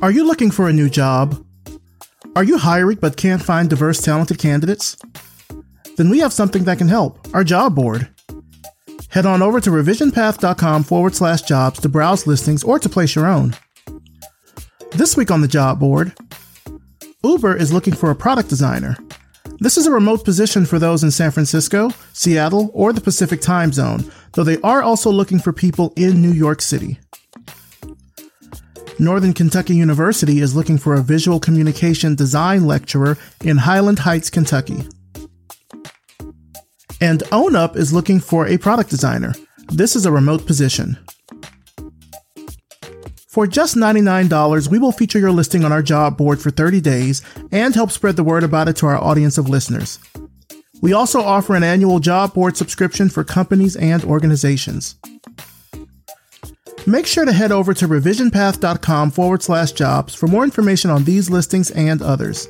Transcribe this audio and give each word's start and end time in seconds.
Are 0.00 0.12
you 0.12 0.24
looking 0.24 0.52
for 0.52 0.68
a 0.68 0.72
new 0.72 0.88
job? 0.88 1.44
Are 2.36 2.44
you 2.44 2.56
hiring 2.56 2.98
but 3.00 3.16
can't 3.16 3.42
find 3.42 3.68
diverse, 3.68 4.00
talented 4.00 4.38
candidates? 4.38 4.96
Then 5.96 6.08
we 6.08 6.20
have 6.20 6.32
something 6.32 6.62
that 6.64 6.78
can 6.78 6.86
help 6.86 7.18
our 7.34 7.42
job 7.42 7.74
board. 7.74 8.08
Head 9.08 9.26
on 9.26 9.42
over 9.42 9.60
to 9.60 9.70
revisionpath.com 9.70 10.84
forward 10.84 11.16
slash 11.16 11.42
jobs 11.42 11.80
to 11.80 11.88
browse 11.88 12.28
listings 12.28 12.62
or 12.62 12.78
to 12.78 12.88
place 12.88 13.16
your 13.16 13.26
own. 13.26 13.56
This 14.92 15.16
week 15.16 15.32
on 15.32 15.40
the 15.40 15.48
job 15.48 15.80
board, 15.80 16.16
Uber 17.24 17.56
is 17.56 17.72
looking 17.72 17.94
for 17.94 18.12
a 18.12 18.16
product 18.16 18.48
designer. 18.48 18.96
This 19.58 19.76
is 19.76 19.88
a 19.88 19.90
remote 19.90 20.24
position 20.24 20.64
for 20.64 20.78
those 20.78 21.02
in 21.02 21.10
San 21.10 21.32
Francisco, 21.32 21.90
Seattle, 22.12 22.70
or 22.72 22.92
the 22.92 23.00
Pacific 23.00 23.40
time 23.40 23.72
zone, 23.72 24.08
though 24.34 24.44
they 24.44 24.60
are 24.60 24.80
also 24.80 25.10
looking 25.10 25.40
for 25.40 25.52
people 25.52 25.92
in 25.96 26.22
New 26.22 26.30
York 26.30 26.62
City. 26.62 27.00
Northern 29.00 29.32
Kentucky 29.32 29.76
University 29.76 30.40
is 30.40 30.56
looking 30.56 30.76
for 30.76 30.94
a 30.94 31.02
visual 31.02 31.38
communication 31.38 32.16
design 32.16 32.66
lecturer 32.66 33.16
in 33.44 33.58
Highland 33.58 34.00
Heights, 34.00 34.28
Kentucky. 34.28 34.88
And 37.00 37.20
OwnUp 37.30 37.76
is 37.76 37.92
looking 37.92 38.18
for 38.18 38.48
a 38.48 38.58
product 38.58 38.90
designer. 38.90 39.34
This 39.68 39.94
is 39.94 40.04
a 40.04 40.10
remote 40.10 40.46
position. 40.46 40.98
For 43.28 43.46
just 43.46 43.76
$99, 43.76 44.68
we 44.68 44.80
will 44.80 44.90
feature 44.90 45.20
your 45.20 45.30
listing 45.30 45.64
on 45.64 45.70
our 45.70 45.82
job 45.82 46.16
board 46.16 46.40
for 46.40 46.50
30 46.50 46.80
days 46.80 47.22
and 47.52 47.76
help 47.76 47.92
spread 47.92 48.16
the 48.16 48.24
word 48.24 48.42
about 48.42 48.66
it 48.66 48.74
to 48.76 48.86
our 48.86 48.98
audience 48.98 49.38
of 49.38 49.48
listeners. 49.48 50.00
We 50.80 50.92
also 50.92 51.20
offer 51.20 51.54
an 51.54 51.62
annual 51.62 52.00
job 52.00 52.34
board 52.34 52.56
subscription 52.56 53.10
for 53.10 53.22
companies 53.22 53.76
and 53.76 54.02
organizations. 54.02 54.96
Make 56.86 57.06
sure 57.06 57.24
to 57.24 57.32
head 57.32 57.52
over 57.52 57.74
to 57.74 57.88
revisionpath.com 57.88 59.10
forward 59.10 59.42
slash 59.42 59.72
jobs 59.72 60.14
for 60.14 60.26
more 60.26 60.44
information 60.44 60.90
on 60.90 61.04
these 61.04 61.28
listings 61.28 61.70
and 61.70 62.00
others. 62.00 62.48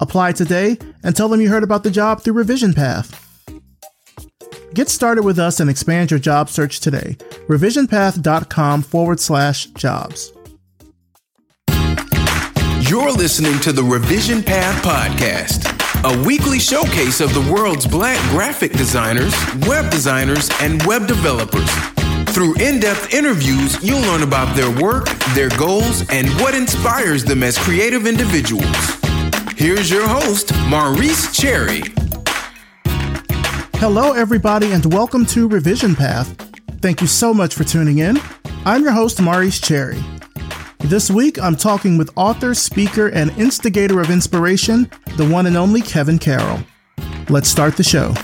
Apply 0.00 0.32
today 0.32 0.78
and 1.02 1.16
tell 1.16 1.28
them 1.28 1.40
you 1.40 1.48
heard 1.48 1.64
about 1.64 1.82
the 1.82 1.90
job 1.90 2.22
through 2.22 2.34
Revision 2.34 2.72
Path. 2.72 3.24
Get 4.74 4.88
started 4.88 5.22
with 5.22 5.38
us 5.38 5.60
and 5.60 5.68
expand 5.70 6.10
your 6.10 6.20
job 6.20 6.48
search 6.50 6.80
today. 6.80 7.16
Revisionpath.com 7.48 8.82
forward 8.82 9.18
slash 9.18 9.66
jobs. 9.66 10.32
You're 12.88 13.12
listening 13.12 13.58
to 13.60 13.72
the 13.72 13.82
Revision 13.82 14.42
Path 14.42 14.84
Podcast, 14.84 15.66
a 16.04 16.26
weekly 16.26 16.58
showcase 16.58 17.20
of 17.20 17.34
the 17.34 17.52
world's 17.52 17.86
black 17.86 18.18
graphic 18.30 18.72
designers, 18.72 19.34
web 19.66 19.90
designers, 19.90 20.48
and 20.60 20.82
web 20.84 21.06
developers. 21.06 21.68
Through 22.32 22.54
in 22.56 22.78
depth 22.78 23.12
interviews, 23.12 23.82
you'll 23.82 24.02
learn 24.02 24.22
about 24.22 24.54
their 24.54 24.70
work, 24.80 25.08
their 25.34 25.48
goals, 25.58 26.08
and 26.10 26.28
what 26.40 26.54
inspires 26.54 27.24
them 27.24 27.42
as 27.42 27.58
creative 27.58 28.06
individuals. 28.06 28.64
Here's 29.56 29.90
your 29.90 30.06
host, 30.06 30.52
Maurice 30.68 31.36
Cherry. 31.36 31.82
Hello, 33.76 34.12
everybody, 34.12 34.72
and 34.72 34.92
welcome 34.92 35.26
to 35.26 35.48
Revision 35.48 35.96
Path. 35.96 36.28
Thank 36.80 37.00
you 37.00 37.08
so 37.08 37.34
much 37.34 37.54
for 37.54 37.64
tuning 37.64 37.98
in. 37.98 38.20
I'm 38.64 38.82
your 38.82 38.92
host, 38.92 39.20
Maurice 39.20 39.60
Cherry. 39.60 40.00
This 40.78 41.10
week, 41.10 41.40
I'm 41.40 41.56
talking 41.56 41.98
with 41.98 42.10
author, 42.14 42.54
speaker, 42.54 43.08
and 43.08 43.30
instigator 43.32 44.00
of 44.00 44.10
inspiration, 44.10 44.88
the 45.16 45.26
one 45.26 45.46
and 45.46 45.56
only 45.56 45.80
Kevin 45.80 46.20
Carroll. 46.20 46.60
Let's 47.28 47.48
start 47.48 47.76
the 47.76 47.82
show. 47.82 48.14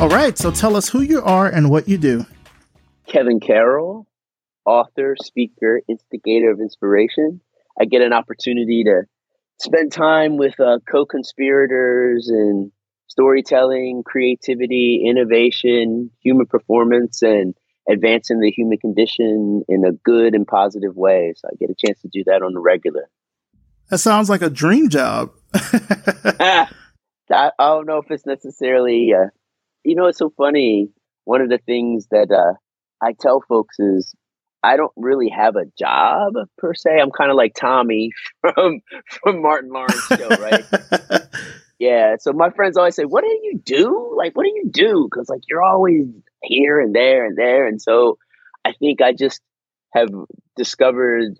All 0.00 0.08
right, 0.08 0.36
so 0.36 0.50
tell 0.50 0.76
us 0.76 0.88
who 0.88 1.02
you 1.02 1.22
are 1.22 1.48
and 1.48 1.70
what 1.70 1.88
you 1.88 1.98
do. 1.98 2.24
Kevin 3.08 3.40
Carroll, 3.40 4.06
author, 4.64 5.16
speaker, 5.20 5.80
instigator 5.88 6.50
of 6.50 6.60
inspiration. 6.60 7.40
I 7.80 7.84
get 7.84 8.02
an 8.02 8.12
opportunity 8.12 8.84
to 8.84 9.02
spend 9.60 9.92
time 9.92 10.36
with 10.36 10.58
uh, 10.60 10.78
co 10.90 11.06
conspirators 11.06 12.28
and 12.28 12.70
storytelling, 13.08 14.02
creativity, 14.04 15.04
innovation, 15.04 16.10
human 16.20 16.46
performance, 16.46 17.22
and 17.22 17.54
advancing 17.90 18.40
the 18.40 18.50
human 18.50 18.78
condition 18.78 19.62
in 19.68 19.84
a 19.84 19.92
good 19.92 20.34
and 20.34 20.46
positive 20.46 20.94
way. 20.94 21.32
So 21.36 21.48
I 21.48 21.56
get 21.58 21.70
a 21.70 21.86
chance 21.86 22.00
to 22.02 22.08
do 22.08 22.22
that 22.26 22.42
on 22.42 22.52
the 22.52 22.60
regular. 22.60 23.08
That 23.90 23.98
sounds 23.98 24.28
like 24.28 24.42
a 24.42 24.50
dream 24.50 24.90
job. 24.90 25.32
I, 25.54 26.68
I, 27.30 27.50
don't 27.58 27.86
know 27.86 27.98
if 27.98 28.10
it's 28.10 28.26
necessarily, 28.26 29.12
uh, 29.14 29.28
you 29.84 29.94
know, 29.94 30.06
it's 30.06 30.18
so 30.18 30.30
funny. 30.36 30.90
One 31.24 31.40
of 31.40 31.48
the 31.48 31.58
things 31.58 32.06
that 32.10 32.30
uh, 32.30 32.54
I 33.02 33.12
tell 33.18 33.42
folks 33.48 33.78
is 33.78 34.14
I 34.62 34.76
don't 34.76 34.92
really 34.96 35.28
have 35.28 35.56
a 35.56 35.66
job 35.78 36.34
per 36.56 36.74
se. 36.74 36.90
I'm 37.00 37.10
kind 37.10 37.30
of 37.30 37.36
like 37.36 37.54
Tommy 37.54 38.10
from 38.40 38.80
from 39.22 39.42
Martin 39.42 39.70
Lawrence 39.70 40.06
show, 40.06 40.28
right? 40.28 40.64
yeah. 41.78 42.16
So 42.18 42.32
my 42.32 42.50
friends 42.50 42.76
always 42.76 42.96
say, 42.96 43.04
"What 43.04 43.22
do 43.22 43.28
you 43.28 43.60
do? 43.64 44.14
Like, 44.16 44.36
what 44.36 44.44
do 44.44 44.50
you 44.54 44.68
do?" 44.70 45.08
Because 45.10 45.28
like 45.28 45.42
you're 45.48 45.62
always 45.62 46.06
here 46.42 46.80
and 46.80 46.94
there 46.94 47.24
and 47.24 47.36
there, 47.36 47.66
and 47.66 47.80
so 47.80 48.18
I 48.64 48.72
think 48.72 49.00
I 49.00 49.12
just 49.12 49.40
have 49.92 50.08
discovered 50.56 51.38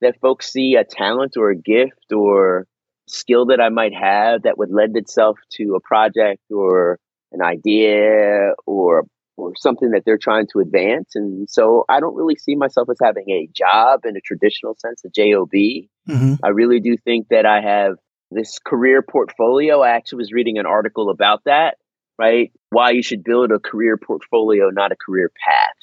that 0.00 0.20
folks 0.20 0.50
see 0.50 0.76
a 0.76 0.84
talent 0.84 1.34
or 1.36 1.50
a 1.50 1.56
gift 1.56 2.12
or 2.14 2.66
skill 3.08 3.46
that 3.46 3.60
I 3.60 3.68
might 3.70 3.94
have 3.94 4.42
that 4.42 4.56
would 4.56 4.70
lend 4.70 4.96
itself 4.96 5.38
to 5.54 5.74
a 5.74 5.80
project 5.80 6.42
or 6.50 6.98
an 7.32 7.42
idea 7.42 8.52
or 8.66 9.04
or 9.40 9.52
something 9.56 9.90
that 9.90 10.04
they're 10.04 10.18
trying 10.18 10.46
to 10.52 10.60
advance. 10.60 11.12
And 11.14 11.48
so 11.48 11.84
I 11.88 12.00
don't 12.00 12.14
really 12.14 12.36
see 12.36 12.54
myself 12.54 12.88
as 12.90 12.98
having 13.02 13.28
a 13.30 13.48
job 13.52 14.04
in 14.04 14.16
a 14.16 14.20
traditional 14.20 14.76
sense, 14.78 15.02
a 15.04 15.08
job. 15.08 15.50
Mm-hmm. 15.50 16.34
I 16.42 16.48
really 16.48 16.80
do 16.80 16.96
think 16.96 17.28
that 17.28 17.46
I 17.46 17.60
have 17.60 17.96
this 18.30 18.58
career 18.58 19.02
portfolio. 19.02 19.80
I 19.80 19.90
actually 19.90 20.18
was 20.18 20.32
reading 20.32 20.58
an 20.58 20.66
article 20.66 21.10
about 21.10 21.44
that, 21.44 21.76
right? 22.18 22.52
Why 22.70 22.90
you 22.90 23.02
should 23.02 23.24
build 23.24 23.50
a 23.50 23.58
career 23.58 23.96
portfolio, 23.96 24.70
not 24.70 24.92
a 24.92 24.96
career 24.96 25.30
path. 25.44 25.74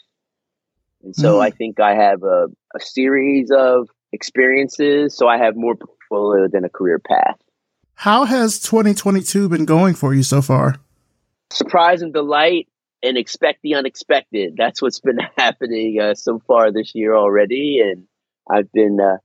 And 1.03 1.15
so 1.15 1.37
mm. 1.37 1.41
I 1.41 1.49
think 1.51 1.79
I 1.79 1.95
have 1.95 2.23
a, 2.23 2.47
a 2.75 2.79
series 2.79 3.51
of 3.51 3.89
experiences. 4.11 5.15
So 5.15 5.27
I 5.27 5.37
have 5.37 5.55
more 5.55 5.75
portfolio 5.75 6.47
than 6.47 6.65
a 6.65 6.69
career 6.69 6.99
path. 6.99 7.37
How 7.95 8.25
has 8.25 8.59
2022 8.59 9.49
been 9.49 9.65
going 9.65 9.95
for 9.95 10.13
you 10.13 10.23
so 10.23 10.41
far? 10.41 10.75
Surprise 11.49 12.01
and 12.01 12.13
delight 12.13 12.67
and 13.07 13.17
expect 13.17 13.59
the 13.63 13.75
unexpected. 13.75 14.55
That's 14.57 14.81
what's 14.81 14.99
been 14.99 15.19
happening 15.37 15.99
uh, 15.99 16.15
so 16.15 16.39
far 16.47 16.71
this 16.71 16.93
year 16.93 17.15
already, 17.15 17.79
and 17.79 18.05
I've 18.49 18.71
been, 18.71 18.99
uh, 19.01 19.17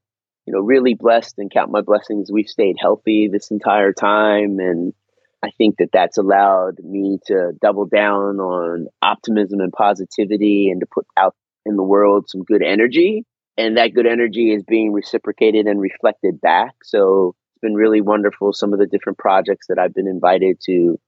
you 0.46 0.52
know, 0.52 0.60
really 0.60 0.94
blessed 0.94 1.38
and 1.38 1.50
count 1.50 1.70
my 1.70 1.80
blessings. 1.80 2.30
We've 2.32 2.48
stayed 2.48 2.76
healthy 2.80 3.28
this 3.30 3.50
entire 3.50 3.92
time, 3.92 4.58
and 4.58 4.92
I 5.42 5.50
think 5.50 5.76
that 5.78 5.90
that's 5.92 6.18
allowed 6.18 6.78
me 6.82 7.18
to 7.26 7.52
double 7.60 7.86
down 7.86 8.38
on 8.38 8.86
optimism 9.02 9.60
and 9.60 9.72
positivity, 9.72 10.70
and 10.70 10.80
to 10.80 10.86
put 10.86 11.06
out 11.16 11.34
in 11.64 11.76
the 11.76 11.82
world 11.82 12.28
some 12.28 12.42
good 12.42 12.62
energy. 12.62 13.24
And 13.58 13.76
that 13.76 13.92
good 13.94 14.06
energy 14.06 14.52
is 14.52 14.62
being 14.62 14.92
reciprocated 14.92 15.66
and 15.66 15.78
reflected 15.78 16.40
back. 16.40 16.72
So 16.84 17.34
it's 17.50 17.60
been 17.60 17.74
really 17.74 18.00
wonderful. 18.00 18.54
Some 18.54 18.72
of 18.72 18.78
the 18.78 18.86
different 18.86 19.18
projects 19.18 19.66
that 19.68 19.78
I've 19.78 19.92
been 19.92 20.08
invited 20.08 20.58
to 20.64 20.98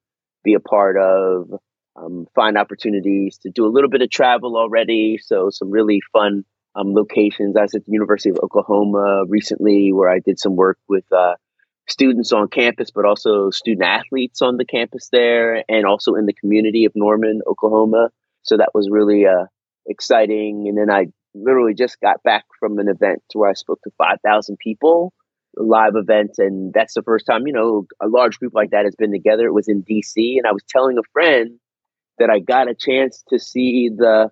be 0.45 0.53
a 0.53 0.61
part 0.61 0.99
of, 0.99 1.51
um, 1.97 2.27
find 2.35 2.59
opportunities 2.59 3.39
to 3.39 3.51
do 3.51 3.67
a 3.67 3.71
little 3.71 3.91
bit 3.91 4.03
of 4.03 4.11
travel 4.11 4.57
already. 4.57 5.19
So 5.19 5.51
some 5.51 5.71
really 5.71 6.01
fun 6.13 6.45
um, 6.75 6.95
locations. 6.95 7.57
I 7.57 7.63
was 7.63 7.75
at 7.75 7.85
the 7.85 7.93
University 7.93 8.31
of 8.31 8.39
Oklahoma 8.43 9.25
recently, 9.29 9.93
where 9.93 10.11
I 10.11 10.19
did 10.19 10.39
some 10.39 10.57
work 10.57 10.79
with 10.89 11.05
uh, 11.13 11.35
students 11.89 12.33
on 12.33 12.49
campus, 12.49 12.91
but 12.91 13.05
also 13.05 13.51
student 13.51 13.85
athletes 13.85 14.43
on 14.43 14.57
the 14.57 14.65
campus 14.65 15.09
there, 15.13 15.65
and 15.69 15.87
also 15.87 16.15
in 16.15 16.27
the 16.27 16.33
community 16.33 16.85
of 16.85 16.93
Norman, 16.95 17.43
Oklahoma. 17.47 18.11
So 18.43 18.57
that 18.57 18.71
was 18.75 18.89
really 18.91 19.27
uh, 19.27 19.47
exciting. 19.87 20.67
And 20.69 20.77
then 20.77 20.91
I 20.91 21.07
literally 21.35 21.75
just 21.75 22.01
got 22.01 22.23
back 22.23 22.45
from 22.59 22.79
an 22.79 22.89
event 22.89 23.23
where 23.33 23.51
I 23.51 23.55
spoke 23.55 23.81
to 23.83 23.91
5,000 23.99 24.59
people, 24.59 25.13
live 25.57 25.95
event. 25.95 26.33
And 26.39 26.73
that's 26.73 26.95
the 26.95 27.03
first 27.03 27.27
time, 27.27 27.47
you 27.47 27.53
know, 27.53 27.87
a 28.03 28.09
large 28.09 28.39
group 28.39 28.55
like 28.55 28.71
that 28.71 28.85
has 28.85 28.95
been 28.97 29.13
together. 29.13 29.47
It 29.47 29.55
was 29.55 29.69
in 29.69 29.83
DC. 29.83 30.37
And 30.39 30.47
I 30.47 30.53
was 30.53 30.63
telling 30.69 30.99
a 30.99 31.03
friend 31.13 31.59
that 32.19 32.31
I 32.31 32.39
got 32.39 32.71
a 32.71 32.75
chance 32.75 33.23
to 33.29 33.39
see 33.39 33.91
the 33.95 34.31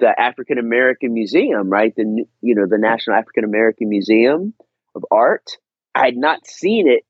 the 0.00 0.12
African 0.18 0.58
American 0.58 1.14
Museum, 1.14 1.70
right? 1.70 1.94
The 1.94 2.24
you 2.40 2.54
know 2.54 2.66
the 2.68 2.78
National 2.78 3.16
African 3.16 3.44
American 3.44 3.88
Museum 3.88 4.54
of 4.94 5.04
Art. 5.10 5.48
I 5.94 6.06
had 6.06 6.16
not 6.16 6.46
seen 6.46 6.88
it 6.88 7.04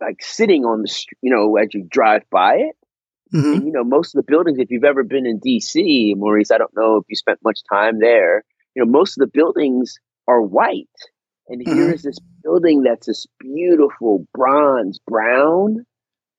like 0.00 0.22
sitting 0.22 0.64
on 0.64 0.82
the 0.82 1.04
you 1.22 1.34
know 1.34 1.56
as 1.56 1.68
you 1.72 1.86
drive 1.90 2.22
by 2.30 2.56
it. 2.56 2.76
Mm-hmm. 3.34 3.52
And, 3.52 3.66
you 3.66 3.72
know 3.72 3.84
most 3.84 4.14
of 4.14 4.24
the 4.24 4.30
buildings. 4.30 4.58
If 4.58 4.70
you've 4.70 4.84
ever 4.84 5.04
been 5.04 5.26
in 5.26 5.38
D.C., 5.38 6.14
Maurice, 6.16 6.50
I 6.50 6.58
don't 6.58 6.76
know 6.76 6.96
if 6.96 7.04
you 7.08 7.16
spent 7.16 7.38
much 7.44 7.60
time 7.72 8.00
there. 8.00 8.44
You 8.74 8.84
know 8.84 8.90
most 8.90 9.16
of 9.16 9.20
the 9.20 9.30
buildings 9.32 9.94
are 10.28 10.42
white, 10.42 10.88
and 11.48 11.64
mm-hmm. 11.64 11.74
here 11.74 11.92
is 11.92 12.02
this 12.02 12.18
building 12.42 12.82
that's 12.82 13.06
this 13.06 13.26
beautiful 13.38 14.26
bronze 14.34 14.98
brown 15.06 15.86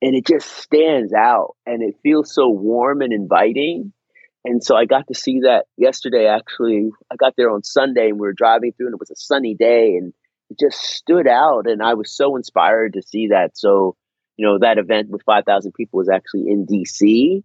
and 0.01 0.15
it 0.15 0.25
just 0.25 0.47
stands 0.47 1.13
out 1.13 1.55
and 1.65 1.83
it 1.83 1.95
feels 2.03 2.33
so 2.33 2.49
warm 2.49 3.01
and 3.01 3.13
inviting 3.13 3.93
And 4.43 4.63
so 4.63 4.75
I 4.75 4.85
got 4.85 5.07
to 5.07 5.13
see 5.13 5.41
that 5.41 5.65
yesterday. 5.77 6.25
Actually, 6.27 6.89
I 7.11 7.15
got 7.15 7.35
there 7.37 7.51
on 7.51 7.63
Sunday 7.63 8.09
and 8.09 8.15
we 8.19 8.21
were 8.27 8.33
driving 8.33 8.71
through, 8.71 8.87
and 8.87 8.93
it 8.93 8.99
was 8.99 9.11
a 9.11 9.15
sunny 9.15 9.53
day, 9.53 9.95
and 9.95 10.13
it 10.49 10.59
just 10.59 10.79
stood 10.79 11.27
out. 11.27 11.67
And 11.67 11.81
I 11.83 11.93
was 11.93 12.11
so 12.11 12.35
inspired 12.35 12.93
to 12.93 13.01
see 13.01 13.27
that. 13.27 13.57
So, 13.57 13.95
you 14.37 14.45
know, 14.45 14.57
that 14.59 14.79
event 14.79 15.09
with 15.09 15.21
5,000 15.25 15.73
people 15.73 15.97
was 15.97 16.09
actually 16.09 16.45
in 16.47 16.65
DC. 16.65 17.43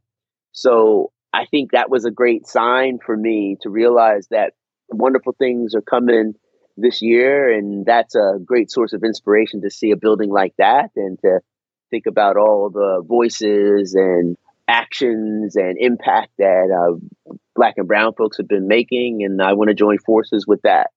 So 0.52 1.12
I 1.32 1.44
think 1.44 1.72
that 1.72 1.90
was 1.90 2.06
a 2.06 2.10
great 2.10 2.46
sign 2.46 2.98
for 3.04 3.16
me 3.16 3.58
to 3.60 3.68
realize 3.68 4.28
that 4.30 4.54
wonderful 4.88 5.34
things 5.38 5.74
are 5.74 5.82
coming 5.82 6.34
this 6.78 7.02
year. 7.02 7.52
And 7.52 7.84
that's 7.84 8.14
a 8.14 8.38
great 8.42 8.70
source 8.70 8.94
of 8.94 9.04
inspiration 9.04 9.60
to 9.62 9.70
see 9.70 9.90
a 9.90 9.96
building 9.96 10.30
like 10.30 10.54
that 10.56 10.90
and 10.96 11.18
to 11.20 11.40
think 11.90 12.06
about 12.06 12.36
all 12.36 12.70
the 12.70 13.02
voices 13.06 13.94
and 13.94 14.36
actions 14.68 15.56
and 15.56 15.76
impact 15.78 16.32
that 16.38 16.70
uh, 16.70 17.32
black 17.54 17.74
and 17.76 17.86
brown 17.86 18.12
folks 18.14 18.38
have 18.38 18.48
been 18.48 18.68
making. 18.68 19.22
And 19.24 19.40
I 19.40 19.52
want 19.52 19.68
to 19.68 19.74
join 19.74 19.98
forces 19.98 20.46
with 20.46 20.62
that. 20.62 20.90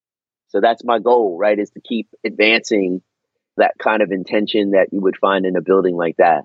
So 0.49 0.61
that's 0.61 0.83
my 0.83 0.99
goal, 0.99 1.37
right? 1.37 1.57
Is 1.57 1.69
to 1.71 1.81
keep 1.81 2.07
advancing 2.25 3.01
that 3.57 3.75
kind 3.77 4.01
of 4.01 4.11
intention 4.11 4.71
that 4.71 4.87
you 4.91 5.01
would 5.01 5.17
find 5.17 5.45
in 5.45 5.55
a 5.55 5.61
building 5.61 5.95
like 5.95 6.17
that. 6.17 6.43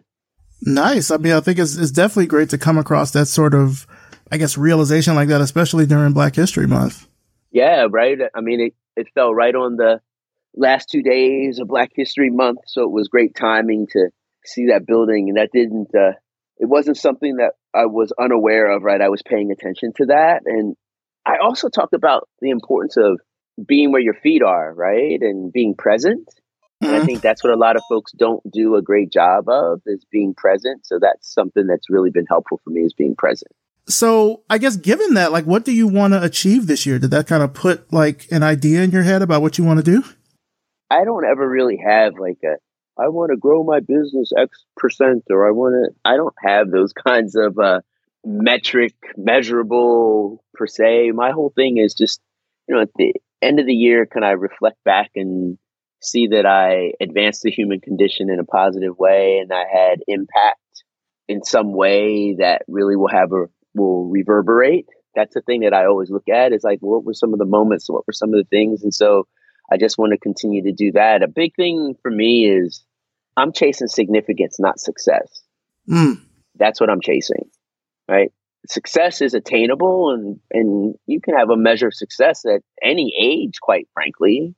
Nice. 0.63 1.11
I 1.11 1.17
mean, 1.17 1.33
I 1.33 1.41
think 1.41 1.59
it's, 1.59 1.77
it's 1.77 1.91
definitely 1.91 2.27
great 2.27 2.51
to 2.51 2.59
come 2.59 2.79
across 2.79 3.13
that 3.13 3.27
sort 3.27 3.55
of, 3.55 3.87
I 4.31 4.37
guess, 4.37 4.59
realization 4.59 5.15
like 5.15 5.29
that, 5.29 5.41
especially 5.41 5.87
during 5.87 6.13
Black 6.13 6.35
History 6.35 6.67
Month. 6.67 7.09
Yeah, 7.51 7.87
right. 7.91 8.19
I 8.35 8.41
mean, 8.41 8.61
it, 8.61 8.75
it 8.97 9.09
fell 9.15 9.33
right 9.33 9.55
on 9.55 9.77
the 9.77 10.01
last 10.57 10.89
two 10.91 11.03
days 11.03 11.59
of 11.59 11.69
Black 11.69 11.91
History 11.95 12.31
Month. 12.31 12.61
So 12.67 12.83
it 12.83 12.91
was 12.91 13.09
great 13.09 13.35
timing 13.35 13.87
to 13.93 14.11
see 14.45 14.67
that 14.67 14.87
building. 14.87 15.29
And 15.29 15.39
that 15.39 15.51
didn't, 15.53 15.95
uh, 15.95 16.13
it 16.59 16.69
wasn't 16.69 16.97
something 16.97 17.37
that 17.37 17.53
I 17.75 17.87
was 17.87 18.13
unaware 18.19 18.71
of, 18.71 18.83
right? 18.83 19.01
I 19.01 19.09
was 19.09 19.23
paying 19.23 19.51
attention 19.51 19.93
to 19.97 20.07
that. 20.07 20.43
And 20.47 20.77
I 21.27 21.39
also 21.43 21.69
talked 21.69 21.95
about 21.95 22.29
the 22.41 22.51
importance 22.51 22.97
of 22.97 23.21
being 23.67 23.93
where 23.93 24.01
your 24.01 24.15
feet 24.15 24.43
are, 24.43 24.73
right? 24.73 25.21
And 25.21 25.53
being 25.53 25.75
present. 25.75 26.29
Mm-hmm. 26.29 26.87
And 26.87 26.95
I 26.95 26.99
mm-hmm. 26.99 27.07
think 27.07 27.21
that's 27.23 27.43
what 27.43 27.53
a 27.53 27.57
lot 27.57 27.77
of 27.77 27.83
folks 27.89 28.13
don't 28.13 28.43
do 28.51 28.77
a 28.77 28.83
great 28.83 29.13
job 29.13 29.49
of 29.49 29.81
is 29.87 30.05
being 30.11 30.35
present. 30.35 30.87
So 30.87 30.99
that's 31.01 31.33
something 31.33 31.67
that's 31.67 31.89
really 31.89 32.11
been 32.11 32.27
helpful 32.27 32.61
for 32.63 32.71
me 32.71 32.83
is 32.83 32.95
being 32.95 33.17
present. 33.17 33.53
So 33.87 34.43
I 34.49 34.59
guess 34.59 34.77
given 34.77 35.15
that, 35.15 35.31
like, 35.31 35.45
what 35.45 35.65
do 35.65 35.73
you 35.73 35.87
want 35.87 36.15
to 36.15 36.23
achieve 36.23 36.67
this 36.67 36.87
year? 36.87 36.99
Did 36.99 37.11
that 37.11 37.27
kind 37.27 37.43
of 37.43 37.53
put 37.53 37.93
like 37.93 38.27
an 38.31 38.43
idea 38.43 38.83
in 38.83 38.91
your 38.91 39.03
head 39.03 39.23
about 39.23 39.43
what 39.43 39.59
you 39.59 39.65
want 39.65 39.85
to 39.85 39.85
do? 39.85 40.05
I 40.91 41.05
don't 41.05 41.25
ever 41.25 41.49
really 41.49 41.79
have 41.85 42.15
like 42.19 42.39
a, 42.45 42.57
I 42.99 43.09
want 43.09 43.31
to 43.31 43.37
grow 43.37 43.65
my 43.65 43.81
business 43.81 44.31
X 44.37 44.65
percent 44.77 45.25
or 45.31 45.47
I 45.47 45.51
want 45.51 45.75
to, 45.75 45.95
I 46.05 46.17
don't 46.17 46.35
have 46.43 46.71
those 46.71 46.93
kinds 47.07 47.35
of 47.35 47.59
uh, 47.59 47.81
metric 48.25 48.95
measurable 49.17 50.45
per 50.55 50.67
se. 50.67 51.11
My 51.13 51.33
whole 51.33 51.53
thing 51.55 51.79
is 51.79 51.95
just, 51.95 52.21
you 52.69 52.75
know, 52.75 52.83
at 52.83 52.91
the 52.97 53.15
end 53.43 53.61
of 53.61 53.67
the 53.67 53.75
year, 53.75 54.07
can 54.07 54.25
I 54.25 54.31
reflect 54.31 54.83
back 54.85 55.11
and 55.17 55.59
see 56.01 56.29
that 56.29 56.47
I 56.47 56.93
advanced 57.03 57.43
the 57.43 57.51
human 57.51 57.81
condition 57.81 58.31
in 58.31 58.39
a 58.39 58.45
positive 58.45 58.97
way 58.99 59.39
and 59.39 59.53
I 59.53 59.65
had 59.71 60.01
impact 60.07 60.59
in 61.29 61.43
some 61.43 61.73
way 61.73 62.37
that 62.39 62.63
really 62.69 62.97
will 62.97 63.09
have 63.09 63.33
a 63.33 63.47
will 63.75 64.09
reverberate. 64.09 64.87
That's 65.15 65.35
the 65.35 65.41
thing 65.41 65.61
that 65.61 65.75
I 65.75 65.87
always 65.87 66.11
look 66.11 66.29
at 66.29 66.53
is 66.53 66.63
like 66.63 66.79
what 66.81 67.05
were 67.05 67.15
some 67.15 67.33
of 67.33 67.39
the 67.39 67.45
moments, 67.45 67.89
what 67.89 68.07
were 68.07 68.13
some 68.13 68.31
of 68.31 68.37
the 68.37 68.49
things, 68.49 68.83
and 68.83 68.93
so 68.93 69.27
I 69.71 69.77
just 69.77 69.99
want 69.99 70.13
to 70.13 70.19
continue 70.19 70.63
to 70.65 70.73
do 70.73 70.93
that. 70.93 71.23
A 71.23 71.29
big 71.29 71.55
thing 71.57 71.95
for 72.03 72.11
me 72.11 72.49
is 72.49 72.85
I'm 73.37 73.53
chasing 73.53 73.89
significance, 73.89 74.59
not 74.59 74.79
success. 74.79 75.43
Mm. 75.89 76.21
That's 76.57 76.81
what 76.81 76.91
I'm 76.91 77.01
chasing, 77.01 77.51
right? 78.09 78.31
Success 78.67 79.21
is 79.21 79.35
attainable, 79.35 80.11
and 80.11 80.41
and 80.51 80.95
you 81.07 81.21
can 81.21 81.37
have 81.37 81.51
a 81.51 81.57
measure 81.57 81.89
of 81.89 81.95
success 81.95 82.45
at 82.47 82.63
any 82.83 83.15
age, 83.21 83.61
quite 83.61 83.89
frankly. 83.93 84.55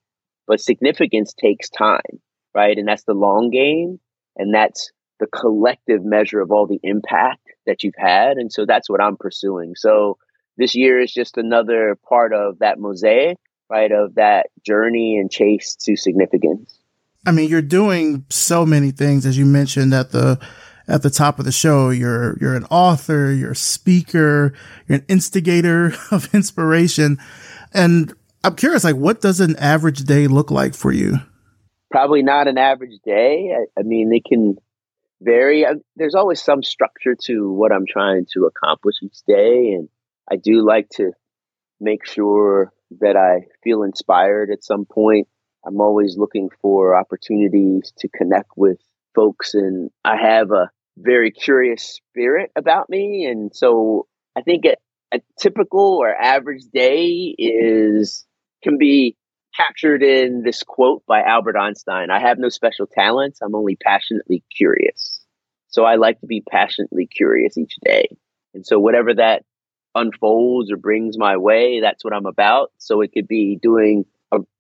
But 0.47 0.61
significance 0.61 1.35
takes 1.35 1.69
time, 1.71 2.21
right? 2.55 2.79
And 2.79 2.87
that's 2.87 3.03
the 3.03 3.15
long 3.15 3.51
game, 3.51 3.99
and 4.37 4.55
that's 4.55 4.93
the 5.19 5.27
collective 5.27 6.05
measure 6.05 6.41
of 6.41 6.53
all 6.53 6.67
the 6.67 6.79
impact 6.83 7.41
that 7.67 7.83
you've 7.83 7.95
had. 7.97 8.37
And 8.37 8.53
so 8.53 8.67
that's 8.67 8.89
what 8.89 9.03
I'm 9.03 9.17
pursuing. 9.17 9.75
So 9.75 10.19
this 10.57 10.75
year 10.75 11.01
is 11.01 11.13
just 11.13 11.37
another 11.37 11.99
part 12.09 12.33
of 12.33 12.59
that 12.61 12.79
mosaic, 12.79 13.39
right? 13.69 13.91
Of 13.91 14.15
that 14.17 14.47
journey 14.65 15.19
and 15.19 15.31
chase 15.31 15.77
to 15.83 15.97
significance. 15.97 16.79
I 17.27 17.33
mean, 17.33 17.51
you're 17.51 17.63
doing 17.63 18.25
so 18.31 18.65
many 18.65 18.93
things, 18.93 19.27
as 19.27 19.37
you 19.37 19.45
mentioned 19.45 19.93
at 19.93 20.13
the 20.13 20.39
at 20.89 21.03
the 21.03 21.11
top 21.11 21.39
of 21.39 21.45
the 21.45 21.53
show. 21.53 21.91
You're 21.91 22.37
you're 22.41 22.55
an 22.55 22.65
author, 22.67 23.33
you're 23.33 23.53
a 23.53 23.57
speaker, 23.57 24.53
you're 24.87 24.99
an 24.99 25.07
instigator 25.09 25.93
of 26.11 26.33
inspiration. 26.35 27.19
And 27.73 28.15
I'm 28.45 28.55
curious, 28.55 28.85
like, 28.85 28.97
what 28.97 29.21
does 29.21 29.41
an 29.41 29.57
average 29.57 30.05
day 30.05 30.29
look 30.29 30.51
like 30.51 30.75
for 30.75 30.93
you? 30.93 31.19
Probably 31.91 32.23
not 32.23 32.47
an 32.47 32.59
average 32.59 32.99
day. 33.05 33.53
I, 33.53 33.81
I 33.81 33.83
mean, 33.83 34.13
it 34.13 34.25
can 34.25 34.57
vary. 35.21 35.67
I, 35.67 35.75
there's 35.97 36.15
always 36.15 36.43
some 36.43 36.63
structure 36.63 37.17
to 37.25 37.53
what 37.53 37.73
I'm 37.73 37.87
trying 37.87 38.27
to 38.35 38.47
accomplish 38.47 38.97
each 39.03 39.23
day. 39.27 39.73
And 39.73 39.89
I 40.31 40.37
do 40.37 40.65
like 40.65 40.89
to 40.91 41.13
make 41.81 42.07
sure 42.07 42.73
that 43.01 43.17
I 43.17 43.47
feel 43.63 43.83
inspired 43.83 44.51
at 44.51 44.65
some 44.65 44.85
point. 44.85 45.29
I'm 45.67 45.81
always 45.81 46.17
looking 46.17 46.49
for 46.63 46.97
opportunities 46.97 47.93
to 47.99 48.09
connect 48.09 48.51
with 48.57 48.79
folks. 49.15 49.55
And 49.55 49.91
I 50.05 50.17
have 50.17 50.53
a 50.53 50.71
very 50.97 51.31
curious 51.31 51.83
spirit 51.83 52.51
about 52.57 52.89
me. 52.89 53.27
And 53.27 53.55
so 53.55 54.07
I 54.37 54.43
think 54.43 54.65
a, 54.65 54.77
a 55.13 55.21
typical 55.39 55.99
or 56.01 56.15
average 56.15 56.63
day 56.73 57.35
is 57.39 58.25
can 58.63 58.79
be 58.79 59.17
captured 59.57 60.03
in 60.03 60.43
this 60.43 60.63
quote 60.63 61.03
by 61.07 61.23
Albert 61.23 61.57
Einstein 61.57 62.11
I 62.11 62.21
have 62.21 62.39
no 62.39 62.49
special 62.49 62.87
talents, 62.87 63.41
I'm 63.43 63.55
only 63.55 63.77
passionately 63.77 64.45
curious. 64.55 65.21
So 65.69 65.85
I 65.85 65.97
like 65.97 66.21
to 66.21 66.27
be 66.27 66.43
passionately 66.49 67.07
curious 67.07 67.57
each 67.59 67.77
day. 67.85 68.09
And 68.55 68.67
so 68.67 68.79
whatever 68.79 69.15
that 69.15 69.45
unfolds 69.97 70.71
or 70.71 70.77
brings 70.77 71.19
my 71.19 71.37
way, 71.37 71.81
that's 71.81 72.05
what 72.05 72.15
I'm 72.15 72.27
about. 72.27 72.73
So 72.79 73.01
it 73.01 73.13
could 73.13 73.27
be 73.27 73.59
doing 73.61 74.05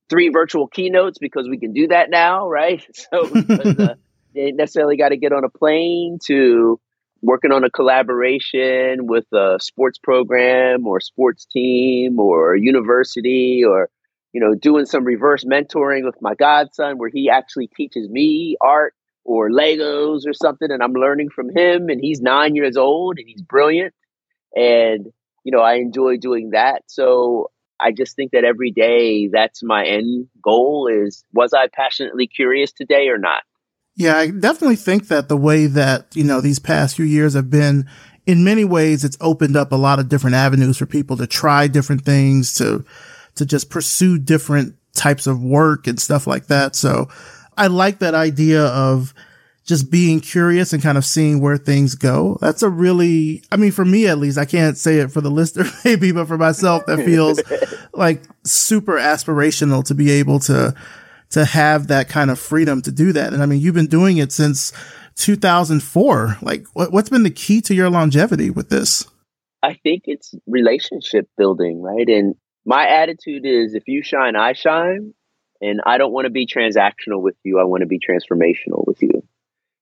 three 0.08 0.28
virtual 0.28 0.66
keynotes 0.66 1.18
because 1.18 1.48
we 1.48 1.58
can 1.58 1.72
do 1.72 1.88
that 1.88 2.10
now, 2.10 2.48
right? 2.48 2.84
So 2.94 3.28
uh, 3.48 3.94
they 4.34 4.52
necessarily 4.52 4.96
got 4.96 5.10
to 5.10 5.16
get 5.16 5.32
on 5.32 5.44
a 5.44 5.48
plane 5.48 6.18
to 6.26 6.80
working 7.22 7.52
on 7.52 7.64
a 7.64 7.70
collaboration 7.70 9.06
with 9.06 9.24
a 9.32 9.58
sports 9.60 9.98
program 9.98 10.86
or 10.86 11.00
sports 11.00 11.46
team 11.46 12.18
or 12.18 12.54
university 12.56 13.62
or 13.64 13.88
you 14.32 14.40
know, 14.40 14.54
doing 14.54 14.84
some 14.84 15.04
reverse 15.04 15.44
mentoring 15.44 16.04
with 16.04 16.20
my 16.20 16.34
godson 16.34 16.98
where 16.98 17.08
he 17.08 17.30
actually 17.30 17.68
teaches 17.68 18.06
me 18.06 18.56
art 18.60 18.94
or 19.24 19.48
Legos 19.48 20.26
or 20.26 20.34
something, 20.34 20.70
and 20.70 20.82
I'm 20.82 20.92
learning 20.92 21.30
from 21.30 21.48
him. 21.48 21.88
And 21.88 21.98
he's 22.02 22.20
nine 22.20 22.54
years 22.54 22.76
old 22.76 23.18
and 23.18 23.26
he's 23.26 23.40
brilliant. 23.40 23.94
And, 24.54 25.06
you 25.46 25.52
know, 25.52 25.62
I 25.62 25.74
enjoy 25.74 26.16
doing 26.16 26.50
that. 26.50 26.82
So 26.88 27.52
I 27.78 27.92
just 27.92 28.16
think 28.16 28.32
that 28.32 28.42
every 28.42 28.72
day 28.72 29.28
that's 29.28 29.62
my 29.62 29.86
end 29.86 30.26
goal 30.42 30.88
is 30.92 31.24
was 31.32 31.52
I 31.54 31.68
passionately 31.72 32.26
curious 32.26 32.72
today 32.72 33.06
or 33.06 33.16
not? 33.16 33.44
Yeah, 33.94 34.16
I 34.16 34.30
definitely 34.30 34.76
think 34.76 35.06
that 35.06 35.28
the 35.28 35.36
way 35.36 35.66
that, 35.66 36.08
you 36.14 36.24
know, 36.24 36.40
these 36.40 36.58
past 36.58 36.96
few 36.96 37.04
years 37.04 37.34
have 37.34 37.48
been 37.48 37.88
in 38.26 38.42
many 38.42 38.64
ways, 38.64 39.04
it's 39.04 39.16
opened 39.20 39.56
up 39.56 39.70
a 39.70 39.76
lot 39.76 40.00
of 40.00 40.08
different 40.08 40.34
avenues 40.34 40.78
for 40.78 40.86
people 40.86 41.16
to 41.16 41.28
try 41.28 41.68
different 41.68 42.04
things, 42.04 42.52
to 42.56 42.84
to 43.36 43.46
just 43.46 43.70
pursue 43.70 44.18
different 44.18 44.74
types 44.94 45.28
of 45.28 45.40
work 45.40 45.86
and 45.86 46.00
stuff 46.00 46.26
like 46.26 46.48
that. 46.48 46.74
So 46.74 47.06
I 47.56 47.68
like 47.68 48.00
that 48.00 48.14
idea 48.14 48.64
of 48.64 49.14
just 49.66 49.90
being 49.90 50.20
curious 50.20 50.72
and 50.72 50.82
kind 50.82 50.96
of 50.96 51.04
seeing 51.04 51.40
where 51.40 51.56
things 51.56 51.96
go. 51.96 52.38
That's 52.40 52.62
a 52.62 52.70
really, 52.70 53.42
I 53.50 53.56
mean, 53.56 53.72
for 53.72 53.84
me 53.84 54.06
at 54.06 54.18
least, 54.18 54.38
I 54.38 54.44
can't 54.44 54.78
say 54.78 54.98
it 54.98 55.10
for 55.10 55.20
the 55.20 55.30
listener 55.30 55.68
maybe, 55.84 56.12
but 56.12 56.28
for 56.28 56.38
myself, 56.38 56.86
that 56.86 57.04
feels 57.04 57.40
like 57.92 58.22
super 58.44 58.94
aspirational 58.94 59.84
to 59.84 59.94
be 59.94 60.10
able 60.12 60.38
to, 60.40 60.74
to 61.30 61.44
have 61.44 61.88
that 61.88 62.08
kind 62.08 62.30
of 62.30 62.38
freedom 62.38 62.80
to 62.82 62.92
do 62.92 63.12
that. 63.12 63.32
And 63.32 63.42
I 63.42 63.46
mean, 63.46 63.60
you've 63.60 63.74
been 63.74 63.88
doing 63.88 64.18
it 64.18 64.30
since 64.30 64.72
2004. 65.16 66.38
Like 66.42 66.64
what, 66.72 66.92
what's 66.92 67.10
been 67.10 67.24
the 67.24 67.30
key 67.30 67.60
to 67.62 67.74
your 67.74 67.90
longevity 67.90 68.50
with 68.50 68.68
this? 68.68 69.04
I 69.64 69.74
think 69.74 70.04
it's 70.04 70.32
relationship 70.46 71.28
building, 71.36 71.82
right? 71.82 72.08
And 72.08 72.36
my 72.64 72.88
attitude 72.88 73.44
is 73.44 73.74
if 73.74 73.88
you 73.88 74.02
shine, 74.02 74.36
I 74.36 74.52
shine. 74.52 75.12
And 75.60 75.80
I 75.86 75.96
don't 75.96 76.12
want 76.12 76.26
to 76.26 76.30
be 76.30 76.46
transactional 76.46 77.22
with 77.22 77.34
you. 77.42 77.58
I 77.58 77.64
want 77.64 77.80
to 77.80 77.86
be 77.86 77.98
transformational 77.98 78.86
with 78.86 79.02
you. 79.02 79.26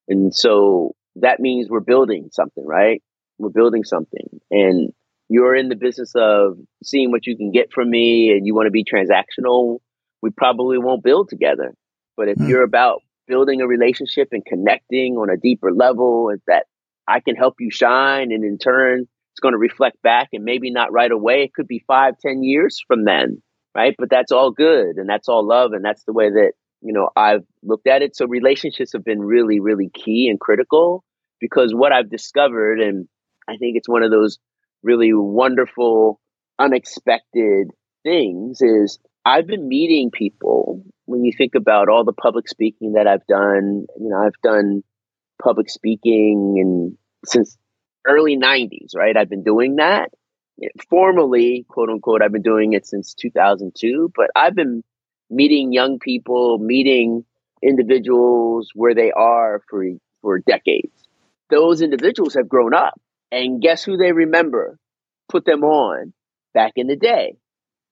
And 0.09 0.35
so 0.35 0.95
that 1.17 1.41
means 1.41 1.69
we're 1.69 1.81
building 1.81 2.29
something, 2.33 2.67
right? 2.67 3.03
We're 3.39 3.51
building 3.51 3.85
something. 3.85 4.41
And 4.51 4.93
you're 5.29 5.55
in 5.55 5.69
the 5.69 5.77
business 5.77 6.13
of 6.15 6.59
seeing 6.83 7.11
what 7.11 7.27
you 7.27 7.37
can 7.37 7.51
get 7.51 7.73
from 7.73 7.91
me 7.91 8.31
and 8.31 8.47
you 8.47 8.55
want 8.55 8.67
to 8.67 8.71
be 8.71 8.85
transactional, 8.85 9.79
we 10.23 10.31
probably 10.31 10.79
won't 10.79 11.03
build 11.03 11.29
together. 11.29 11.75
But 12.17 12.29
if 12.29 12.39
mm. 12.39 12.49
you're 12.49 12.65
about 12.65 13.03
building 13.27 13.61
a 13.61 13.67
relationship 13.67 14.29
and 14.33 14.45
connecting 14.45 15.17
on 15.17 15.31
a 15.31 15.37
deeper 15.37 15.73
level, 15.73 16.31
that 16.47 16.67
I 17.09 17.21
can 17.21 17.37
help 17.37 17.55
you 17.59 17.71
shine 17.71 18.33
and 18.33 18.45
in 18.45 18.59
turn 18.59 19.07
it's 19.35 19.41
going 19.41 19.53
to 19.53 19.59
reflect 19.59 20.01
back 20.01 20.29
and 20.33 20.45
maybe 20.45 20.71
not 20.71 20.93
right 20.93 21.11
away. 21.11 21.43
It 21.43 21.55
could 21.55 21.67
be 21.67 21.83
five, 21.89 22.15
ten 22.21 22.45
years 22.45 22.81
from 22.87 23.05
then, 23.05 23.43
right? 23.75 23.93
But 23.99 24.09
that's 24.09 24.31
all 24.31 24.53
good 24.53 24.97
and 24.97 25.09
that's 25.09 25.29
all 25.29 25.45
love. 25.45 25.73
And 25.73 25.85
that's 25.85 26.05
the 26.05 26.13
way 26.13 26.31
that, 26.31 26.53
you 26.85 26.93
know, 26.93 27.09
I've 27.17 27.45
looked 27.63 27.87
at 27.87 28.03
it. 28.03 28.15
So 28.15 28.27
relationships 28.27 28.93
have 28.93 29.05
been 29.05 29.21
really, 29.21 29.59
really 29.59 29.89
key 29.89 30.29
and 30.29 30.39
critical 30.39 31.03
because 31.41 31.75
what 31.75 31.93
I've 31.93 32.11
discovered, 32.11 32.79
and 32.81 33.09
I 33.49 33.57
think 33.57 33.77
it's 33.77 33.89
one 33.89 34.03
of 34.03 34.11
those 34.11 34.39
really 34.83 35.13
wonderful, 35.15 36.21
unexpected 36.59 37.71
things, 38.03 38.61
is 38.61 38.99
I've 39.25 39.47
been 39.47 39.67
meeting 39.67 40.11
people. 40.13 40.85
When 41.07 41.25
you 41.25 41.33
think 41.37 41.55
about 41.55 41.89
all 41.89 42.05
the 42.05 42.13
public 42.13 42.49
speaking 42.49 42.93
that 42.93 43.07
I've 43.07 43.27
done, 43.27 43.87
you 43.99 44.09
know, 44.11 44.19
I've 44.19 44.41
done 44.43 44.83
public 45.43 45.71
speaking 45.71 46.57
and 46.59 46.99
since 47.27 47.57
early 48.07 48.37
90s, 48.37 48.95
right? 48.95 49.17
I've 49.17 49.31
been 49.31 49.43
doing 49.43 49.77
that 49.77 50.11
formally, 50.91 51.65
quote 51.69 51.89
unquote. 51.89 52.23
I've 52.23 52.33
been 52.33 52.43
doing 52.43 52.75
it 52.75 52.87
since 52.87 53.15
2002, 53.15 54.13
but 54.15 54.31
I've 54.37 54.55
been 54.55 54.83
meeting 55.35 55.73
young 55.73 55.99
people, 55.99 56.59
meeting 56.59 57.25
individuals 57.63 58.71
where 58.75 58.95
they 58.95 59.11
are 59.13 59.63
for 59.69 59.85
for 60.23 60.39
decades. 60.39 60.93
Those 61.51 61.83
individuals 61.83 62.35
have 62.35 62.49
grown 62.49 62.75
up, 62.75 63.01
and 63.31 63.61
guess 63.61 63.85
who 63.85 63.97
they 63.97 64.13
remember? 64.13 64.79
Put 65.29 65.45
them 65.45 65.65
on 65.65 66.13
back 66.55 66.73
in 66.77 66.87
the 66.87 66.97
day, 66.97 67.37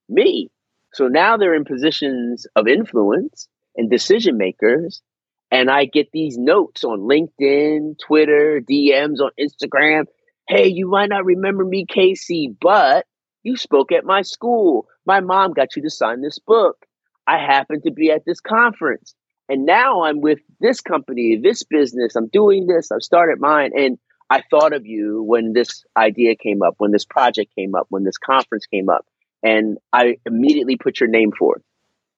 me. 0.08 0.50
So 0.94 1.08
now 1.08 1.36
they're 1.36 1.54
in 1.54 1.64
positions 1.64 2.46
of 2.56 2.68
influence 2.68 3.48
and 3.76 3.90
decision 3.90 4.36
makers, 4.36 5.02
and 5.50 5.70
I 5.70 5.86
get 5.86 6.10
these 6.12 6.38
notes 6.38 6.84
on 6.84 7.00
LinkedIn, 7.00 7.98
Twitter, 7.98 8.60
DMs 8.60 9.20
on 9.20 9.30
Instagram. 9.38 10.04
Hey, 10.48 10.68
you 10.68 10.88
might 10.88 11.08
not 11.08 11.24
remember 11.24 11.64
me, 11.64 11.86
Casey, 11.86 12.54
but 12.60 13.06
you 13.42 13.56
spoke 13.56 13.92
at 13.92 14.04
my 14.04 14.22
school. 14.22 14.86
My 15.06 15.20
mom 15.20 15.52
got 15.52 15.76
you 15.76 15.82
to 15.82 15.90
sign 15.90 16.20
this 16.22 16.38
book. 16.38 16.86
I 17.26 17.38
happened 17.38 17.84
to 17.84 17.92
be 17.92 18.10
at 18.10 18.24
this 18.24 18.40
conference. 18.40 19.14
And 19.48 19.66
now 19.66 20.04
I'm 20.04 20.20
with 20.20 20.38
this 20.60 20.80
company, 20.80 21.40
this 21.42 21.62
business. 21.62 22.16
I'm 22.16 22.28
doing 22.28 22.66
this. 22.66 22.90
I've 22.90 23.02
started 23.02 23.40
mine. 23.40 23.72
And 23.74 23.98
I 24.30 24.42
thought 24.50 24.72
of 24.72 24.86
you 24.86 25.22
when 25.22 25.52
this 25.52 25.84
idea 25.96 26.36
came 26.36 26.62
up, 26.62 26.74
when 26.78 26.90
this 26.90 27.04
project 27.04 27.54
came 27.54 27.74
up, 27.74 27.86
when 27.90 28.04
this 28.04 28.18
conference 28.18 28.66
came 28.66 28.88
up. 28.88 29.04
And 29.42 29.78
I 29.92 30.16
immediately 30.24 30.76
put 30.76 31.00
your 31.00 31.08
name 31.08 31.32
forth. 31.32 31.62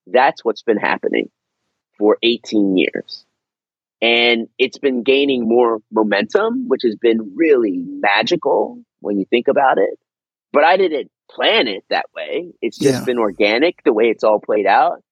That's 0.07 0.45
what's 0.45 0.63
been 0.63 0.77
happening 0.77 1.31
for 1.99 2.19
18 2.23 2.77
years. 2.77 3.25
And 4.03 4.49
it's 4.59 4.79
been 4.79 5.03
gaining 5.03 5.49
more 5.49 5.79
momentum, 5.91 6.69
which 6.69 6.83
has 6.85 6.97
been 6.97 7.33
really 7.37 7.79
magical 7.79 8.83
when 9.01 9.19
you 9.19 9.25
think 9.25 9.49
about 9.49 9.79
it. 9.79 9.99
But 10.53 10.65
I 10.65 10.77
didn't 10.77 11.11
plan 11.35 11.69
it 11.69 11.85
that 11.91 12.07
way. 12.15 12.53
It's 12.61 12.79
just 12.79 13.01
yeah. 13.01 13.05
been 13.05 13.19
organic 13.19 13.83
the 13.85 13.93
way 13.93 14.05
it's 14.05 14.25
all 14.25 14.41
played 14.41 14.67
out. 14.67 15.03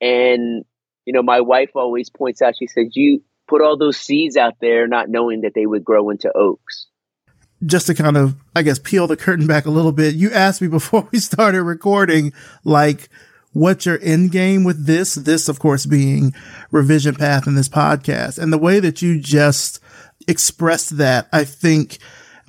And, 0.00 0.64
you 1.04 1.12
know, 1.12 1.22
my 1.22 1.40
wife 1.40 1.70
always 1.74 2.10
points 2.10 2.42
out, 2.42 2.54
she 2.58 2.66
says, 2.66 2.88
You 2.92 3.22
put 3.48 3.62
all 3.62 3.76
those 3.76 3.96
seeds 3.96 4.36
out 4.36 4.54
there 4.60 4.86
not 4.86 5.08
knowing 5.08 5.42
that 5.42 5.52
they 5.54 5.66
would 5.66 5.84
grow 5.84 6.10
into 6.10 6.30
oaks 6.36 6.86
just 7.64 7.86
to 7.88 7.94
kind 7.94 8.16
of, 8.16 8.36
I 8.54 8.62
guess, 8.62 8.78
peel 8.78 9.06
the 9.06 9.16
curtain 9.16 9.46
back 9.46 9.66
a 9.66 9.70
little 9.70 9.92
bit, 9.92 10.14
you 10.14 10.30
asked 10.32 10.62
me 10.62 10.68
before 10.68 11.08
we 11.12 11.18
started 11.18 11.62
recording, 11.62 12.32
like, 12.64 13.08
what's 13.52 13.86
your 13.86 13.98
end 14.00 14.32
game 14.32 14.64
with 14.64 14.86
this? 14.86 15.14
This, 15.14 15.48
of 15.48 15.58
course, 15.58 15.86
being 15.86 16.34
revision 16.70 17.14
path 17.14 17.46
in 17.46 17.54
this 17.54 17.68
podcast. 17.68 18.38
And 18.38 18.52
the 18.52 18.58
way 18.58 18.80
that 18.80 19.02
you 19.02 19.18
just 19.20 19.80
expressed 20.28 20.96
that, 20.98 21.28
I 21.32 21.44
think 21.44 21.98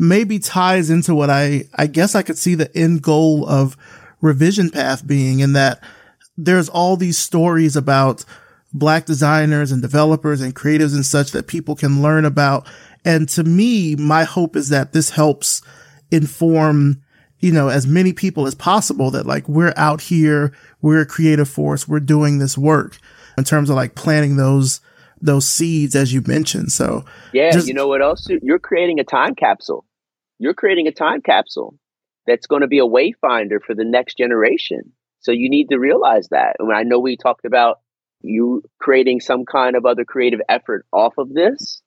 maybe 0.01 0.39
ties 0.39 0.89
into 0.89 1.13
what 1.13 1.29
I, 1.29 1.65
I 1.75 1.85
guess 1.85 2.15
I 2.15 2.23
could 2.23 2.37
see 2.37 2.55
the 2.55 2.75
end 2.75 3.03
goal 3.03 3.47
of 3.47 3.77
revision 4.19 4.71
path 4.71 5.05
being 5.05 5.41
in 5.41 5.53
that 5.53 5.79
there's 6.35 6.67
all 6.67 6.97
these 6.97 7.19
stories 7.19 7.75
about 7.75 8.25
black 8.73 9.05
designers 9.05 9.71
and 9.71 9.79
developers 9.79 10.41
and 10.41 10.55
creatives 10.55 10.95
and 10.95 11.05
such 11.05 11.31
that 11.31 11.45
people 11.45 11.75
can 11.75 12.01
learn 12.01 12.25
about. 12.25 12.67
And 13.05 13.29
to 13.29 13.43
me, 13.43 13.95
my 13.95 14.23
hope 14.23 14.55
is 14.55 14.69
that 14.69 14.91
this 14.91 15.11
helps 15.11 15.61
inform 16.09 17.03
you 17.39 17.51
know, 17.51 17.69
as 17.69 17.87
many 17.87 18.13
people 18.13 18.45
as 18.45 18.53
possible 18.53 19.09
that 19.11 19.25
like 19.25 19.49
we're 19.49 19.73
out 19.75 19.99
here, 19.99 20.53
we're 20.81 21.01
a 21.01 21.05
creative 21.07 21.49
force, 21.49 21.87
we're 21.87 21.99
doing 21.99 22.37
this 22.37 22.55
work 22.55 22.99
in 23.37 23.43
terms 23.43 23.69
of 23.69 23.75
like 23.75 23.95
planting 23.95 24.37
those 24.37 24.79
those 25.21 25.47
seeds 25.47 25.95
as 25.95 26.13
you 26.13 26.21
mentioned. 26.25 26.71
So 26.71 27.03
yeah, 27.33 27.51
just, 27.51 27.67
you 27.67 27.73
know 27.73 27.87
what 27.87 28.01
else? 28.01 28.27
You're 28.41 28.59
creating 28.59 28.99
a 28.99 29.03
time 29.03 29.35
capsule. 29.35 29.85
You're 30.41 30.55
creating 30.55 30.87
a 30.87 30.91
time 30.91 31.21
capsule 31.21 31.75
that's 32.25 32.47
going 32.47 32.63
to 32.63 32.67
be 32.67 32.79
a 32.79 32.83
wayfinder 32.83 33.61
for 33.63 33.75
the 33.75 33.85
next 33.85 34.17
generation. 34.17 34.93
So 35.19 35.31
you 35.31 35.51
need 35.51 35.67
to 35.69 35.77
realize 35.77 36.29
that. 36.29 36.55
And 36.57 36.73
I 36.73 36.81
know 36.81 36.97
we 36.97 37.15
talked 37.15 37.45
about 37.45 37.77
you 38.21 38.63
creating 38.79 39.19
some 39.19 39.45
kind 39.45 39.75
of 39.75 39.85
other 39.85 40.03
creative 40.03 40.41
effort 40.49 40.87
off 40.91 41.13
of 41.19 41.31
this. 41.31 41.83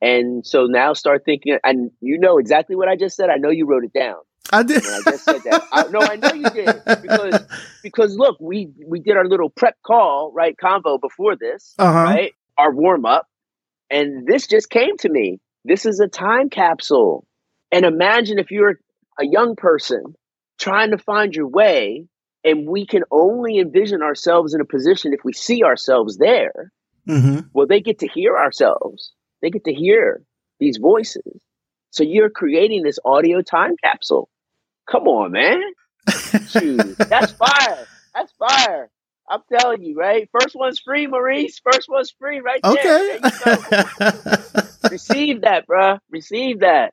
And 0.00 0.44
so 0.44 0.66
now 0.66 0.94
start 0.94 1.22
thinking, 1.24 1.58
and 1.62 1.92
you 2.00 2.18
know 2.18 2.38
exactly 2.38 2.74
what 2.74 2.88
I 2.88 2.96
just 2.96 3.14
said. 3.14 3.30
I 3.30 3.36
know 3.36 3.50
you 3.50 3.66
wrote 3.66 3.84
it 3.84 3.92
down. 3.92 4.16
I 4.52 4.64
did. 4.64 4.84
I 4.84 5.00
just 5.08 5.24
said 5.24 5.40
that. 5.44 5.62
I, 5.70 5.86
no, 5.86 6.00
I 6.00 6.16
know 6.16 6.32
you 6.32 6.50
did 6.50 6.82
because 7.02 7.40
because 7.84 8.16
look, 8.16 8.36
we 8.40 8.72
we 8.84 8.98
did 8.98 9.16
our 9.16 9.24
little 9.24 9.48
prep 9.48 9.76
call 9.86 10.32
right 10.34 10.56
convo 10.60 11.00
before 11.00 11.36
this, 11.36 11.76
uh-huh. 11.78 12.02
right? 12.02 12.32
Our 12.58 12.74
warm 12.74 13.06
up, 13.06 13.28
and 13.90 14.26
this 14.26 14.48
just 14.48 14.68
came 14.68 14.96
to 14.98 15.08
me. 15.08 15.38
This 15.64 15.86
is 15.86 16.00
a 16.00 16.08
time 16.08 16.50
capsule, 16.50 17.24
and 17.72 17.84
imagine 17.84 18.38
if 18.38 18.50
you're 18.50 18.78
a 19.18 19.26
young 19.26 19.56
person 19.56 20.14
trying 20.58 20.90
to 20.90 20.98
find 20.98 21.34
your 21.34 21.48
way, 21.48 22.06
and 22.44 22.68
we 22.68 22.86
can 22.86 23.02
only 23.10 23.58
envision 23.58 24.02
ourselves 24.02 24.54
in 24.54 24.60
a 24.60 24.64
position 24.64 25.12
if 25.12 25.24
we 25.24 25.32
see 25.32 25.64
ourselves 25.64 26.18
there. 26.18 26.72
Mm-hmm. 27.08 27.48
Well, 27.52 27.66
they 27.66 27.80
get 27.80 28.00
to 28.00 28.08
hear 28.08 28.36
ourselves. 28.36 29.12
They 29.40 29.50
get 29.50 29.64
to 29.64 29.74
hear 29.74 30.22
these 30.60 30.76
voices. 30.76 31.40
So 31.90 32.04
you're 32.04 32.30
creating 32.30 32.82
this 32.84 32.98
audio 33.04 33.42
time 33.42 33.76
capsule 33.82 34.28
Come 34.86 35.08
on, 35.08 35.32
man. 35.32 35.62
That's 36.06 37.32
fire. 37.32 37.86
That's 38.14 38.32
fire. 38.32 38.90
I'm 39.28 39.40
telling 39.50 39.82
you, 39.82 39.96
right? 39.96 40.28
First 40.38 40.54
one's 40.54 40.80
free, 40.80 41.06
Maurice. 41.06 41.60
First 41.60 41.88
one's 41.88 42.10
free, 42.10 42.40
right 42.40 42.60
there. 42.62 42.72
Okay. 42.72 43.18
There 43.98 44.68
Receive 44.90 45.42
that, 45.42 45.66
bruh. 45.66 46.00
Receive 46.10 46.60
that. 46.60 46.92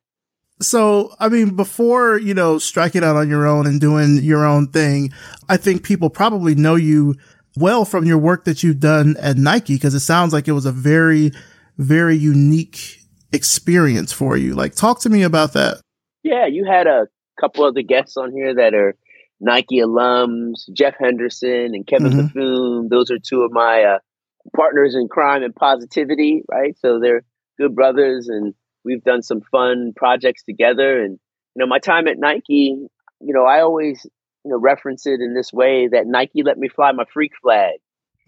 So, 0.61 1.15
I 1.19 1.29
mean, 1.29 1.55
before, 1.55 2.17
you 2.17 2.33
know, 2.33 2.57
striking 2.59 3.03
out 3.03 3.15
on 3.15 3.29
your 3.29 3.47
own 3.47 3.65
and 3.65 3.79
doing 3.79 4.17
your 4.17 4.45
own 4.45 4.67
thing, 4.67 5.13
I 5.47 5.57
think 5.57 5.83
people 5.83 6.09
probably 6.09 6.53
know 6.53 6.75
you 6.75 7.15
well 7.55 7.85
from 7.85 8.05
your 8.05 8.17
work 8.17 8.45
that 8.45 8.61
you've 8.61 8.79
done 8.79 9.15
at 9.17 9.37
Nike 9.37 9.75
because 9.75 9.93
it 9.93 10.01
sounds 10.01 10.33
like 10.33 10.47
it 10.47 10.51
was 10.51 10.65
a 10.65 10.71
very, 10.71 11.31
very 11.77 12.17
unique 12.17 12.99
experience 13.31 14.11
for 14.11 14.35
you. 14.35 14.53
Like, 14.53 14.75
talk 14.75 14.99
to 15.01 15.09
me 15.09 15.23
about 15.23 15.53
that. 15.53 15.81
Yeah, 16.23 16.47
you 16.47 16.65
had 16.65 16.87
a 16.87 17.07
couple 17.39 17.63
other 17.63 17.81
guests 17.81 18.17
on 18.17 18.31
here 18.31 18.53
that 18.55 18.73
are 18.73 18.95
Nike 19.39 19.79
alums, 19.79 20.69
Jeff 20.73 20.95
Henderson 20.99 21.73
and 21.73 21.87
Kevin 21.87 22.11
mm-hmm. 22.11 22.87
Those 22.89 23.11
are 23.11 23.19
two 23.19 23.43
of 23.43 23.51
my 23.51 23.83
uh, 23.83 23.99
partners 24.55 24.95
in 24.95 25.07
crime 25.07 25.43
and 25.43 25.55
positivity, 25.55 26.43
right? 26.49 26.77
So 26.79 26.99
they're 26.99 27.23
good 27.57 27.75
brothers, 27.75 28.27
and 28.27 28.53
we've 28.83 29.03
done 29.03 29.21
some 29.21 29.41
fun 29.51 29.93
projects 29.95 30.43
together. 30.43 31.01
And 31.01 31.19
you 31.55 31.59
know, 31.59 31.67
my 31.67 31.79
time 31.79 32.07
at 32.07 32.17
Nike, 32.17 32.75
you 33.21 33.33
know, 33.33 33.45
I 33.45 33.61
always 33.61 34.05
you 34.45 34.51
know 34.51 34.59
reference 34.59 35.05
it 35.05 35.19
in 35.21 35.33
this 35.33 35.51
way 35.51 35.87
that 35.87 36.07
Nike 36.07 36.43
let 36.43 36.57
me 36.57 36.69
fly 36.69 36.91
my 36.91 37.05
freak 37.11 37.31
flag. 37.41 37.75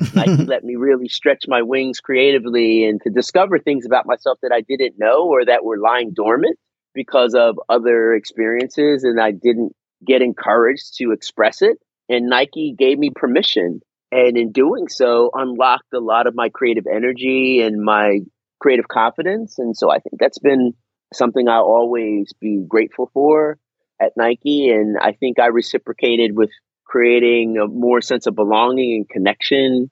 Nike 0.15 0.46
let 0.46 0.63
me 0.63 0.75
really 0.75 1.08
stretch 1.08 1.46
my 1.48 1.62
wings 1.62 2.00
creatively 2.00 2.86
and 2.86 3.00
to 3.03 3.10
discover 3.12 3.60
things 3.60 3.86
about 3.86 4.08
myself 4.08 4.39
that 4.41 4.51
I 4.51 4.62
didn't 4.62 4.96
know 4.98 5.27
or 5.27 5.46
that 5.46 5.63
were 5.63 5.77
lying 5.77 6.13
dormant 6.13 6.58
because 6.93 7.36
of 7.36 7.60
other 7.70 8.13
experiences 8.13 9.03
and 9.03 9.22
I 9.22 9.31
didn't 9.31 9.75
get 10.05 10.22
encouraged 10.22 10.98
to 10.98 11.12
express 11.12 11.62
it. 11.62 11.77
And 12.10 12.27
Nike 12.27 12.75
gave 12.77 12.98
me 12.98 13.12
permission. 13.15 13.81
And 14.12 14.36
in 14.38 14.51
doing 14.51 14.88
so, 14.89 15.29
unlocked 15.34 15.93
a 15.93 16.00
lot 16.00 16.27
of 16.27 16.36
my 16.36 16.50
creative 16.50 16.86
energy 16.91 17.62
and 17.62 17.81
my 17.81 18.20
creative 18.61 18.87
confidence. 18.87 19.57
And 19.57 19.75
so 19.75 19.91
I 19.91 19.99
think 19.99 20.19
that's 20.19 20.39
been 20.39 20.73
something 21.13 21.47
I'll 21.47 21.63
always 21.63 22.31
be 22.39 22.63
grateful 22.67 23.09
for 23.13 23.57
at 23.99 24.13
Nike. 24.15 24.69
And 24.69 24.97
I 24.97 25.13
think 25.13 25.39
I 25.39 25.47
reciprocated 25.47 26.35
with 26.35 26.51
creating 26.85 27.57
a 27.57 27.67
more 27.67 28.01
sense 28.01 28.27
of 28.27 28.35
belonging 28.35 28.93
and 28.95 29.09
connection 29.09 29.89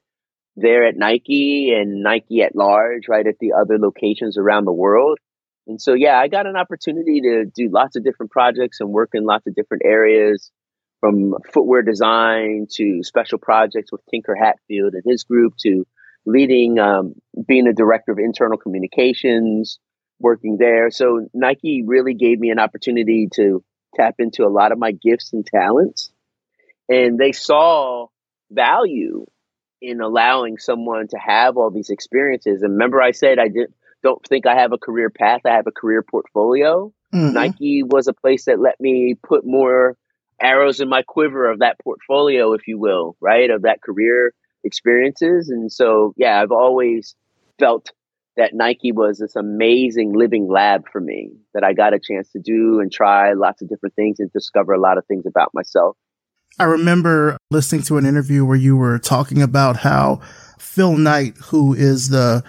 there 0.55 0.85
at 0.85 0.95
Nike 0.97 1.73
and 1.73 2.03
Nike 2.03 2.41
at 2.41 2.55
large, 2.55 3.07
right 3.07 3.25
at 3.25 3.35
the 3.39 3.53
other 3.53 3.79
locations 3.79 4.37
around 4.37 4.65
the 4.65 4.73
world. 4.73 5.17
And 5.67 5.81
so, 5.81 5.93
yeah, 5.93 6.17
I 6.17 6.27
got 6.27 6.47
an 6.47 6.57
opportunity 6.57 7.21
to 7.21 7.45
do 7.45 7.69
lots 7.71 7.95
of 7.95 8.03
different 8.03 8.31
projects 8.31 8.79
and 8.79 8.89
work 8.89 9.11
in 9.13 9.23
lots 9.23 9.47
of 9.47 9.55
different 9.55 9.83
areas 9.85 10.51
from 10.99 11.35
footwear 11.53 11.81
design 11.81 12.67
to 12.71 13.03
special 13.03 13.37
projects 13.37 13.91
with 13.91 14.01
Tinker 14.11 14.35
Hatfield 14.35 14.93
and 14.93 15.03
his 15.05 15.23
group 15.23 15.53
to 15.59 15.85
leading, 16.29 16.79
um, 16.79 17.13
being 17.47 17.67
a 17.67 17.73
director 17.73 18.11
of 18.11 18.19
internal 18.19 18.57
communications, 18.57 19.79
working 20.19 20.57
there. 20.57 20.91
So 20.91 21.27
Nike 21.33 21.83
really 21.85 22.13
gave 22.13 22.39
me 22.39 22.49
an 22.49 22.59
opportunity 22.59 23.29
to 23.35 23.63
tap 23.95 24.15
into 24.19 24.45
a 24.45 24.49
lot 24.49 24.71
of 24.71 24.77
my 24.77 24.91
gifts 24.91 25.33
and 25.33 25.45
talents. 25.45 26.11
And 26.87 27.17
they 27.17 27.31
saw 27.31 28.07
value 28.51 29.25
in 29.81 30.01
allowing 30.01 30.57
someone 30.57 31.07
to 31.09 31.17
have 31.17 31.57
all 31.57 31.71
these 31.71 31.89
experiences. 31.89 32.61
And 32.61 32.73
remember, 32.73 33.01
I 33.01 33.11
said 33.11 33.39
I 33.39 33.47
did, 33.47 33.73
don't 34.03 34.25
think 34.27 34.45
I 34.45 34.55
have 34.55 34.73
a 34.73 34.77
career 34.77 35.09
path, 35.09 35.41
I 35.45 35.51
have 35.51 35.67
a 35.67 35.71
career 35.71 36.03
portfolio. 36.03 36.91
Mm-hmm. 37.13 37.33
Nike 37.33 37.83
was 37.83 38.07
a 38.07 38.13
place 38.13 38.45
that 38.45 38.59
let 38.59 38.79
me 38.79 39.15
put 39.27 39.45
more 39.45 39.95
arrows 40.41 40.79
in 40.79 40.89
my 40.89 41.01
quiver 41.01 41.49
of 41.49 41.59
that 41.59 41.77
portfolio, 41.83 42.53
if 42.53 42.67
you 42.67 42.77
will, 42.77 43.15
right? 43.19 43.49
Of 43.49 43.63
that 43.63 43.81
career 43.81 44.33
experiences. 44.63 45.49
And 45.49 45.71
so, 45.71 46.13
yeah, 46.17 46.41
I've 46.41 46.51
always 46.51 47.15
felt 47.59 47.91
that 48.37 48.53
Nike 48.53 48.91
was 48.91 49.19
this 49.19 49.35
amazing 49.35 50.13
living 50.13 50.47
lab 50.49 50.85
for 50.91 51.01
me 51.01 51.31
that 51.53 51.63
I 51.63 51.73
got 51.73 51.93
a 51.93 51.99
chance 51.99 52.31
to 52.31 52.39
do 52.39 52.79
and 52.79 52.91
try 52.91 53.33
lots 53.33 53.61
of 53.61 53.67
different 53.67 53.95
things 53.95 54.19
and 54.19 54.31
discover 54.31 54.73
a 54.73 54.79
lot 54.79 54.97
of 54.97 55.05
things 55.05 55.25
about 55.25 55.53
myself. 55.53 55.97
I 56.57 56.63
remember 56.63 57.37
listening 57.51 57.83
to 57.83 57.97
an 57.97 58.05
interview 58.05 58.45
where 58.45 58.57
you 58.57 58.75
were 58.77 58.97
talking 58.97 59.41
about 59.41 59.77
how 59.77 60.21
Phil 60.57 60.97
Knight, 60.97 61.35
who 61.37 61.73
is 61.73 62.09
the, 62.09 62.43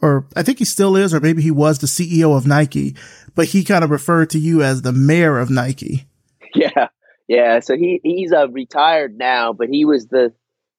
or 0.00 0.26
I 0.34 0.42
think 0.42 0.58
he 0.58 0.64
still 0.64 0.96
is, 0.96 1.12
or 1.12 1.20
maybe 1.20 1.42
he 1.42 1.50
was 1.50 1.78
the 1.78 1.86
CEO 1.86 2.36
of 2.36 2.46
Nike, 2.46 2.96
but 3.34 3.48
he 3.48 3.62
kind 3.62 3.84
of 3.84 3.90
referred 3.90 4.30
to 4.30 4.38
you 4.38 4.62
as 4.62 4.82
the 4.82 4.92
mayor 4.92 5.38
of 5.38 5.50
Nike. 5.50 6.06
Yeah. 6.54 6.88
Yeah. 7.28 7.60
So 7.60 7.76
he, 7.76 8.00
he's 8.02 8.32
uh, 8.32 8.48
retired 8.48 9.18
now, 9.18 9.52
but 9.52 9.68
he 9.68 9.84
was 9.84 10.06
the 10.06 10.32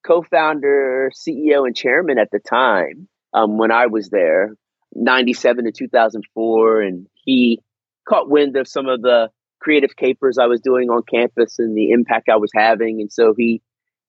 co-founder, 0.07 1.11
CEO, 1.13 1.65
and 1.65 1.75
chairman 1.75 2.17
at 2.17 2.31
the 2.31 2.39
time 2.39 3.07
um, 3.33 3.57
when 3.57 3.71
I 3.71 3.87
was 3.87 4.09
there, 4.09 4.55
97 4.95 5.65
to 5.65 5.71
2004. 5.71 6.81
And 6.81 7.07
he 7.13 7.61
caught 8.07 8.29
wind 8.29 8.55
of 8.55 8.67
some 8.67 8.87
of 8.87 9.01
the 9.01 9.29
creative 9.59 9.95
capers 9.95 10.37
I 10.37 10.45
was 10.45 10.61
doing 10.61 10.89
on 10.89 11.03
campus 11.03 11.59
and 11.59 11.75
the 11.75 11.91
impact 11.91 12.29
I 12.29 12.37
was 12.37 12.51
having. 12.55 13.01
And 13.01 13.11
so 13.11 13.33
he 13.37 13.61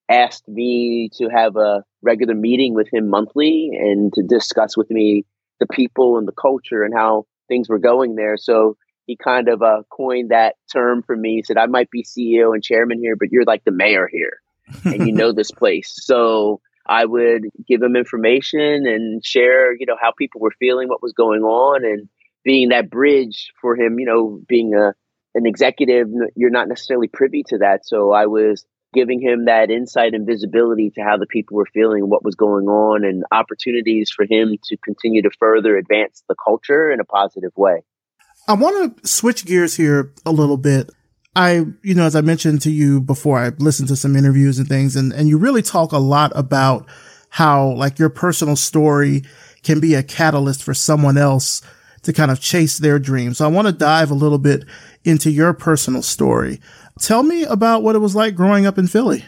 asked 0.09 0.49
me 0.49 1.11
to 1.15 1.29
have 1.29 1.57
a 1.57 1.83
regular 2.01 2.35
meeting 2.35 2.75
with 2.75 2.89
him 2.93 3.09
monthly 3.09 3.71
and 3.73 4.13
to 4.15 4.23
discuss 4.23 4.77
with 4.77 4.91
me 4.91 5.25
the 5.59 5.67
people 5.67 6.17
and 6.17 6.29
the 6.29 6.33
culture 6.33 6.85
and 6.85 6.95
how 6.95 7.27
things 7.49 7.69
were 7.69 7.79
going 7.79 8.15
there. 8.15 8.37
So 8.37 8.77
he 9.07 9.17
kind 9.17 9.49
of 9.49 9.63
uh, 9.63 9.83
coined 9.91 10.31
that 10.31 10.55
term 10.73 11.03
for 11.03 11.17
me. 11.17 11.37
He 11.37 11.43
said, 11.43 11.59
I 11.59 11.67
might 11.67 11.91
be 11.91 12.05
CEO 12.05 12.55
and 12.55 12.63
chairman 12.63 13.01
here, 13.01 13.17
but 13.17 13.33
you're 13.33 13.45
like 13.45 13.65
the 13.65 13.73
mayor 13.73 14.09
here 14.11 14.39
and 14.85 15.07
you 15.07 15.13
know 15.13 15.33
this 15.33 15.51
place. 15.51 15.93
So 15.95 16.61
I 16.87 17.05
would 17.05 17.49
give 17.67 17.83
him 17.83 17.97
information 17.97 18.87
and 18.87 19.25
share, 19.25 19.73
you 19.73 19.87
know, 19.87 19.97
how 20.01 20.13
people 20.17 20.41
were 20.41 20.55
feeling, 20.59 20.89
what 20.89 21.03
was 21.03 21.13
going 21.13 21.43
on, 21.43 21.85
and 21.85 22.09
being 22.45 22.71
that 22.71 22.91
bridge 22.91 23.53
for 23.61 23.77
him, 23.77 23.99
you 23.99 24.07
know, 24.07 24.41
being 24.49 24.75
a 24.75 24.95
an 25.35 25.47
executive, 25.47 26.09
you're 26.35 26.51
not 26.51 26.69
necessarily 26.69 27.09
privy 27.09 27.45
to 27.49 27.59
that. 27.59 27.87
So 27.87 28.13
I 28.13 28.27
was 28.27 28.65
giving 28.95 29.21
him 29.21 29.45
that 29.45 29.71
insight 29.71 30.15
and 30.15 30.27
visibility 30.27 30.91
to 30.91 31.03
how 31.03 31.19
the 31.19 31.27
people 31.27 31.57
were 31.57 31.69
feeling, 31.73 32.09
what 32.09 32.25
was 32.25 32.35
going 32.35 32.67
on, 32.67 33.05
and 33.05 33.25
opportunities 33.31 34.11
for 34.11 34.25
him 34.29 34.57
to 34.65 34.77
continue 34.79 35.23
to 35.23 35.31
further 35.39 35.77
advance 35.77 36.23
the 36.29 36.35
culture 36.43 36.91
in 36.91 37.01
a 37.01 37.05
positive 37.05 37.53
way. 37.57 37.83
I 38.49 38.55
want 38.55 38.97
to 38.97 39.07
switch 39.07 39.45
gears 39.45 39.77
here 39.77 40.13
a 40.25 40.33
little 40.33 40.57
bit. 40.57 40.91
I, 41.39 41.67
you 41.85 41.95
know, 41.95 42.03
as 42.03 42.17
I 42.17 42.21
mentioned 42.21 42.63
to 42.63 42.71
you 42.71 43.01
before, 43.01 43.39
I 43.39 43.51
listened 43.61 43.87
to 43.89 43.97
some 43.97 44.17
interviews 44.17 44.59
and 44.59 44.67
things, 44.67 44.97
and, 44.97 45.13
and 45.13 45.29
you 45.29 45.39
really 45.39 45.63
talk 45.63 45.93
a 45.93 45.99
lot 45.99 46.33
about 46.35 46.89
how 47.29 47.75
like 47.75 47.97
your 48.01 48.09
personal 48.09 48.57
story 48.57 49.23
can 49.63 49.79
be 49.79 49.95
a 49.95 50.03
catalyst 50.03 50.65
for 50.65 50.75
someone 50.75 51.17
else 51.17 51.63
to 52.03 52.13
kind 52.13 52.33
of 52.33 52.41
chase 52.41 52.79
their 52.79 52.99
dreams. 52.99 53.39
So 53.39 53.45
I 53.45 53.49
want 53.49 53.69
to 53.69 53.73
dive 53.73 54.11
a 54.11 54.15
little 54.15 54.39
bit 54.39 54.65
into 55.05 55.31
your 55.31 55.55
personal 55.55 56.03
story. 56.03 56.61
Tell 56.99 57.23
me 57.23 57.45
about 57.45 57.85
what 57.85 57.95
it 57.95 58.01
was 58.01 58.17
like 58.17 58.35
growing 58.35 58.67
up 58.67 58.77
in 58.77 58.89
Philly. 58.89 59.25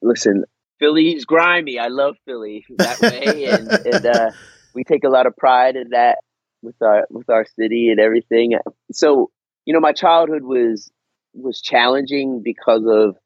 Listen, 0.00 0.44
Philly's 0.78 1.26
grimy. 1.26 1.78
I 1.78 1.88
love 1.88 2.16
Philly 2.24 2.64
that 2.78 2.98
way, 2.98 3.44
and, 3.44 3.68
and 3.86 4.06
uh, 4.06 4.30
we 4.74 4.84
take 4.84 5.04
a 5.04 5.10
lot 5.10 5.26
of 5.26 5.36
pride 5.36 5.76
in 5.76 5.90
that 5.90 6.20
with 6.62 6.80
our 6.80 7.06
with 7.10 7.28
our 7.28 7.44
city 7.58 7.90
and 7.90 8.00
everything. 8.00 8.54
So, 8.90 9.30
you 9.66 9.74
know, 9.74 9.80
my 9.80 9.92
childhood 9.92 10.44
was 10.44 10.90
was 11.34 11.60
challenging 11.60 12.42
because 12.42 12.82
of 12.86 13.16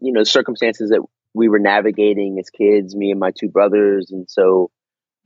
you 0.00 0.12
know 0.12 0.24
circumstances 0.24 0.90
that 0.90 1.02
we 1.34 1.48
were 1.48 1.58
navigating 1.58 2.38
as 2.38 2.50
kids, 2.50 2.96
me 2.96 3.10
and 3.10 3.20
my 3.20 3.30
two 3.30 3.48
brothers, 3.48 4.10
and 4.10 4.28
so 4.28 4.70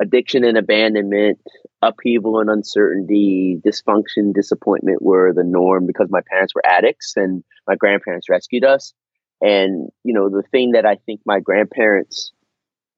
addiction 0.01 0.45
and 0.45 0.59
abandonment, 0.59 1.39
upheaval 1.81 2.41
and 2.41 2.51
uncertainty, 2.51 3.61
dysfunction, 3.65 4.35
disappointment 4.35 5.01
were 5.01 5.33
the 5.33 5.45
norm 5.45 5.87
because 5.87 6.09
my 6.11 6.21
parents 6.29 6.55
were 6.55 6.67
addicts 6.67 7.15
and 7.17 7.45
my 7.69 7.77
grandparents 7.77 8.29
rescued 8.29 8.65
us. 8.65 8.93
And 9.41 9.89
you 10.05 10.15
know 10.15 10.29
the 10.29 10.43
thing 10.51 10.73
that 10.73 10.87
I 10.87 10.97
think 11.07 11.21
my 11.25 11.41
grandparents 11.41 12.33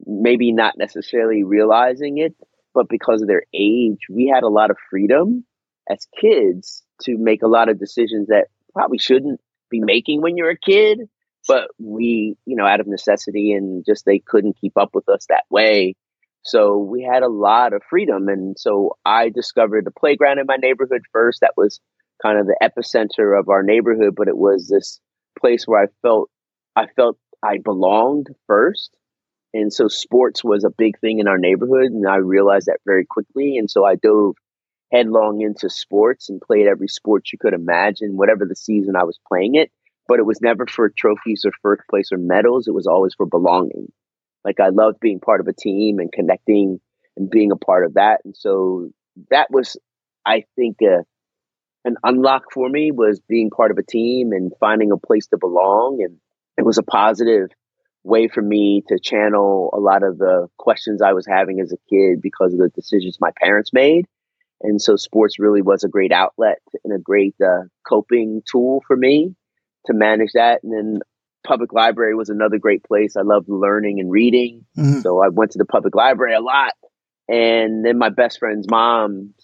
maybe 0.06 0.52
not 0.52 0.76
necessarily 0.76 1.44
realizing 1.44 2.18
it, 2.18 2.34
but 2.74 2.88
because 2.88 3.22
of 3.22 3.28
their 3.28 3.44
age, 3.54 4.00
we 4.10 4.30
had 4.32 4.42
a 4.42 4.48
lot 4.48 4.70
of 4.70 4.76
freedom 4.90 5.44
as 5.88 6.06
kids 6.20 6.82
to 7.02 7.16
make 7.16 7.42
a 7.42 7.48
lot 7.48 7.68
of 7.68 7.78
decisions 7.78 8.28
that 8.28 8.48
probably 8.74 8.98
shouldn't 8.98 9.40
be 9.70 9.80
making 9.80 10.20
when 10.20 10.36
you're 10.36 10.50
a 10.50 10.58
kid, 10.58 11.00
but 11.48 11.68
we, 11.78 12.36
you 12.46 12.56
know, 12.56 12.66
out 12.66 12.80
of 12.80 12.86
necessity 12.86 13.52
and 13.52 13.84
just 13.86 14.04
they 14.04 14.18
couldn't 14.18 14.58
keep 14.60 14.76
up 14.76 14.90
with 14.94 15.08
us 15.08 15.26
that 15.28 15.44
way. 15.50 15.94
So 16.42 16.76
we 16.78 17.02
had 17.02 17.22
a 17.22 17.28
lot 17.28 17.72
of 17.72 17.82
freedom. 17.88 18.28
And 18.28 18.58
so 18.58 18.96
I 19.04 19.30
discovered 19.30 19.86
the 19.86 19.90
playground 19.90 20.38
in 20.38 20.46
my 20.46 20.56
neighborhood 20.56 21.02
first. 21.12 21.40
That 21.40 21.54
was 21.56 21.80
kind 22.22 22.38
of 22.38 22.46
the 22.46 22.56
epicenter 22.62 23.38
of 23.38 23.48
our 23.48 23.62
neighborhood, 23.62 24.14
but 24.16 24.28
it 24.28 24.36
was 24.36 24.68
this 24.68 25.00
place 25.38 25.64
where 25.66 25.82
I 25.82 25.86
felt 26.02 26.30
I 26.76 26.86
felt 26.94 27.18
I 27.42 27.58
belonged 27.58 28.28
first. 28.46 28.96
And 29.54 29.72
so 29.72 29.88
sports 29.88 30.42
was 30.42 30.64
a 30.64 30.70
big 30.76 30.98
thing 30.98 31.20
in 31.20 31.28
our 31.28 31.38
neighborhood. 31.38 31.92
And 31.92 32.06
I 32.06 32.16
realized 32.16 32.66
that 32.66 32.80
very 32.84 33.06
quickly. 33.06 33.56
And 33.56 33.70
so 33.70 33.84
I 33.84 33.94
dove 33.94 34.34
headlong 34.92 35.40
into 35.40 35.68
sports 35.68 36.28
and 36.28 36.40
played 36.40 36.66
every 36.66 36.88
sport 36.88 37.28
you 37.32 37.38
could 37.38 37.54
imagine, 37.54 38.16
whatever 38.16 38.44
the 38.44 38.56
season 38.56 38.96
I 38.96 39.04
was 39.04 39.18
playing 39.28 39.54
it. 39.54 39.70
But 40.06 40.18
it 40.18 40.26
was 40.26 40.40
never 40.42 40.66
for 40.66 40.90
trophies 40.90 41.44
or 41.44 41.52
first 41.62 41.82
place 41.88 42.12
or 42.12 42.18
medals. 42.18 42.68
It 42.68 42.74
was 42.74 42.86
always 42.86 43.14
for 43.14 43.26
belonging. 43.26 43.90
Like 44.44 44.60
I 44.60 44.68
loved 44.68 45.00
being 45.00 45.20
part 45.20 45.40
of 45.40 45.48
a 45.48 45.54
team 45.54 45.98
and 45.98 46.12
connecting 46.12 46.80
and 47.16 47.30
being 47.30 47.52
a 47.52 47.56
part 47.56 47.86
of 47.86 47.94
that. 47.94 48.20
And 48.24 48.36
so 48.36 48.90
that 49.30 49.50
was, 49.50 49.76
I 50.26 50.44
think, 50.56 50.76
uh, 50.82 51.02
an 51.86 51.96
unlock 52.02 52.52
for 52.52 52.68
me 52.68 52.90
was 52.92 53.20
being 53.20 53.50
part 53.50 53.70
of 53.70 53.78
a 53.78 53.82
team 53.82 54.32
and 54.32 54.52
finding 54.60 54.92
a 54.92 54.96
place 54.96 55.26
to 55.28 55.38
belong. 55.38 56.02
And 56.02 56.18
it 56.58 56.64
was 56.64 56.78
a 56.78 56.82
positive 56.82 57.48
way 58.04 58.28
for 58.28 58.42
me 58.42 58.82
to 58.88 58.98
channel 58.98 59.70
a 59.72 59.80
lot 59.80 60.02
of 60.02 60.18
the 60.18 60.48
questions 60.58 61.00
I 61.00 61.14
was 61.14 61.26
having 61.26 61.60
as 61.60 61.72
a 61.72 61.78
kid 61.88 62.20
because 62.20 62.52
of 62.52 62.58
the 62.58 62.68
decisions 62.68 63.18
my 63.18 63.30
parents 63.40 63.72
made 63.72 64.06
and 64.60 64.80
so 64.80 64.96
sports 64.96 65.38
really 65.38 65.62
was 65.62 65.84
a 65.84 65.88
great 65.88 66.12
outlet 66.12 66.58
and 66.84 66.94
a 66.94 66.98
great 66.98 67.34
uh, 67.44 67.64
coping 67.86 68.42
tool 68.50 68.82
for 68.86 68.96
me 68.96 69.34
to 69.86 69.92
manage 69.92 70.32
that. 70.34 70.62
And 70.62 70.72
then 70.72 71.00
public 71.46 71.72
library 71.72 72.14
was 72.14 72.30
another 72.30 72.58
great 72.58 72.82
place. 72.82 73.16
I 73.16 73.22
loved 73.22 73.48
learning 73.48 74.00
and 74.00 74.10
reading. 74.10 74.64
Mm-hmm. 74.76 75.00
So 75.00 75.22
I 75.22 75.28
went 75.28 75.52
to 75.52 75.58
the 75.58 75.66
public 75.66 75.94
library 75.94 76.34
a 76.34 76.40
lot. 76.40 76.72
And 77.28 77.84
then 77.84 77.98
my 77.98 78.08
best 78.08 78.38
friend's 78.38 78.66
mom 78.70 79.34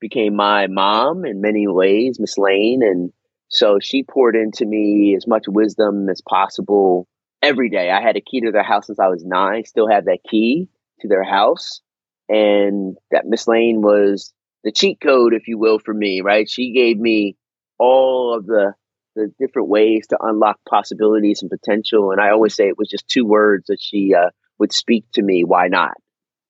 became 0.00 0.34
my 0.34 0.66
mom 0.66 1.24
in 1.24 1.40
many 1.40 1.66
ways, 1.66 2.18
Miss 2.18 2.36
Lane. 2.38 2.80
And 2.82 3.12
so 3.48 3.78
she 3.80 4.02
poured 4.02 4.36
into 4.36 4.64
me 4.64 5.14
as 5.16 5.26
much 5.26 5.44
wisdom 5.46 6.08
as 6.08 6.22
possible 6.26 7.06
every 7.42 7.68
day. 7.68 7.90
I 7.90 8.00
had 8.00 8.16
a 8.16 8.20
key 8.20 8.40
to 8.40 8.52
their 8.52 8.62
house 8.62 8.86
since 8.86 8.98
I 8.98 9.08
was 9.08 9.24
nine, 9.24 9.64
still 9.64 9.88
have 9.88 10.06
that 10.06 10.20
key 10.28 10.68
to 11.00 11.08
their 11.08 11.24
house. 11.24 11.80
And 12.28 12.96
that 13.10 13.26
Miss 13.26 13.46
Lane 13.46 13.82
was 13.82 14.32
the 14.64 14.72
cheat 14.72 15.00
code, 15.00 15.34
if 15.34 15.48
you 15.48 15.58
will, 15.58 15.78
for 15.78 15.92
me, 15.92 16.20
right? 16.20 16.48
She 16.48 16.72
gave 16.72 16.98
me 16.98 17.36
all 17.78 18.36
of 18.36 18.46
the 18.46 18.74
the 19.14 19.30
different 19.38 19.68
ways 19.68 20.06
to 20.08 20.16
unlock 20.20 20.58
possibilities 20.66 21.42
and 21.42 21.50
potential. 21.50 22.12
And 22.12 22.20
I 22.20 22.30
always 22.30 22.54
say 22.54 22.68
it 22.68 22.78
was 22.78 22.88
just 22.88 23.06
two 23.08 23.26
words 23.26 23.66
that 23.66 23.78
she 23.78 24.14
uh, 24.14 24.30
would 24.58 24.72
speak 24.72 25.04
to 25.14 25.22
me. 25.22 25.44
Why 25.44 25.68
not? 25.68 25.92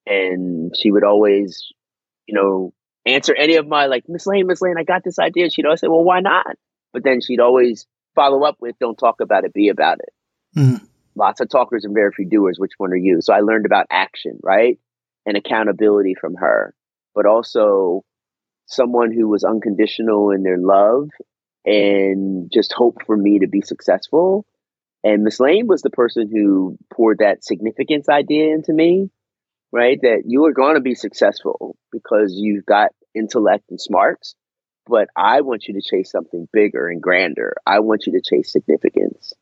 And 0.07 0.72
she 0.81 0.92
would 0.92 1.03
always, 1.03 1.72
you 2.27 2.37
know, 2.37 2.72
answer 3.05 3.35
any 3.35 3.57
of 3.57 3.66
my 3.66 3.87
like, 3.87 4.05
Miss 4.09 4.27
Lane, 4.27 4.46
Miss 4.46 4.62
Lane, 4.62 4.77
I 4.79 4.85
got 4.85 5.03
this 5.05 5.18
idea. 5.18 5.51
She'd 5.51 5.64
always 5.64 5.81
say, 5.81 5.88
well, 5.88 6.05
why 6.05 6.20
not? 6.20 6.57
But 6.92 7.03
then 7.03 7.20
she'd 7.20 7.40
always 7.40 7.87
follow 8.14 8.44
up 8.44 8.59
with, 8.61 8.79
don't 8.79 8.96
talk 8.96 9.20
about 9.20 9.44
it, 9.44 9.53
be 9.53 9.68
about 9.68 9.98
it. 9.98 10.59
Mm-hmm. 10.59 10.85
Lots 11.16 11.40
of 11.40 11.48
talkers 11.48 11.85
and 11.85 11.94
very 11.94 12.12
few 12.12 12.29
doers. 12.29 12.59
Which 12.59 12.72
one 12.79 12.92
are 12.92 12.96
you? 12.96 13.20
So 13.22 13.33
I 13.33 13.40
learned 13.40 13.66
about 13.66 13.87
action, 13.90 14.38
right? 14.42 14.79
And 15.27 15.37
accountability 15.37 16.14
from 16.14 16.37
her 16.37 16.75
but 17.14 17.27
also 17.27 18.05
someone 18.66 19.12
who 19.12 19.29
was 19.29 19.44
unconditional 19.44 20.31
in 20.31 20.42
their 20.42 20.59
love 20.59 21.11
and 21.64 22.51
just 22.53 22.72
hope 22.72 22.98
for 23.07 23.16
me 23.16 23.40
to 23.40 23.48
be 23.48 23.61
successful. 23.61 24.46
And 25.05 25.22
Miss 25.25 25.40
Lane 25.40 25.66
was 25.66 25.83
the 25.83 25.90
person 25.90 26.29
who 26.33 26.79
poured 26.92 27.18
that 27.18 27.44
significance 27.44 28.09
idea 28.09 28.55
into 28.55 28.72
me, 28.72 29.11
right? 29.72 29.98
That 30.01 30.22
you 30.27 30.44
are 30.46 30.53
going 30.53 30.77
to 30.77 30.81
be 30.81 30.94
successful 30.94 31.77
because 31.90 32.33
you've 32.35 32.66
got 32.66 32.90
intellect 33.14 33.64
and 33.70 33.81
smarts, 33.81 34.35
but 34.87 35.09
I 35.16 35.42
want 35.42 35.66
you 35.66 35.75
to 35.75 35.83
chase 35.83 36.11
something 36.11 36.48
bigger 36.53 36.88
and 36.88 37.03
grander. 37.03 37.55
I 37.66 37.81
want 37.81 38.07
you 38.07 38.12
to 38.12 38.22
chase 38.22 38.53
significance. 38.53 39.33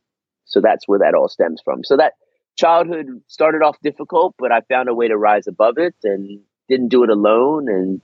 So 0.44 0.60
that's 0.60 0.88
where 0.88 1.00
that 1.00 1.14
all 1.14 1.28
stems 1.28 1.60
from. 1.64 1.84
So 1.84 1.96
that 1.98 2.14
childhood 2.56 3.06
started 3.28 3.62
off 3.62 3.76
difficult, 3.82 4.34
but 4.38 4.52
I 4.52 4.60
found 4.62 4.88
a 4.88 4.94
way 4.94 5.08
to 5.08 5.16
rise 5.16 5.46
above 5.46 5.78
it 5.78 5.94
and 6.02 6.40
didn't 6.70 6.88
do 6.88 7.04
it 7.04 7.10
alone. 7.10 7.68
And 7.68 8.00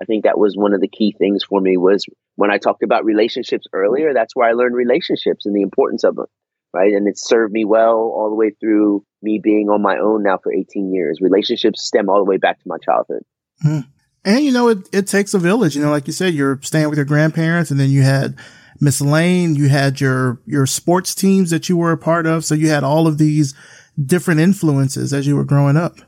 I 0.00 0.04
think 0.04 0.24
that 0.24 0.38
was 0.38 0.56
one 0.56 0.74
of 0.74 0.80
the 0.80 0.88
key 0.88 1.14
things 1.16 1.44
for 1.44 1.60
me 1.60 1.76
was 1.78 2.04
when 2.36 2.50
I 2.50 2.58
talked 2.58 2.82
about 2.82 3.04
relationships 3.04 3.66
earlier, 3.72 4.12
that's 4.12 4.36
where 4.36 4.48
I 4.48 4.52
learned 4.52 4.74
relationships 4.74 5.46
and 5.46 5.56
the 5.56 5.62
importance 5.62 6.04
of 6.04 6.16
them. 6.16 6.26
Right. 6.72 6.92
And 6.92 7.08
it 7.08 7.18
served 7.18 7.52
me 7.52 7.64
well 7.64 7.96
all 7.96 8.30
the 8.30 8.36
way 8.36 8.50
through 8.50 9.04
me 9.22 9.40
being 9.42 9.68
on 9.70 9.82
my 9.82 9.98
own 9.98 10.22
now 10.22 10.38
for 10.40 10.52
18 10.52 10.92
years. 10.94 11.18
Relationships 11.20 11.82
stem 11.82 12.08
all 12.08 12.18
the 12.18 12.30
way 12.30 12.36
back 12.36 12.58
to 12.58 12.68
my 12.68 12.76
childhood. 12.78 13.22
Mm. 13.64 13.88
And 14.24 14.44
you 14.44 14.52
know, 14.52 14.68
it, 14.68 14.78
it 14.92 15.06
takes 15.08 15.34
a 15.34 15.38
village. 15.38 15.74
You 15.74 15.82
know, 15.82 15.90
like 15.90 16.06
you 16.06 16.12
said, 16.12 16.32
you're 16.32 16.60
staying 16.62 16.88
with 16.88 16.98
your 16.98 17.06
grandparents 17.06 17.72
and 17.72 17.80
then 17.80 17.90
you 17.90 18.02
had 18.02 18.36
Miss 18.80 19.00
Lane, 19.00 19.56
you 19.56 19.68
had 19.68 20.00
your, 20.00 20.40
your 20.46 20.64
sports 20.64 21.14
teams 21.14 21.50
that 21.50 21.68
you 21.68 21.76
were 21.76 21.92
a 21.92 21.98
part 21.98 22.26
of. 22.26 22.44
So 22.44 22.54
you 22.54 22.68
had 22.68 22.84
all 22.84 23.08
of 23.08 23.18
these 23.18 23.52
different 24.00 24.40
influences 24.40 25.12
as 25.12 25.26
you 25.26 25.34
were 25.34 25.44
growing 25.44 25.76
up. 25.76 25.98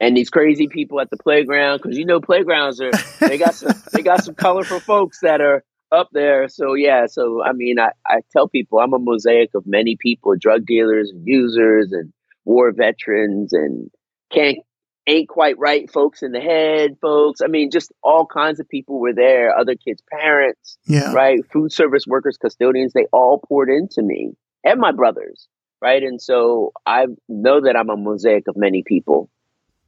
And 0.00 0.16
these 0.16 0.30
crazy 0.30 0.66
people 0.66 0.98
at 1.00 1.10
the 1.10 1.18
playground, 1.18 1.80
because 1.82 1.98
you 1.98 2.06
know 2.06 2.20
playgrounds 2.20 2.80
are 2.80 2.90
they 3.20 3.36
got 3.36 3.54
some 3.54 3.74
they 3.92 4.02
got 4.02 4.24
some 4.24 4.34
colorful 4.34 4.80
folks 4.80 5.20
that 5.20 5.40
are 5.40 5.62
up 5.92 6.08
there. 6.12 6.48
So 6.48 6.74
yeah, 6.74 7.06
so 7.06 7.42
I 7.44 7.52
mean 7.52 7.78
I, 7.78 7.90
I 8.06 8.20
tell 8.32 8.48
people 8.48 8.78
I'm 8.78 8.94
a 8.94 8.98
mosaic 8.98 9.50
of 9.54 9.66
many 9.66 9.96
people, 10.00 10.34
drug 10.38 10.64
dealers 10.64 11.10
and 11.10 11.26
users 11.26 11.92
and 11.92 12.12
war 12.44 12.72
veterans 12.72 13.52
and 13.52 13.90
can't 14.32 14.58
ain't 15.06 15.28
quite 15.28 15.58
right 15.58 15.90
folks 15.90 16.22
in 16.22 16.32
the 16.32 16.40
head 16.40 16.96
folks. 17.02 17.42
I 17.42 17.48
mean 17.48 17.70
just 17.70 17.92
all 18.02 18.24
kinds 18.24 18.58
of 18.58 18.68
people 18.68 19.00
were 19.00 19.14
there 19.14 19.54
other 19.54 19.74
kids 19.74 20.02
parents 20.10 20.78
yeah. 20.86 21.12
right? 21.12 21.40
Food 21.52 21.72
service 21.72 22.04
workers 22.06 22.38
custodians 22.38 22.92
they 22.94 23.06
all 23.12 23.42
poured 23.46 23.68
into 23.68 24.02
me 24.02 24.32
and 24.64 24.80
my 24.80 24.92
brothers 24.92 25.46
right? 25.82 26.02
And 26.02 26.20
so 26.20 26.72
i 26.86 27.06
know 27.28 27.62
that 27.62 27.76
i'm 27.76 27.90
a 27.90 27.96
mosaic 27.96 28.46
of 28.48 28.56
many 28.56 28.82
people 28.86 29.30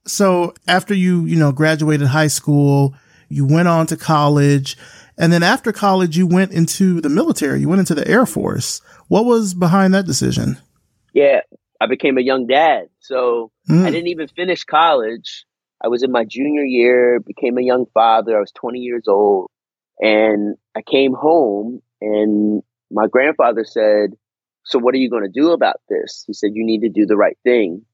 so 0.07 0.55
after 0.67 0.95
you 0.95 1.25
you 1.25 1.37
know 1.37 1.53
graduated 1.53 2.09
high 2.09 2.27
school 2.27 2.95
you 3.29 3.47
went 3.47 3.69
on 3.69 3.87
to 3.87 3.97
college 3.97 4.77
and 5.19 5.33
then 5.33 5.43
after 5.43 5.73
college 5.73 6.17
you 6.17 6.27
went 6.27 6.53
into 6.53 7.01
the 7.01 7.09
military 7.09 7.61
you 7.61 7.69
went 7.69 7.81
into 7.81 7.95
the 7.95 8.07
air 8.09 8.27
force 8.27 8.81
what 9.09 9.25
was 9.25 9.55
behind 9.55 9.95
that 9.95 10.07
decision 10.07 10.59
yeah 11.13 11.41
I 11.83 11.87
became 11.87 12.17
a 12.17 12.23
young 12.23 12.47
dad. 12.47 12.89
So 13.01 13.51
mm. 13.69 13.85
I 13.85 13.91
didn't 13.91 14.07
even 14.07 14.29
finish 14.29 14.63
college. 14.63 15.45
I 15.85 15.89
was 15.89 16.05
in 16.05 16.13
my 16.13 16.25
junior 16.25 16.63
year, 16.63 17.19
became 17.19 17.59
a 17.59 17.63
young 17.63 17.87
father. 17.93 18.37
I 18.37 18.41
was 18.41 18.53
20 18.53 18.79
years 18.79 19.09
old. 19.09 19.49
And 20.01 20.57
I 20.77 20.83
came 20.83 21.13
home 21.13 21.83
and 22.01 22.63
my 22.93 23.09
grandfather 23.09 23.65
said, 23.65 24.11
So 24.65 24.79
what 24.79 24.95
are 24.95 24.99
you 24.99 25.11
going 25.11 25.25
to 25.25 25.41
do 25.41 25.51
about 25.51 25.81
this? 25.89 26.23
He 26.25 26.35
said, 26.35 26.51
You 26.55 26.65
need 26.65 26.83
to 26.83 26.89
do 26.89 27.05
the 27.05 27.17
right 27.17 27.37
thing. 27.43 27.85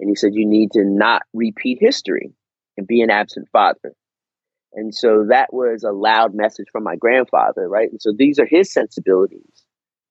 And 0.00 0.08
he 0.08 0.16
said, 0.16 0.34
You 0.34 0.46
need 0.46 0.72
to 0.72 0.84
not 0.84 1.22
repeat 1.32 1.78
history 1.80 2.32
and 2.76 2.86
be 2.86 3.00
an 3.02 3.10
absent 3.10 3.48
father. 3.52 3.94
And 4.72 4.92
so 4.94 5.26
that 5.30 5.52
was 5.52 5.84
a 5.84 5.92
loud 5.92 6.34
message 6.34 6.66
from 6.72 6.82
my 6.82 6.96
grandfather, 6.96 7.68
right? 7.68 7.90
And 7.90 8.02
so 8.02 8.12
these 8.16 8.38
are 8.40 8.46
his 8.46 8.72
sensibilities. 8.72 9.64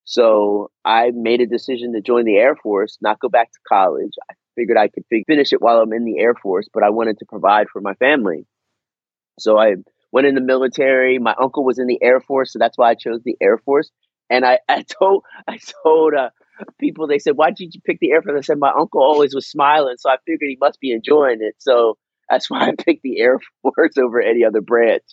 So 0.06 0.72
I 0.86 1.12
made 1.13 1.41
a 1.41 1.48
decision 1.48 1.93
to 1.93 2.02
join 2.02 2.26
the 2.26 2.38
Air 2.38 2.56
Force, 2.56 2.98
not 3.02 3.19
go 3.19 3.30
back 3.30 3.52
to 3.52 3.60
college. 3.67 4.12
I 4.30 4.36
figured 4.56 4.78
I 4.78 4.88
could 4.88 5.04
finish 5.28 5.52
it 5.54 5.62
while 5.62 5.80
I'm 5.80 5.93
in 5.93 6.06
the 6.06 6.19
Air 6.19 6.34
Force, 6.36 6.69
but 6.74 6.84
I 6.84 6.89
wanted 6.89 7.19
to 7.19 7.26
provide 7.26 7.67
for 7.69 7.82
my 7.82 7.93
family. 7.96 8.46
So 9.39 9.58
I 9.58 9.76
went 10.12 10.28
in 10.28 10.36
the 10.36 10.41
military. 10.41 11.19
My 11.19 11.36
uncle 11.41 11.63
was 11.65 11.80
in 11.80 11.88
the 11.88 12.02
Air 12.02 12.22
Force, 12.22 12.54
so 12.54 12.60
that's 12.60 12.78
why 12.78 12.91
I 12.91 12.96
chose 12.96 13.22
the 13.24 13.38
Air 13.41 13.58
Force. 13.58 13.91
And 14.30 14.46
I, 14.46 14.60
I 14.69 14.84
told 14.84 15.24
I 15.48 15.58
told 15.84 16.13
uh, 16.13 16.30
people 16.80 17.08
they 17.08 17.20
said, 17.20 17.36
"Why 17.36 17.52
did 17.52 17.74
you 17.74 17.82
pick 17.86 18.00
the 18.00 18.12
Air 18.12 18.22
Force?" 18.22 18.38
I 18.38 18.42
said, 18.42 18.60
"My 18.60 18.72
uncle 18.78 19.02
always 19.02 19.36
was 19.36 19.48
smiling, 19.48 19.96
so 19.98 20.10
I 20.10 20.18
figured 20.26 20.50
he 20.50 20.58
must 20.60 20.80
be 20.80 20.92
enjoying 20.92 21.39
it." 21.42 21.56
So 21.60 21.98
that's 22.30 22.50
why 22.50 22.68
I 22.68 22.72
picked 22.78 23.04
the 23.04 23.20
Air 23.20 23.39
Force 23.62 23.98
over 23.98 24.22
any 24.22 24.44
other 24.44 24.62
branch 24.62 25.04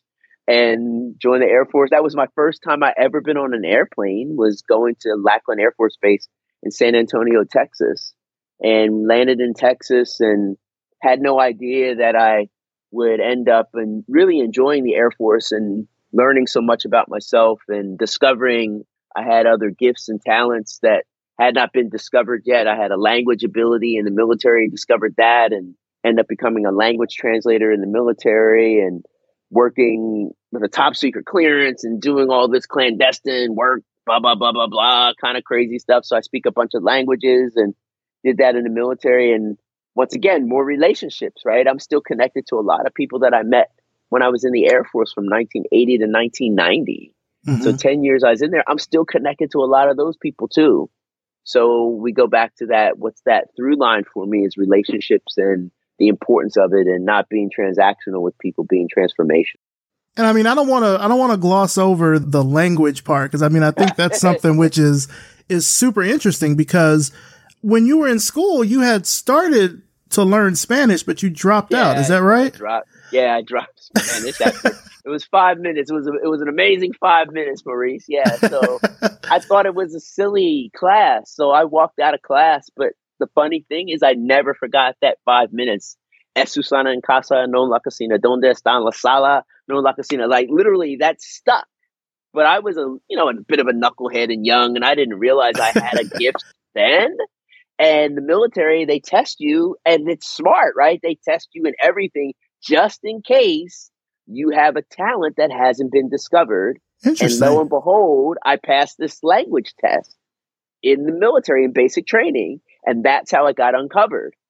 and 0.46 1.14
joined 1.20 1.42
the 1.42 1.48
Air 1.48 1.66
Force. 1.66 1.90
That 1.90 2.02
was 2.02 2.16
my 2.16 2.26
first 2.34 2.62
time 2.62 2.82
I 2.82 2.92
ever 2.96 3.20
been 3.20 3.36
on 3.36 3.54
an 3.54 3.64
airplane. 3.64 4.36
Was 4.36 4.62
going 4.62 4.96
to 5.00 5.14
Lackland 5.14 5.60
Air 5.60 5.72
Force 5.76 5.96
Base 6.00 6.28
in 6.62 6.70
San 6.70 6.94
Antonio, 6.94 7.44
Texas, 7.44 8.14
and 8.60 9.06
landed 9.06 9.40
in 9.40 9.54
Texas 9.54 10.20
and 10.20 10.56
had 11.00 11.20
no 11.20 11.40
idea 11.40 11.96
that 11.96 12.16
I 12.16 12.48
would 12.90 13.20
end 13.20 13.48
up 13.48 13.70
and 13.74 14.04
really 14.08 14.40
enjoying 14.40 14.84
the 14.84 14.94
Air 14.94 15.10
Force 15.10 15.52
and 15.52 15.86
learning 16.12 16.46
so 16.46 16.60
much 16.60 16.84
about 16.84 17.08
myself 17.08 17.60
and 17.68 17.96
discovering 17.96 18.84
I 19.16 19.22
had 19.22 19.46
other 19.46 19.70
gifts 19.70 20.08
and 20.08 20.20
talents 20.20 20.78
that 20.82 21.04
had 21.40 21.54
not 21.54 21.72
been 21.72 21.88
discovered 21.88 22.42
yet. 22.44 22.66
I 22.66 22.76
had 22.76 22.90
a 22.90 22.98
language 22.98 23.44
ability 23.44 23.96
in 23.96 24.04
the 24.04 24.10
military, 24.10 24.68
discovered 24.68 25.14
that, 25.16 25.52
and 25.52 25.74
ended 26.04 26.20
up 26.20 26.28
becoming 26.28 26.66
a 26.66 26.70
language 26.70 27.14
translator 27.14 27.72
in 27.72 27.80
the 27.80 27.86
military 27.86 28.80
and 28.80 29.04
working 29.50 30.32
with 30.52 30.62
a 30.62 30.68
top 30.68 30.94
secret 30.94 31.24
clearance 31.24 31.82
and 31.82 32.00
doing 32.00 32.28
all 32.28 32.48
this 32.48 32.66
clandestine 32.66 33.54
work, 33.54 33.82
blah, 34.04 34.20
blah, 34.20 34.34
blah, 34.34 34.52
blah, 34.52 34.66
blah, 34.66 35.12
kind 35.18 35.38
of 35.38 35.44
crazy 35.44 35.78
stuff. 35.78 36.04
So 36.04 36.14
I 36.14 36.20
speak 36.20 36.44
a 36.44 36.52
bunch 36.52 36.72
of 36.74 36.82
languages 36.82 37.54
and 37.56 37.74
did 38.22 38.36
that 38.38 38.54
in 38.54 38.64
the 38.64 38.70
military. 38.70 39.32
And 39.32 39.56
once 39.94 40.14
again, 40.14 40.46
more 40.46 40.64
relationships, 40.64 41.42
right? 41.46 41.66
I'm 41.66 41.78
still 41.78 42.02
connected 42.02 42.46
to 42.48 42.56
a 42.56 42.60
lot 42.60 42.86
of 42.86 42.92
people 42.92 43.20
that 43.20 43.32
I 43.32 43.44
met 43.44 43.70
when 44.10 44.22
I 44.22 44.28
was 44.28 44.44
in 44.44 44.52
the 44.52 44.66
Air 44.70 44.84
Force 44.84 45.12
from 45.14 45.24
1980 45.24 45.98
to 45.98 46.04
1990. 46.04 47.14
Mm-hmm. 47.46 47.62
So 47.62 47.74
10 47.74 48.04
years 48.04 48.22
I 48.22 48.30
was 48.30 48.42
in 48.42 48.50
there, 48.50 48.64
I'm 48.68 48.78
still 48.78 49.06
connected 49.06 49.52
to 49.52 49.60
a 49.60 49.64
lot 49.64 49.88
of 49.88 49.96
those 49.96 50.18
people 50.18 50.46
too. 50.46 50.90
So 51.44 51.88
we 51.88 52.12
go 52.12 52.26
back 52.26 52.54
to 52.56 52.66
that. 52.66 52.98
What's 52.98 53.20
that 53.26 53.48
through 53.56 53.76
line 53.76 54.04
for 54.12 54.26
me 54.26 54.40
is 54.40 54.56
relationships 54.56 55.34
and 55.36 55.70
the 55.98 56.08
importance 56.08 56.56
of 56.56 56.72
it 56.72 56.86
and 56.86 57.04
not 57.04 57.28
being 57.28 57.50
transactional 57.50 58.22
with 58.22 58.38
people 58.38 58.64
being 58.64 58.88
transformation. 58.92 59.60
And 60.16 60.26
I 60.26 60.32
mean, 60.32 60.46
I 60.46 60.54
don't 60.54 60.68
want 60.68 60.84
to, 60.84 61.02
I 61.02 61.08
don't 61.08 61.18
want 61.18 61.32
to 61.32 61.38
gloss 61.38 61.78
over 61.78 62.18
the 62.18 62.42
language 62.42 63.04
part 63.04 63.30
because 63.30 63.42
I 63.42 63.48
mean, 63.48 63.62
I 63.62 63.70
think 63.70 63.96
that's 63.96 64.20
something 64.20 64.56
which 64.56 64.78
is, 64.78 65.08
is 65.48 65.66
super 65.66 66.02
interesting 66.02 66.56
because 66.56 67.12
when 67.60 67.86
you 67.86 67.98
were 67.98 68.08
in 68.08 68.18
school, 68.18 68.64
you 68.64 68.80
had 68.80 69.06
started 69.06 69.82
to 70.10 70.24
learn 70.24 70.56
Spanish, 70.56 71.02
but 71.02 71.22
you 71.22 71.30
dropped 71.30 71.72
yeah, 71.72 71.90
out. 71.90 71.98
Is 71.98 72.08
that 72.08 72.22
right? 72.22 72.52
I 72.52 72.56
dropped, 72.56 72.88
yeah, 73.12 73.36
I 73.36 73.42
dropped 73.42 73.80
Spanish. 73.96 74.40
After, 74.40 74.76
it 75.04 75.08
was 75.08 75.24
five 75.24 75.58
minutes. 75.58 75.90
It 75.90 75.94
was 75.94 76.06
a, 76.06 76.12
it 76.12 76.28
was 76.28 76.40
an 76.40 76.48
amazing 76.48 76.92
five 77.00 77.28
minutes, 77.30 77.62
Maurice. 77.64 78.04
Yeah. 78.08 78.36
So 78.36 78.80
I 79.30 79.38
thought 79.38 79.66
it 79.66 79.74
was 79.74 79.94
a 79.94 80.00
silly 80.00 80.70
class, 80.76 81.34
so 81.34 81.50
I 81.50 81.64
walked 81.64 81.98
out 81.98 82.14
of 82.14 82.22
class. 82.22 82.68
But 82.76 82.92
the 83.18 83.28
funny 83.34 83.64
thing 83.68 83.88
is, 83.88 84.02
I 84.02 84.12
never 84.12 84.54
forgot 84.54 84.96
that 85.02 85.18
five 85.24 85.52
minutes. 85.52 85.96
Es 86.36 86.52
Susana 86.52 86.92
en 86.92 87.00
casa, 87.00 87.46
no 87.48 87.62
la 87.62 87.80
cocina. 87.80 88.18
Donde 88.18 88.44
está 88.44 88.76
en 88.76 88.84
la 88.84 88.92
sala? 88.92 89.44
No 89.68 89.78
la 89.78 89.94
cocina. 89.94 90.26
Like 90.28 90.48
literally, 90.50 90.96
that 91.00 91.20
stuck. 91.20 91.66
But 92.32 92.46
I 92.46 92.60
was 92.60 92.76
a 92.76 92.96
you 93.08 93.16
know 93.16 93.28
a 93.28 93.34
bit 93.34 93.60
of 93.60 93.66
a 93.66 93.72
knucklehead 93.72 94.32
and 94.32 94.46
young, 94.46 94.76
and 94.76 94.84
I 94.84 94.94
didn't 94.94 95.18
realize 95.18 95.54
I 95.58 95.72
had 95.78 95.98
a 95.98 96.04
gift 96.04 96.44
then. 96.74 97.16
And 97.78 98.14
the 98.14 98.20
military, 98.20 98.84
they 98.84 99.00
test 99.00 99.36
you, 99.40 99.76
and 99.86 100.08
it's 100.08 100.28
smart, 100.28 100.74
right? 100.76 101.00
They 101.02 101.16
test 101.24 101.48
you 101.54 101.64
in 101.64 101.72
everything 101.82 102.34
just 102.62 103.00
in 103.02 103.22
case 103.22 103.90
you 104.26 104.50
have 104.50 104.76
a 104.76 104.82
talent 104.82 105.36
that 105.36 105.50
hasn't 105.50 105.92
been 105.92 106.08
discovered. 106.08 106.78
And 107.04 107.54
lo 107.54 107.60
and 107.60 107.68
behold, 107.68 108.36
I 108.44 108.56
passed 108.56 108.96
this 108.98 109.22
language 109.22 109.74
test 109.80 110.14
in 110.82 111.04
the 111.04 111.12
military 111.12 111.64
in 111.64 111.72
basic 111.72 112.06
training. 112.06 112.60
And 112.84 113.04
that's 113.04 113.30
how 113.30 113.46
it 113.46 113.56
got 113.56 113.74
uncovered. 113.74 114.34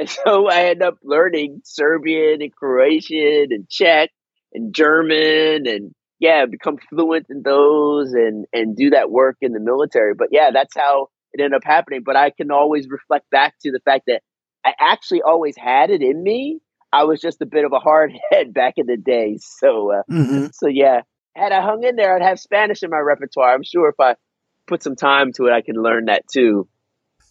And 0.00 0.08
so 0.08 0.48
I 0.48 0.70
ended 0.70 0.82
up 0.82 0.94
learning 1.04 1.60
Serbian 1.62 2.40
and 2.40 2.56
Croatian 2.56 3.48
and 3.50 3.68
Czech 3.68 4.08
and 4.54 4.74
German 4.74 5.66
and 5.66 5.94
yeah, 6.18 6.46
become 6.46 6.78
fluent 6.88 7.26
in 7.28 7.42
those 7.42 8.14
and 8.14 8.46
and 8.52 8.74
do 8.74 8.90
that 8.90 9.10
work 9.10 9.36
in 9.42 9.52
the 9.52 9.60
military. 9.60 10.14
But 10.14 10.28
yeah, 10.30 10.52
that's 10.54 10.74
how 10.74 11.08
it 11.34 11.42
ended 11.42 11.56
up 11.56 11.64
happening. 11.64 12.00
But 12.02 12.16
I 12.16 12.30
can 12.30 12.50
always 12.50 12.88
reflect 12.88 13.28
back 13.30 13.54
to 13.60 13.72
the 13.72 13.80
fact 13.84 14.04
that 14.06 14.22
I 14.64 14.72
actually 14.80 15.20
always 15.20 15.56
had 15.56 15.90
it 15.90 16.00
in 16.00 16.22
me. 16.22 16.60
I 16.92 17.04
was 17.04 17.20
just 17.20 17.40
a 17.40 17.46
bit 17.46 17.64
of 17.64 17.72
a 17.72 17.78
hard 17.78 18.12
head 18.30 18.52
back 18.52 18.74
in 18.76 18.86
the 18.86 18.96
day. 18.96 19.38
So 19.40 19.92
uh, 19.92 20.02
mm-hmm. 20.10 20.46
so 20.52 20.68
yeah, 20.68 21.02
had 21.34 21.52
I 21.52 21.62
hung 21.62 21.84
in 21.84 21.96
there, 21.96 22.14
I'd 22.14 22.22
have 22.22 22.40
Spanish 22.40 22.82
in 22.82 22.90
my 22.90 22.98
repertoire. 22.98 23.54
I'm 23.54 23.62
sure 23.62 23.88
if 23.88 23.98
I 24.00 24.16
put 24.66 24.82
some 24.82 24.96
time 24.96 25.32
to 25.32 25.46
it, 25.46 25.52
I 25.52 25.60
can 25.60 25.76
learn 25.76 26.06
that 26.06 26.24
too. 26.28 26.68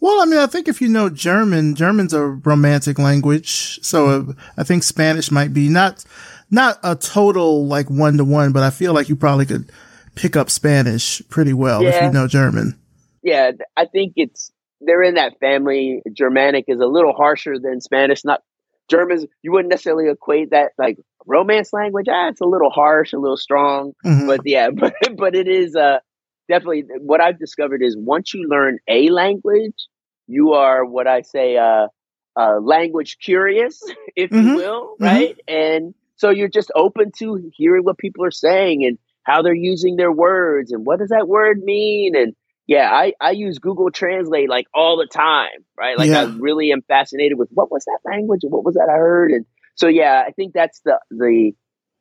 Well, 0.02 0.22
I 0.22 0.26
mean, 0.26 0.39
I 0.39 0.45
think 0.45 0.67
if 0.67 0.82
you 0.82 0.88
know 0.88 1.10
German, 1.10 1.76
German's 1.76 2.13
a 2.13 2.26
romantic 2.26 2.98
language. 2.98 3.80
So 3.84 4.08
uh, 4.08 4.34
I 4.58 4.63
think 4.63 4.84
Spanish 4.84 5.30
might 5.30 5.54
be 5.54 5.67
not, 5.67 6.06
not 6.50 6.80
a 6.84 6.95
total 6.95 7.65
like 7.65 7.89
one 7.89 8.17
to 8.17 8.24
one, 8.24 8.54
but 8.54 8.63
I 8.63 8.69
feel 8.69 8.93
like 8.93 9.10
you 9.10 9.17
probably 9.17 9.45
could 9.45 9.69
pick 10.15 10.36
up 10.38 10.50
Spanish 10.50 11.22
pretty 11.30 11.54
well 11.54 11.84
yeah. 11.84 11.89
if 11.89 12.04
you 12.04 12.12
know 12.12 12.28
German. 12.28 12.80
Yeah. 13.24 13.52
I 13.76 13.86
think 13.86 14.13
it's, 14.15 14.52
they're 14.80 15.04
in 15.04 15.15
that 15.15 15.38
family. 15.41 16.02
Germanic 16.13 16.65
is 16.69 16.80
a 16.80 16.86
little 16.86 17.13
harsher 17.13 17.60
than 17.60 17.82
Spanish. 17.82 18.24
Not 18.24 18.41
Germans, 18.89 19.25
you 19.41 19.52
wouldn't 19.52 19.69
necessarily 19.69 20.10
equate 20.10 20.52
that 20.52 20.71
like 20.78 20.97
romance 21.25 21.71
language. 21.73 22.08
Ah, 22.10 22.30
it's 22.30 22.41
a 22.41 22.45
little 22.45 22.69
harsh, 22.69 23.13
a 23.13 23.19
little 23.19 23.38
strong, 23.38 23.93
mm-hmm. 24.06 24.28
but 24.28 24.41
yeah, 24.45 24.69
but 24.73 24.93
but 25.15 25.36
it 25.36 25.47
is 25.47 25.75
uh, 25.75 25.99
definitely 26.47 26.86
what 26.99 27.21
I've 27.21 27.39
discovered 27.39 27.82
is 27.82 27.95
once 27.97 28.34
you 28.34 28.47
learn 28.49 28.80
a 28.88 29.10
language, 29.10 29.75
you 30.28 30.54
are 30.54 30.86
what 30.86 31.08
I 31.08 31.21
say 31.21 31.58
uh, 31.58 31.88
uh 32.36 32.60
language 32.60 33.17
curious, 33.23 33.82
if 34.15 34.32
mm-hmm. 34.32 34.47
you 34.47 34.56
will, 34.56 34.95
mm-hmm. 34.95 35.04
right? 35.04 35.38
Mm-hmm. 35.47 35.56
And 35.56 35.93
so 36.15 36.30
you're 36.30 36.49
just 36.49 36.71
open 36.75 37.12
to 37.19 37.52
hearing 37.56 37.84
what 37.84 37.97
people 37.97 38.25
are 38.25 38.32
saying 38.32 38.86
and 38.86 38.97
how 39.23 39.41
they're 39.41 39.54
using 39.54 39.95
their 39.95 40.12
words 40.12 40.71
and 40.71 40.86
what 40.86 40.99
does 40.99 41.10
that 41.10 41.28
word 41.28 41.62
mean 41.63 42.15
and 42.15 42.36
yeah, 42.70 42.88
I, 42.88 43.14
I 43.20 43.32
use 43.32 43.58
Google 43.58 43.90
Translate 43.90 44.48
like 44.48 44.68
all 44.76 44.98
the 44.98 45.08
time, 45.12 45.66
right? 45.76 45.98
Like 45.98 46.12
yeah. 46.12 46.22
I 46.22 46.26
really 46.26 46.72
am 46.72 46.84
fascinated 46.84 47.36
with 47.36 47.50
what 47.50 47.72
was 47.72 47.84
that 47.86 47.98
language 48.06 48.42
and 48.44 48.52
what 48.52 48.64
was 48.64 48.76
that 48.76 48.90
I 48.94 48.96
heard. 48.96 49.32
And 49.32 49.48
so 49.74 49.88
yeah, 49.88 50.24
I 50.28 50.30
think 50.34 50.54
that's 50.54 50.80
the 50.86 51.00
the 51.10 51.54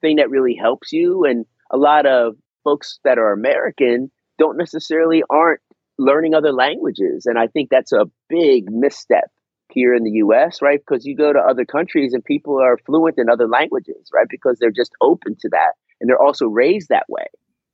thing 0.02 0.16
that 0.16 0.28
really 0.28 0.54
helps 0.54 0.92
you. 0.92 1.24
And 1.24 1.46
a 1.70 1.78
lot 1.78 2.04
of 2.04 2.34
folks 2.64 2.98
that 3.02 3.16
are 3.16 3.32
American 3.32 4.10
don't 4.38 4.58
necessarily 4.58 5.22
aren't 5.30 5.62
learning 5.96 6.34
other 6.34 6.52
languages. 6.52 7.24
And 7.24 7.38
I 7.38 7.46
think 7.46 7.70
that's 7.70 7.92
a 7.92 8.04
big 8.28 8.70
misstep 8.70 9.30
here 9.72 9.94
in 9.94 10.04
the 10.04 10.20
US, 10.26 10.60
right? 10.60 10.80
Because 10.86 11.06
you 11.06 11.16
go 11.16 11.32
to 11.32 11.38
other 11.38 11.64
countries 11.64 12.12
and 12.12 12.22
people 12.22 12.60
are 12.60 12.76
fluent 12.84 13.14
in 13.16 13.30
other 13.30 13.48
languages, 13.48 14.10
right? 14.12 14.26
Because 14.28 14.58
they're 14.60 14.70
just 14.70 14.92
open 15.00 15.34
to 15.40 15.48
that 15.48 15.72
and 15.98 16.10
they're 16.10 16.22
also 16.22 16.44
raised 16.44 16.90
that 16.90 17.06
way. 17.08 17.24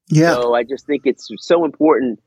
Yeah. 0.06 0.34
So 0.34 0.54
I 0.54 0.62
just 0.62 0.86
think 0.86 1.02
it's 1.06 1.28
so 1.38 1.64
important 1.64 2.20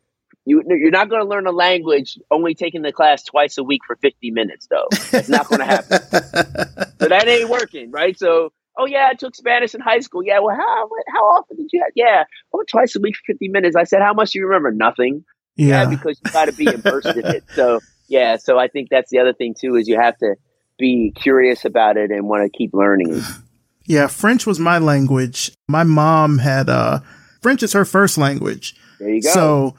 you, 0.48 0.64
you're 0.66 0.92
not 0.92 1.10
going 1.10 1.22
to 1.22 1.28
learn 1.28 1.46
a 1.46 1.52
language 1.52 2.18
only 2.32 2.56
taking 2.56 2.82
the 2.82 2.94
class 2.94 3.22
twice 3.26 3.58
a 3.58 3.64
week 3.64 3.82
for 3.86 3.98
50 3.98 4.32
minutes, 4.32 4.68
though. 4.68 4.88
It's 5.12 5.28
not 5.28 5.50
going 5.50 5.60
to 5.60 5.66
happen. 5.66 6.00
so 7.02 7.10
that 7.10 7.28
ain't 7.28 7.50
working, 7.50 7.92
right? 7.92 8.18
So, 8.18 8.54
oh 8.78 8.86
yeah, 8.86 9.10
I 9.12 9.16
took 9.16 9.36
Spanish 9.36 9.76
in 9.76 9.82
high 9.82 10.00
school. 10.00 10.24
Yeah, 10.24 10.40
well, 10.40 10.56
how 10.56 10.90
how 11.10 11.24
often 11.26 11.58
did 11.58 11.68
you 11.74 11.82
have? 11.82 11.92
Yeah, 11.96 12.24
oh, 12.54 12.64
twice 12.66 12.96
a 12.96 13.02
week 13.02 13.16
for 13.18 13.34
50 13.34 13.50
minutes. 13.50 13.76
I 13.76 13.84
said, 13.84 14.02
how 14.02 14.14
much 14.14 14.32
do 14.32 14.40
you 14.40 14.48
remember? 14.48 14.72
Nothing. 14.72 15.26
Yeah, 15.58 15.84
yeah 15.84 15.90
because 15.90 16.18
you 16.24 16.32
got 16.32 16.46
to 16.46 16.54
be 16.54 16.68
immersed 16.68 17.08
in 17.08 17.26
it. 17.26 17.44
So 17.54 17.82
yeah, 18.08 18.38
so 18.38 18.58
I 18.58 18.70
think 18.70 18.88
that's 18.90 19.12
the 19.12 19.20
other 19.20 19.34
thing 19.34 19.54
too 19.60 19.76
is 19.76 19.90
you 19.90 20.00
have 20.00 20.18
to 20.20 20.36
be 20.80 21.12
curious 21.14 21.66
about 21.66 21.98
it 21.98 22.10
and 22.10 22.30
want 22.30 22.50
to 22.50 22.58
keep 22.58 22.74
learning. 22.74 23.22
Yeah, 23.90 24.08
French 24.08 24.46
was 24.46 24.60
my 24.60 24.80
language. 24.80 25.54
My 25.70 25.84
mom 25.84 26.40
had 26.40 26.68
uh 26.68 27.00
French 27.42 27.64
is 27.64 27.72
her 27.72 27.86
first 27.86 28.18
language. 28.18 28.76
There 29.00 29.08
you 29.08 29.22
go. 29.22 29.30
So 29.30 29.76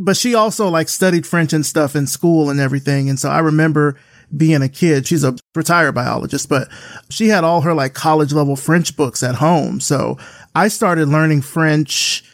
but 0.00 0.16
she 0.16 0.34
also 0.34 0.68
like 0.68 0.88
studied 0.88 1.26
French 1.26 1.52
and 1.52 1.64
stuff 1.64 1.94
in 1.94 2.06
school 2.06 2.48
and 2.48 2.58
everything. 2.58 3.08
And 3.08 3.18
so 3.18 3.28
I 3.28 3.38
remember 3.38 3.96
being 4.34 4.62
a 4.62 4.68
kid. 4.68 5.06
She's 5.06 5.24
a 5.24 5.36
retired 5.54 5.94
biologist, 5.94 6.48
but 6.48 6.68
she 7.10 7.28
had 7.28 7.44
all 7.44 7.60
her 7.60 7.74
like 7.74 7.92
college 7.92 8.32
level 8.32 8.56
French 8.56 8.96
books 8.96 9.22
at 9.22 9.36
home. 9.36 9.78
So 9.78 10.16
I 10.54 10.68
started 10.68 11.08
learning 11.08 11.42
French 11.42 12.24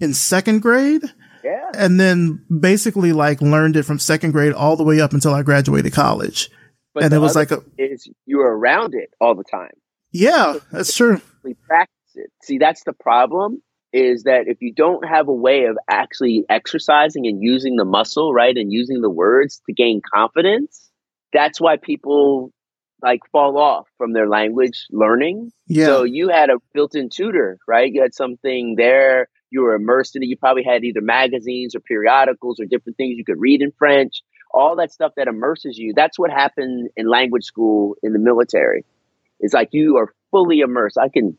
in 0.00 0.14
second 0.14 0.60
grade. 0.60 1.02
Yeah. 1.44 1.70
And 1.74 2.00
then 2.00 2.44
basically 2.58 3.12
like 3.12 3.42
learned 3.42 3.76
it 3.76 3.82
from 3.82 3.98
second 3.98 4.32
grade 4.32 4.54
all 4.54 4.76
the 4.76 4.84
way 4.84 5.00
up 5.00 5.12
until 5.12 5.34
I 5.34 5.42
graduated 5.42 5.92
college. 5.92 6.50
But 6.94 7.04
and 7.04 7.12
it 7.12 7.18
was 7.18 7.36
like 7.36 7.50
a 7.50 7.62
is 7.78 8.08
you 8.26 8.38
were 8.38 8.58
around 8.58 8.94
it 8.94 9.10
all 9.20 9.34
the 9.34 9.44
time. 9.44 9.70
Yeah, 10.10 10.54
that's 10.72 10.96
true. 10.96 11.20
We 11.44 11.54
practice 11.54 11.94
it. 12.14 12.32
See, 12.42 12.58
that's 12.58 12.82
the 12.82 12.92
problem 12.92 13.62
is 13.92 14.24
that 14.24 14.44
if 14.46 14.58
you 14.60 14.72
don't 14.72 15.06
have 15.06 15.28
a 15.28 15.32
way 15.32 15.64
of 15.64 15.76
actually 15.88 16.44
exercising 16.48 17.26
and 17.26 17.42
using 17.42 17.76
the 17.76 17.84
muscle, 17.84 18.32
right, 18.32 18.56
and 18.56 18.72
using 18.72 19.00
the 19.00 19.10
words 19.10 19.60
to 19.66 19.72
gain 19.72 20.00
confidence, 20.14 20.90
that's 21.32 21.60
why 21.60 21.76
people 21.76 22.52
like 23.02 23.20
fall 23.32 23.58
off 23.58 23.88
from 23.96 24.12
their 24.12 24.28
language 24.28 24.86
learning. 24.90 25.50
Yeah. 25.66 25.86
So 25.86 26.04
you 26.04 26.28
had 26.28 26.50
a 26.50 26.58
built-in 26.74 27.08
tutor, 27.08 27.58
right? 27.66 27.90
You 27.92 28.02
had 28.02 28.14
something 28.14 28.74
there. 28.76 29.28
You 29.50 29.62
were 29.62 29.74
immersed 29.74 30.16
in 30.16 30.22
it. 30.22 30.26
You 30.26 30.36
probably 30.36 30.62
had 30.62 30.84
either 30.84 31.00
magazines 31.00 31.74
or 31.74 31.80
periodicals 31.80 32.60
or 32.60 32.66
different 32.66 32.96
things 32.96 33.16
you 33.16 33.24
could 33.24 33.40
read 33.40 33.62
in 33.62 33.72
French. 33.72 34.22
All 34.52 34.76
that 34.76 34.92
stuff 34.92 35.12
that 35.16 35.28
immerses 35.28 35.78
you. 35.78 35.92
That's 35.94 36.18
what 36.18 36.30
happened 36.30 36.90
in 36.96 37.08
language 37.08 37.44
school 37.44 37.96
in 38.02 38.12
the 38.12 38.18
military. 38.18 38.84
It's 39.40 39.54
like 39.54 39.70
you 39.72 39.96
are 39.96 40.12
fully 40.30 40.60
immersed. 40.60 40.98
I 40.98 41.08
can 41.08 41.38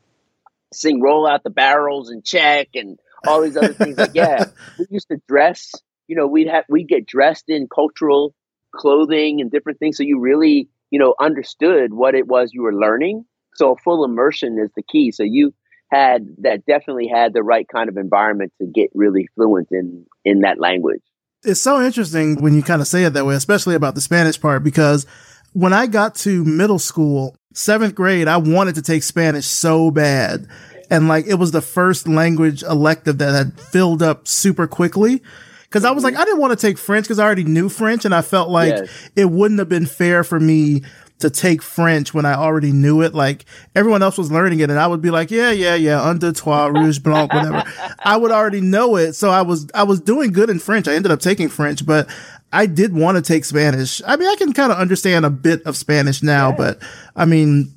sing 0.74 1.02
roll 1.02 1.28
out 1.28 1.44
the 1.44 1.50
barrels 1.50 2.10
and 2.10 2.24
Czech 2.24 2.70
and 2.76 2.98
all 3.28 3.42
these 3.42 3.58
other 3.58 3.74
things. 3.74 3.98
Like, 3.98 4.12
yeah, 4.14 4.46
we 4.80 4.86
used 4.90 5.08
to 5.10 5.18
dress, 5.28 5.72
you 6.08 6.16
know, 6.16 6.28
we'd 6.28 6.48
have, 6.48 6.66
we'd 6.70 6.88
get 6.88 7.06
dressed 7.06 7.46
in 7.50 7.68
cultural 7.74 8.34
clothing 8.76 9.42
and 9.42 9.52
different 9.52 9.80
things. 9.80 9.98
So 9.98 10.04
you 10.04 10.20
really, 10.20 10.70
you 10.90 11.00
know, 11.00 11.14
understood 11.20 11.94
what 11.94 12.16
it 12.16 12.28
was 12.28 12.52
you 12.54 12.62
were 12.62 12.74
learning. 12.74 13.26
So 13.56 13.76
full 13.84 14.06
immersion 14.06 14.58
is 14.60 14.70
the 14.76 14.84
key. 14.84 15.12
So 15.12 15.24
you 15.24 15.54
had 15.92 16.28
that 16.40 16.66
definitely 16.66 17.08
had 17.08 17.34
the 17.34 17.44
right 17.44 17.68
kind 17.68 17.90
of 17.90 17.98
environment 17.98 18.54
to 18.60 18.66
get 18.66 18.90
really 18.94 19.28
fluent 19.36 19.68
in, 19.72 20.06
in 20.24 20.42
that 20.42 20.60
language. 20.60 21.02
It's 21.44 21.60
so 21.60 21.82
interesting 21.82 22.42
when 22.42 22.54
you 22.54 22.62
kind 22.62 22.82
of 22.82 22.88
say 22.88 23.04
it 23.04 23.14
that 23.14 23.26
way, 23.26 23.36
especially 23.36 23.76
about 23.76 23.96
the 23.96 24.02
Spanish 24.02 24.40
part, 24.40 24.64
because 24.64 25.06
when 25.54 25.74
I 25.74 25.88
got 25.88 26.16
to 26.16 26.44
middle 26.46 26.80
school, 26.80 27.36
seventh 27.54 27.96
grade, 27.96 28.28
I 28.28 28.38
wanted 28.38 28.76
to 28.76 28.82
take 28.82 29.04
Spanish 29.04 29.46
so 29.46 29.92
bad. 29.92 30.48
And 30.90 31.08
like, 31.08 31.26
it 31.26 31.36
was 31.36 31.52
the 31.52 31.62
first 31.62 32.08
language 32.08 32.64
elective 32.64 33.18
that 33.20 33.34
had 33.34 33.60
filled 33.60 34.04
up 34.04 34.28
super 34.28 34.68
quickly. 34.68 35.22
Cause 35.70 35.86
I 35.86 35.92
was 35.92 36.04
like, 36.04 36.16
mm-hmm. 36.16 36.22
I 36.22 36.26
didn't 36.26 36.42
want 36.42 36.60
to 36.60 36.68
take 36.68 36.78
French 36.78 37.06
because 37.06 37.18
I 37.18 37.24
already 37.24 37.46
knew 37.46 37.70
French. 37.70 38.04
And 38.04 38.14
I 38.14 38.22
felt 38.22 38.50
like 38.50 38.74
yes. 38.74 39.10
it 39.16 39.32
wouldn't 39.32 39.60
have 39.60 39.70
been 39.70 39.86
fair 39.86 40.26
for 40.26 40.38
me 40.38 40.82
to 41.20 41.30
take 41.30 41.62
French 41.62 42.14
when 42.14 42.26
I 42.26 42.34
already 42.34 42.74
knew 42.74 43.02
it. 43.02 43.14
Like 43.14 43.46
everyone 43.74 44.04
else 44.04 44.18
was 44.18 44.32
learning 44.32 44.60
it 44.60 44.70
and 44.70 44.78
I 44.78 44.88
would 44.88 45.02
be 45.02 45.12
like, 45.12 45.32
yeah, 45.32 45.52
yeah, 45.52 45.76
yeah, 45.76 46.02
un 46.02 46.20
deux 46.20 46.34
trois, 46.34 46.66
rouge 46.68 47.00
blanc, 47.00 47.34
whatever. 47.34 47.64
I 48.00 48.18
would 48.18 48.32
already 48.32 48.60
know 48.60 48.98
it. 48.98 49.14
So 49.14 49.30
I 49.30 49.44
was, 49.44 49.68
I 49.74 49.84
was 49.84 50.02
doing 50.02 50.34
good 50.34 50.50
in 50.50 50.60
French. 50.60 50.90
I 50.90 50.94
ended 50.94 51.12
up 51.12 51.22
taking 51.22 51.48
French, 51.48 51.86
but 51.86 52.10
I 52.52 52.66
did 52.66 52.94
want 52.94 53.18
to 53.18 53.22
take 53.22 53.46
Spanish. 53.46 54.02
I 54.06 54.16
mean, 54.18 54.28
I 54.28 54.36
can 54.36 54.54
kind 54.54 54.72
of 54.72 54.78
understand 54.78 55.26
a 55.26 55.30
bit 55.30 55.64
of 55.64 55.78
Spanish 55.78 56.22
now, 56.22 56.50
yeah. 56.50 56.56
but 56.58 56.84
I 57.16 57.26
mean, 57.26 57.74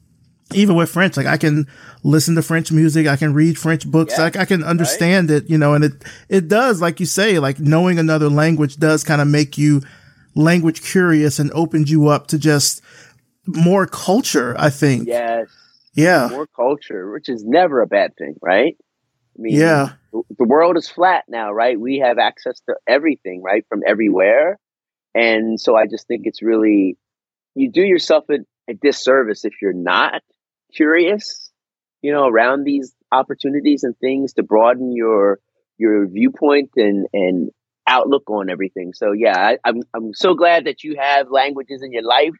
even 0.52 0.76
with 0.76 0.90
French, 0.90 1.16
like 1.16 1.26
I 1.26 1.36
can 1.36 1.66
listen 2.02 2.34
to 2.34 2.42
French 2.42 2.72
music, 2.72 3.06
I 3.06 3.16
can 3.16 3.34
read 3.34 3.58
French 3.58 3.86
books, 3.86 4.14
yeah. 4.18 4.30
I 4.34 4.44
can 4.44 4.62
understand 4.62 5.30
right? 5.30 5.42
it, 5.42 5.50
you 5.50 5.58
know, 5.58 5.74
and 5.74 5.84
it, 5.84 5.92
it 6.28 6.48
does, 6.48 6.80
like 6.80 7.00
you 7.00 7.06
say, 7.06 7.38
like 7.38 7.58
knowing 7.58 7.98
another 7.98 8.28
language 8.28 8.76
does 8.76 9.04
kind 9.04 9.20
of 9.20 9.28
make 9.28 9.56
you 9.56 9.82
language 10.34 10.82
curious 10.82 11.38
and 11.38 11.50
opens 11.52 11.90
you 11.90 12.08
up 12.08 12.26
to 12.28 12.38
just 12.38 12.82
more 13.46 13.86
culture, 13.86 14.54
I 14.58 14.70
think. 14.70 15.06
Yes. 15.06 15.48
Yeah. 15.94 16.28
More 16.30 16.46
culture, 16.46 17.12
which 17.12 17.28
is 17.28 17.44
never 17.44 17.80
a 17.80 17.86
bad 17.86 18.16
thing, 18.16 18.34
right? 18.42 18.76
I 19.36 19.40
mean, 19.40 19.54
yeah. 19.58 19.90
The 20.12 20.44
world 20.44 20.76
is 20.76 20.88
flat 20.88 21.24
now, 21.28 21.52
right? 21.52 21.78
We 21.78 21.98
have 21.98 22.18
access 22.18 22.60
to 22.66 22.74
everything, 22.86 23.42
right? 23.42 23.64
From 23.68 23.82
everywhere. 23.86 24.58
And 25.14 25.60
so 25.60 25.76
I 25.76 25.86
just 25.86 26.08
think 26.08 26.22
it's 26.24 26.42
really, 26.42 26.96
you 27.54 27.70
do 27.70 27.82
yourself 27.82 28.24
a, 28.30 28.38
a 28.68 28.74
disservice 28.74 29.44
if 29.44 29.54
you're 29.62 29.72
not 29.72 30.22
curious, 30.74 31.50
you 32.02 32.12
know, 32.12 32.26
around 32.26 32.64
these 32.64 32.94
opportunities 33.12 33.84
and 33.84 33.96
things 33.98 34.34
to 34.34 34.42
broaden 34.42 34.92
your 34.94 35.38
your 35.78 36.06
viewpoint 36.06 36.70
and 36.76 37.06
and 37.12 37.50
outlook 37.86 38.28
on 38.28 38.50
everything. 38.50 38.92
So 38.92 39.12
yeah, 39.12 39.36
I, 39.36 39.58
I'm 39.64 39.82
I'm 39.94 40.14
so 40.14 40.34
glad 40.34 40.64
that 40.64 40.82
you 40.84 40.96
have 40.98 41.30
languages 41.30 41.82
in 41.82 41.92
your 41.92 42.02
life, 42.02 42.34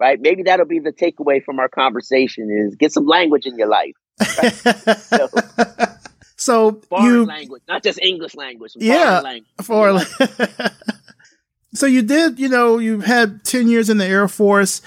right? 0.00 0.18
Maybe 0.20 0.44
that'll 0.44 0.66
be 0.66 0.80
the 0.80 0.92
takeaway 0.92 1.42
from 1.42 1.58
our 1.58 1.68
conversation 1.68 2.50
is 2.50 2.76
get 2.76 2.92
some 2.92 3.06
language 3.06 3.46
in 3.46 3.56
your 3.56 3.68
life. 3.68 3.94
Right? 4.38 4.52
so, 4.98 5.28
so 6.36 6.82
you 7.00 7.24
language, 7.24 7.62
not 7.68 7.82
just 7.82 8.00
English 8.00 8.34
language. 8.34 8.72
Yeah, 8.76 9.20
language. 9.20 9.50
for 9.62 10.00
so 11.76 11.86
you 11.86 12.02
did, 12.02 12.38
you 12.38 12.48
know, 12.48 12.78
you 12.78 13.00
had 13.00 13.44
10 13.44 13.68
years 13.68 13.90
in 13.90 13.98
the 13.98 14.06
Air 14.06 14.28
Force. 14.28 14.82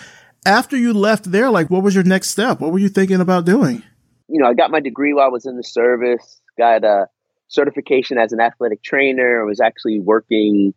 After 0.46 0.78
you 0.78 0.94
left 0.94 1.32
there, 1.32 1.50
like, 1.50 1.70
what 1.70 1.84
was 1.84 1.94
your 1.94 2.04
next 2.04 2.30
step? 2.30 2.60
What 2.60 2.72
were 2.72 2.80
you 2.80 2.90
thinking 2.90 3.20
about 3.20 3.46
doing? 3.46 3.84
You 4.28 4.42
know, 4.42 4.48
I 4.48 4.54
got 4.54 4.72
my 4.72 4.80
degree 4.80 5.14
while 5.14 5.26
I 5.26 5.30
was 5.30 5.46
in 5.46 5.58
the 5.58 5.64
service, 5.64 6.40
got 6.58 6.84
a 6.84 7.08
certification 7.48 8.18
as 8.18 8.32
an 8.32 8.40
athletic 8.40 8.82
trainer. 8.84 9.42
I 9.42 9.44
was 9.44 9.60
actually 9.60 10.00
working 10.00 10.74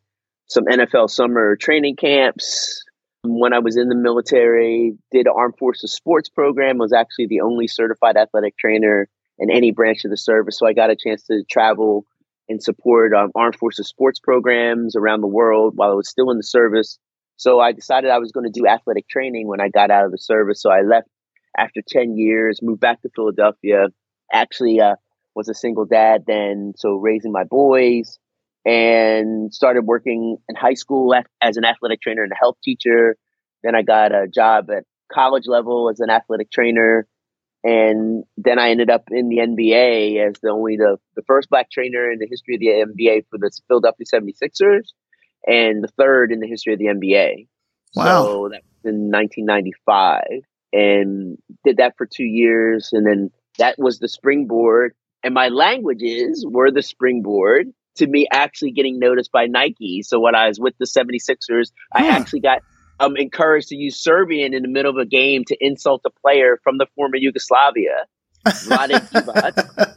some 0.48 0.64
NFL 0.64 1.10
summer 1.10 1.56
training 1.56 1.96
camps 1.96 2.82
when 3.24 3.52
I 3.52 3.60
was 3.60 3.76
in 3.76 3.88
the 3.88 3.94
military, 3.94 4.96
did 5.12 5.28
armed 5.28 5.56
forces 5.58 5.92
sports 5.94 6.28
program, 6.28 6.78
was 6.78 6.92
actually 6.92 7.26
the 7.28 7.40
only 7.40 7.68
certified 7.68 8.16
athletic 8.16 8.58
trainer 8.58 9.08
in 9.38 9.50
any 9.50 9.70
branch 9.70 10.04
of 10.04 10.10
the 10.10 10.16
service. 10.16 10.58
So 10.58 10.66
I 10.66 10.72
got 10.72 10.90
a 10.90 10.96
chance 10.96 11.22
to 11.24 11.44
travel 11.48 12.04
and 12.52 12.62
support 12.62 13.12
um, 13.12 13.32
armed 13.34 13.56
forces 13.56 13.88
sports 13.88 14.20
programs 14.20 14.94
around 14.94 15.20
the 15.20 15.26
world 15.26 15.72
while 15.74 15.90
I 15.90 15.94
was 15.94 16.08
still 16.08 16.30
in 16.30 16.36
the 16.36 16.44
service. 16.44 16.98
So 17.36 17.58
I 17.58 17.72
decided 17.72 18.10
I 18.10 18.18
was 18.18 18.30
going 18.30 18.50
to 18.50 18.60
do 18.60 18.66
athletic 18.68 19.08
training 19.08 19.48
when 19.48 19.60
I 19.60 19.68
got 19.68 19.90
out 19.90 20.04
of 20.04 20.12
the 20.12 20.18
service. 20.18 20.62
So 20.62 20.70
I 20.70 20.82
left 20.82 21.08
after 21.58 21.80
10 21.86 22.16
years, 22.16 22.60
moved 22.62 22.80
back 22.80 23.02
to 23.02 23.10
Philadelphia, 23.14 23.88
actually 24.32 24.80
uh, 24.80 24.94
was 25.34 25.48
a 25.48 25.54
single 25.54 25.84
dad 25.84 26.24
then. 26.26 26.74
So 26.76 26.94
raising 26.94 27.32
my 27.32 27.44
boys 27.44 28.18
and 28.64 29.52
started 29.52 29.82
working 29.82 30.36
in 30.48 30.54
high 30.54 30.74
school 30.74 31.14
as 31.42 31.56
an 31.56 31.64
athletic 31.64 32.00
trainer 32.00 32.22
and 32.22 32.32
a 32.32 32.36
health 32.36 32.56
teacher. 32.62 33.16
Then 33.64 33.74
I 33.74 33.82
got 33.82 34.12
a 34.12 34.28
job 34.28 34.70
at 34.70 34.84
college 35.12 35.46
level 35.46 35.90
as 35.90 36.00
an 36.00 36.10
athletic 36.10 36.50
trainer 36.50 37.06
And 37.64 38.24
then 38.36 38.58
I 38.58 38.70
ended 38.70 38.90
up 38.90 39.04
in 39.10 39.28
the 39.28 39.38
NBA 39.38 40.26
as 40.26 40.34
the 40.42 40.50
only 40.50 40.76
the, 40.76 40.98
the 41.14 41.22
first 41.22 41.48
black 41.48 41.70
trainer 41.70 42.10
in 42.10 42.18
the 42.18 42.26
history 42.28 42.54
of 42.54 42.60
the 42.60 42.66
NBA 42.66 43.26
for 43.30 43.38
the 43.38 43.50
Philadelphia 43.68 44.06
76ers 44.12 44.88
and 45.46 45.84
the 45.84 45.88
third 45.96 46.32
in 46.32 46.40
the 46.40 46.48
history 46.48 46.72
of 46.72 46.80
the 46.80 46.86
NBA. 46.86 47.46
Wow. 47.94 48.24
So 48.24 48.48
that 48.50 48.62
was 48.82 48.92
in 48.92 49.10
1995 49.10 50.22
and 50.72 51.38
did 51.64 51.76
that 51.76 51.94
for 51.96 52.06
two 52.06 52.24
years. 52.24 52.90
And 52.92 53.06
then 53.06 53.30
that 53.58 53.76
was 53.78 53.98
the 53.98 54.08
springboard. 54.08 54.94
And 55.22 55.34
my 55.34 55.48
languages 55.48 56.44
were 56.48 56.72
the 56.72 56.82
springboard 56.82 57.68
to 57.96 58.06
me 58.06 58.26
actually 58.32 58.72
getting 58.72 58.98
noticed 58.98 59.30
by 59.30 59.46
Nike. 59.46 60.02
So 60.02 60.18
when 60.18 60.34
I 60.34 60.48
was 60.48 60.58
with 60.58 60.74
the 60.78 60.86
76ers, 60.86 61.70
I 61.94 62.08
actually 62.08 62.40
got 62.40 62.62
um, 63.00 63.16
encouraged 63.16 63.68
to 63.68 63.76
use 63.76 64.02
Serbian 64.02 64.54
in 64.54 64.62
the 64.62 64.68
middle 64.68 64.90
of 64.90 64.98
a 64.98 65.06
game 65.06 65.44
to 65.46 65.56
insult 65.60 66.02
a 66.06 66.10
player 66.20 66.58
from 66.62 66.78
the 66.78 66.86
former 66.94 67.16
Yugoslavia. 67.16 68.06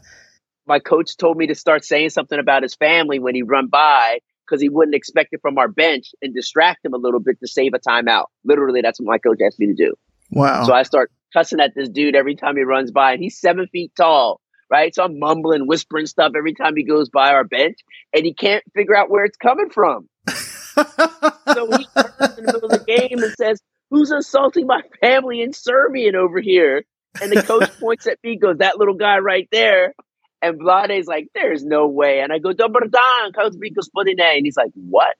My 0.67 0.79
coach 0.79 1.17
told 1.17 1.37
me 1.37 1.47
to 1.47 1.55
start 1.55 1.85
saying 1.85 2.09
something 2.09 2.39
about 2.39 2.63
his 2.63 2.75
family 2.75 3.19
when 3.19 3.35
he 3.35 3.43
run 3.43 3.67
by 3.67 4.19
because 4.45 4.61
he 4.61 4.69
wouldn't 4.69 4.95
expect 4.95 5.29
it 5.31 5.41
from 5.41 5.57
our 5.57 5.67
bench 5.67 6.11
and 6.21 6.33
distract 6.33 6.85
him 6.85 6.93
a 6.93 6.97
little 6.97 7.19
bit 7.19 7.39
to 7.39 7.47
save 7.47 7.73
a 7.73 7.79
timeout. 7.79 8.25
Literally, 8.43 8.81
that's 8.81 8.99
what 8.99 9.07
my 9.07 9.17
coach 9.17 9.39
asked 9.45 9.59
me 9.59 9.67
to 9.67 9.73
do. 9.73 9.93
Wow. 10.31 10.65
So 10.65 10.73
I 10.73 10.83
start 10.83 11.11
cussing 11.33 11.59
at 11.59 11.73
this 11.75 11.89
dude 11.89 12.15
every 12.15 12.35
time 12.35 12.55
he 12.55 12.63
runs 12.63 12.91
by, 12.91 13.13
and 13.13 13.21
he's 13.21 13.39
seven 13.39 13.67
feet 13.71 13.91
tall, 13.95 14.41
right? 14.69 14.93
So 14.93 15.03
I'm 15.03 15.19
mumbling, 15.19 15.67
whispering 15.67 16.05
stuff 16.05 16.33
every 16.35 16.53
time 16.53 16.75
he 16.75 16.83
goes 16.83 17.09
by 17.09 17.31
our 17.31 17.43
bench, 17.43 17.77
and 18.13 18.25
he 18.25 18.33
can't 18.33 18.63
figure 18.73 18.95
out 18.95 19.09
where 19.09 19.25
it's 19.25 19.37
coming 19.37 19.69
from. 19.69 20.07
so 20.27 21.77
he 21.77 21.87
in 22.19 22.35
the 22.35 22.41
middle 22.41 22.65
of 22.65 22.71
the 22.71 22.85
game 22.85 23.23
and 23.23 23.33
says, 23.37 23.61
Who's 23.89 24.11
assaulting 24.11 24.67
my 24.67 24.81
family 24.99 25.41
in 25.41 25.53
Serbian 25.53 26.15
over 26.15 26.41
here? 26.41 26.83
And 27.21 27.31
the 27.31 27.43
coach 27.43 27.69
points 27.79 28.07
at 28.07 28.17
me, 28.23 28.37
goes, 28.37 28.57
That 28.57 28.77
little 28.77 28.95
guy 28.95 29.19
right 29.19 29.47
there. 29.51 29.93
And 30.41 30.59
Vlade's 30.59 31.07
like, 31.07 31.27
There's 31.33 31.63
no 31.63 31.87
way. 31.87 32.19
And 32.21 32.31
I 32.31 32.39
go, 32.39 32.53
Dobar 32.53 32.81
dan, 32.81 33.31
Coach 33.33 33.53
gospodine. 33.73 34.37
And 34.37 34.45
he's 34.45 34.57
like, 34.57 34.71
What? 34.73 35.15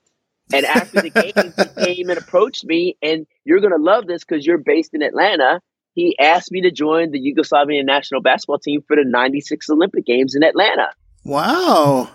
And 0.52 0.64
after 0.64 1.02
the 1.02 1.10
game, 1.10 1.32
he 1.34 1.84
came 1.94 2.10
and 2.10 2.18
approached 2.18 2.64
me, 2.64 2.96
and 3.02 3.26
you're 3.44 3.60
going 3.60 3.72
to 3.72 3.82
love 3.82 4.06
this 4.06 4.24
because 4.24 4.46
you're 4.46 4.58
based 4.58 4.94
in 4.94 5.02
Atlanta. 5.02 5.60
He 5.94 6.16
asked 6.18 6.52
me 6.52 6.60
to 6.62 6.70
join 6.70 7.10
the 7.10 7.18
Yugoslavian 7.18 7.84
national 7.84 8.20
basketball 8.20 8.58
team 8.58 8.82
for 8.86 8.96
the 8.96 9.04
96 9.04 9.68
Olympic 9.70 10.04
Games 10.04 10.34
in 10.34 10.42
Atlanta. 10.44 10.88
Wow. 11.24 12.10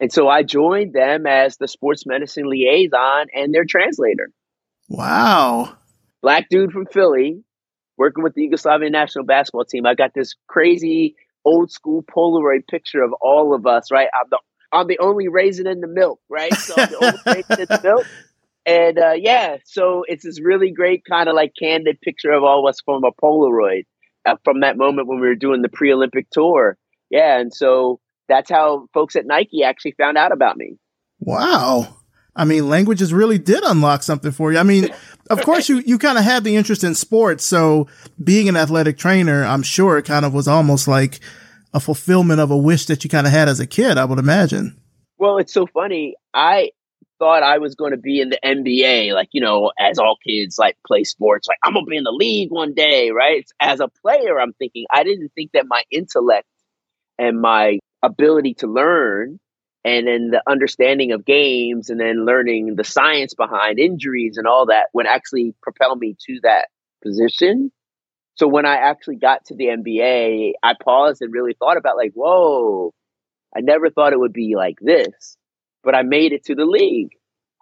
And 0.00 0.12
so 0.12 0.28
I 0.28 0.42
joined 0.42 0.92
them 0.92 1.26
as 1.26 1.56
the 1.56 1.68
sports 1.68 2.04
medicine 2.06 2.48
liaison 2.48 3.26
and 3.34 3.54
their 3.54 3.64
translator. 3.64 4.30
Wow. 4.88 5.76
Black 6.22 6.48
dude 6.50 6.72
from 6.72 6.86
Philly, 6.86 7.42
working 7.96 8.22
with 8.22 8.34
the 8.34 8.48
Yugoslavian 8.48 8.92
national 8.92 9.24
basketball 9.24 9.64
team. 9.64 9.86
I 9.86 9.94
got 9.94 10.12
this 10.14 10.34
crazy 10.46 11.16
old 11.44 11.70
school 11.70 12.02
Polaroid 12.02 12.66
picture 12.68 13.02
of 13.02 13.12
all 13.20 13.54
of 13.54 13.66
us, 13.66 13.90
right? 13.90 14.08
I'm 14.18 14.26
the 14.30 14.38
I'm 14.72 14.86
the 14.88 14.98
only 14.98 15.28
raisin 15.28 15.66
in 15.66 15.80
the 15.80 15.86
milk, 15.86 16.20
right? 16.28 16.52
So 16.52 16.74
I'm 16.76 16.90
the 16.90 17.04
only 17.04 17.18
raisin 17.26 17.60
in 17.60 17.66
the 17.68 17.80
milk. 17.82 18.06
And 18.66 18.98
uh, 18.98 19.12
yeah, 19.12 19.58
so 19.64 20.04
it's 20.08 20.24
this 20.24 20.40
really 20.40 20.72
great 20.72 21.04
kind 21.08 21.28
of 21.28 21.36
like 21.36 21.52
candid 21.58 22.00
picture 22.00 22.32
of 22.32 22.42
all 22.42 22.66
of 22.66 22.68
us 22.68 22.80
from 22.84 23.04
a 23.04 23.12
Polaroid 23.12 23.84
uh, 24.26 24.36
from 24.44 24.60
that 24.60 24.76
moment 24.76 25.06
when 25.06 25.20
we 25.20 25.28
were 25.28 25.36
doing 25.36 25.62
the 25.62 25.68
pre 25.68 25.92
Olympic 25.92 26.28
tour. 26.30 26.76
Yeah, 27.08 27.38
and 27.38 27.54
so 27.54 28.00
that's 28.28 28.50
how 28.50 28.88
folks 28.92 29.16
at 29.16 29.26
Nike 29.26 29.62
actually 29.62 29.92
found 29.92 30.16
out 30.16 30.32
about 30.32 30.56
me. 30.56 30.78
Wow. 31.20 31.96
I 32.34 32.44
mean, 32.44 32.68
languages 32.68 33.14
really 33.14 33.38
did 33.38 33.64
unlock 33.64 34.02
something 34.02 34.30
for 34.30 34.52
you. 34.52 34.58
I 34.58 34.62
mean, 34.62 34.90
of 35.30 35.40
course, 35.42 35.70
you, 35.70 35.78
you 35.78 35.98
kind 35.98 36.18
of 36.18 36.24
had 36.24 36.44
the 36.44 36.54
interest 36.54 36.84
in 36.84 36.94
sports. 36.94 37.44
So 37.44 37.88
being 38.22 38.48
an 38.48 38.56
athletic 38.56 38.98
trainer, 38.98 39.42
I'm 39.42 39.62
sure 39.62 39.96
it 39.96 40.04
kind 40.04 40.26
of 40.26 40.34
was 40.34 40.46
almost 40.46 40.86
like 40.86 41.20
a 41.72 41.80
fulfillment 41.80 42.40
of 42.40 42.50
a 42.50 42.56
wish 42.56 42.86
that 42.86 43.04
you 43.04 43.10
kind 43.10 43.26
of 43.26 43.32
had 43.32 43.48
as 43.48 43.58
a 43.58 43.66
kid, 43.66 43.96
I 43.96 44.04
would 44.04 44.18
imagine. 44.18 44.78
Well, 45.18 45.38
it's 45.38 45.52
so 45.52 45.66
funny. 45.66 46.14
I 46.34 46.72
thought 47.18 47.42
I 47.42 47.56
was 47.56 47.74
going 47.74 47.92
to 47.92 47.96
be 47.96 48.20
in 48.20 48.28
the 48.28 48.38
NBA, 48.44 49.14
like, 49.14 49.28
you 49.32 49.40
know, 49.40 49.72
as 49.78 49.98
all 49.98 50.16
kids 50.26 50.58
like 50.58 50.76
play 50.86 51.04
sports, 51.04 51.48
like 51.48 51.58
I'm 51.64 51.72
going 51.72 51.86
to 51.86 51.90
be 51.90 51.96
in 51.96 52.04
the 52.04 52.12
league 52.12 52.50
one 52.50 52.74
day, 52.74 53.10
right? 53.10 53.48
As 53.60 53.80
a 53.80 53.88
player, 53.88 54.38
I'm 54.38 54.52
thinking, 54.54 54.84
I 54.92 55.04
didn't 55.04 55.32
think 55.34 55.52
that 55.52 55.64
my 55.66 55.82
intellect 55.90 56.46
and 57.18 57.40
my 57.40 57.78
ability 58.02 58.54
to 58.54 58.66
learn 58.66 59.38
and 59.84 60.08
then 60.08 60.30
the 60.30 60.42
understanding 60.48 61.12
of 61.12 61.24
games 61.24 61.90
and 61.90 62.00
then 62.00 62.26
learning 62.26 62.74
the 62.74 62.84
science 62.84 63.34
behind 63.34 63.78
injuries 63.78 64.36
and 64.36 64.46
all 64.46 64.66
that 64.66 64.88
would 64.92 65.06
actually 65.06 65.54
propel 65.62 65.94
me 65.94 66.16
to 66.26 66.40
that 66.42 66.68
position. 67.04 67.70
So 68.34 68.48
when 68.48 68.66
I 68.66 68.76
actually 68.76 69.16
got 69.16 69.44
to 69.46 69.54
the 69.54 69.66
NBA, 69.66 70.52
I 70.62 70.72
paused 70.82 71.22
and 71.22 71.32
really 71.32 71.54
thought 71.58 71.76
about 71.76 71.96
like, 71.96 72.12
whoa, 72.14 72.92
I 73.56 73.60
never 73.60 73.88
thought 73.90 74.12
it 74.12 74.18
would 74.18 74.32
be 74.32 74.54
like 74.56 74.78
this, 74.80 75.36
but 75.84 75.94
I 75.94 76.02
made 76.02 76.32
it 76.32 76.44
to 76.46 76.56
the 76.56 76.66
league. 76.66 77.12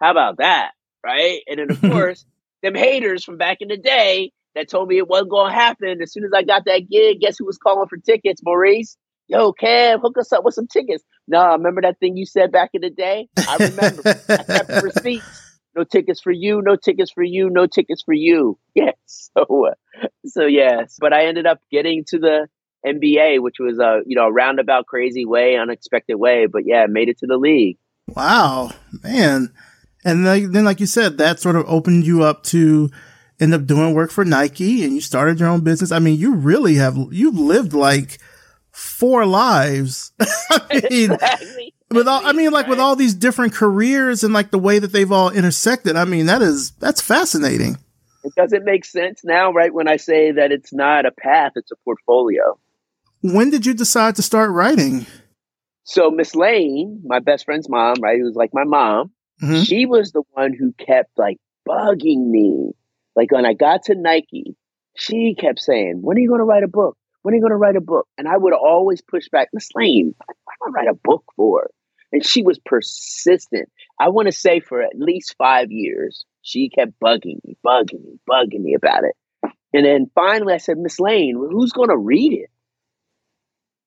How 0.01 0.09
about 0.09 0.37
that? 0.37 0.71
Right. 1.05 1.41
And 1.47 1.59
then 1.59 1.69
of 1.69 1.79
course, 1.93 2.25
them 2.63 2.73
haters 2.73 3.23
from 3.23 3.37
back 3.37 3.57
in 3.61 3.67
the 3.67 3.77
day 3.77 4.31
that 4.55 4.67
told 4.67 4.89
me 4.89 4.97
it 4.97 5.07
wasn't 5.07 5.29
going 5.29 5.51
to 5.51 5.55
happen. 5.55 6.01
As 6.01 6.11
soon 6.11 6.23
as 6.23 6.31
I 6.35 6.41
got 6.41 6.65
that 6.65 6.89
gig, 6.89 7.19
guess 7.19 7.37
who 7.37 7.45
was 7.45 7.59
calling 7.59 7.87
for 7.87 7.97
tickets? 7.97 8.41
Maurice 8.43 8.97
yo, 9.27 9.53
Kev, 9.53 10.01
hook 10.01 10.17
us 10.17 10.31
up 10.31 10.43
with 10.43 10.53
some 10.53 10.67
tickets. 10.67 11.03
No, 11.27 11.51
remember 11.53 11.81
that 11.81 11.99
thing 11.99 12.17
you 12.17 12.25
said 12.25 12.51
back 12.51 12.71
in 12.73 12.81
the 12.81 12.89
day? 12.89 13.27
I 13.37 13.57
remember. 13.57 14.01
I 14.05 14.43
kept 14.43 14.67
the 14.67 14.81
receipts. 14.95 15.41
No 15.75 15.83
tickets 15.83 16.21
for 16.21 16.31
you, 16.31 16.61
no 16.61 16.77
tickets 16.77 17.11
for 17.11 17.23
you, 17.23 17.49
no 17.49 17.67
tickets 17.67 18.01
for 18.03 18.13
you. 18.13 18.57
Yes. 18.75 18.95
So, 19.07 19.67
uh, 19.67 20.05
so 20.25 20.45
yes. 20.45 20.97
But 20.99 21.13
I 21.13 21.25
ended 21.25 21.45
up 21.45 21.59
getting 21.71 22.03
to 22.09 22.19
the 22.19 22.47
NBA, 22.85 23.41
which 23.41 23.55
was 23.59 23.79
a 23.79 24.01
you 24.05 24.15
know 24.15 24.27
a 24.27 24.31
roundabout, 24.31 24.85
crazy 24.85 25.25
way, 25.25 25.55
unexpected 25.57 26.15
way. 26.15 26.45
But 26.45 26.63
yeah, 26.65 26.85
made 26.87 27.09
it 27.09 27.19
to 27.19 27.27
the 27.27 27.37
league. 27.37 27.77
Wow, 28.07 28.71
man. 29.03 29.53
And 30.03 30.25
then, 30.25 30.65
like 30.65 30.79
you 30.79 30.85
said, 30.85 31.17
that 31.17 31.39
sort 31.39 31.55
of 31.55 31.65
opened 31.67 32.05
you 32.05 32.23
up 32.23 32.43
to 32.43 32.91
end 33.39 33.53
up 33.53 33.65
doing 33.65 33.93
work 33.93 34.11
for 34.11 34.23
Nike, 34.23 34.83
and 34.83 34.93
you 34.93 35.01
started 35.01 35.39
your 35.39 35.49
own 35.49 35.61
business. 35.61 35.91
I 35.91 35.99
mean, 35.99 36.19
you 36.19 36.35
really 36.35 36.75
have 36.75 36.97
you've 37.11 37.39
lived 37.39 37.73
like 37.73 38.19
four 38.75 39.25
lives. 39.25 40.11
I 40.19 40.81
mean, 40.91 41.11
exactly. 41.13 41.73
with 41.91 42.07
all, 42.07 42.25
I 42.25 42.33
mean, 42.33 42.51
like 42.51 42.67
with 42.67 42.79
all 42.79 42.95
these 42.95 43.13
different 43.13 43.53
careers 43.53 44.23
and 44.23 44.33
like 44.33 44.51
the 44.51 44.59
way 44.59 44.79
that 44.79 44.91
they've 44.91 45.11
all 45.11 45.29
intersected. 45.29 45.95
I 45.95 46.05
mean, 46.05 46.25
that 46.25 46.41
is, 46.41 46.71
that's 46.71 47.01
fascinating. 47.01 47.77
It 48.23 48.35
doesn't 48.35 48.65
make 48.65 48.85
sense 48.85 49.21
now, 49.23 49.51
right? 49.51 49.73
When 49.73 49.87
I 49.87 49.97
say 49.97 50.31
that 50.31 50.51
it's 50.51 50.73
not 50.73 51.05
a 51.05 51.11
path, 51.11 51.53
it's 51.55 51.71
a 51.71 51.75
portfolio. 51.85 52.59
When 53.21 53.49
did 53.49 53.65
you 53.65 53.73
decide 53.73 54.15
to 54.17 54.21
start 54.21 54.51
writing? 54.51 55.05
So 55.83 56.11
Miss 56.11 56.35
Lane, 56.35 57.01
my 57.05 57.19
best 57.19 57.45
friend's 57.45 57.69
mom, 57.69 57.95
right, 58.01 58.17
who 58.17 58.25
was 58.25 58.35
like 58.35 58.53
my 58.53 58.63
mom, 58.65 59.11
mm-hmm. 59.41 59.61
she 59.61 59.85
was 59.85 60.11
the 60.11 60.23
one 60.31 60.53
who 60.53 60.73
kept 60.73 61.17
like 61.17 61.37
bugging 61.67 62.27
me. 62.27 62.71
Like 63.15 63.31
when 63.31 63.45
I 63.45 63.53
got 63.53 63.83
to 63.83 63.95
Nike, 63.95 64.55
she 64.97 65.35
kept 65.39 65.59
saying, 65.59 66.01
"When 66.01 66.17
are 66.17 66.19
you 66.19 66.27
going 66.27 66.39
to 66.39 66.45
write 66.45 66.63
a 66.63 66.67
book? 66.67 66.97
When 67.25 67.33
are 67.33 67.37
you 67.37 67.41
going 67.41 67.53
to 67.53 67.57
write 67.57 67.75
a 67.75 67.81
book? 67.81 68.07
And 68.19 68.27
I 68.27 68.37
would 68.37 68.53
always 68.53 69.01
push 69.01 69.29
back, 69.29 69.49
Miss 69.51 69.69
Lane, 69.73 70.13
what 70.27 70.37
am 70.67 70.75
I 70.75 70.77
write 70.77 70.87
a 70.87 70.99
book 71.03 71.23
for? 71.35 71.71
And 72.11 72.23
she 72.23 72.43
was 72.43 72.59
persistent. 72.63 73.67
I 73.99 74.09
want 74.09 74.27
to 74.27 74.31
say 74.31 74.59
for 74.59 74.79
at 74.79 74.91
least 74.95 75.33
five 75.35 75.71
years, 75.71 76.23
she 76.43 76.69
kept 76.69 76.99
bugging 77.03 77.43
me, 77.43 77.57
bugging 77.65 78.05
me, 78.05 78.19
bugging 78.29 78.61
me 78.61 78.75
about 78.75 79.05
it. 79.05 79.15
And 79.73 79.83
then 79.83 80.11
finally 80.13 80.53
I 80.53 80.57
said, 80.57 80.77
Miss 80.77 80.99
Lane, 80.99 81.35
who's 81.35 81.71
going 81.71 81.89
to 81.89 81.97
read 81.97 82.33
it? 82.33 82.51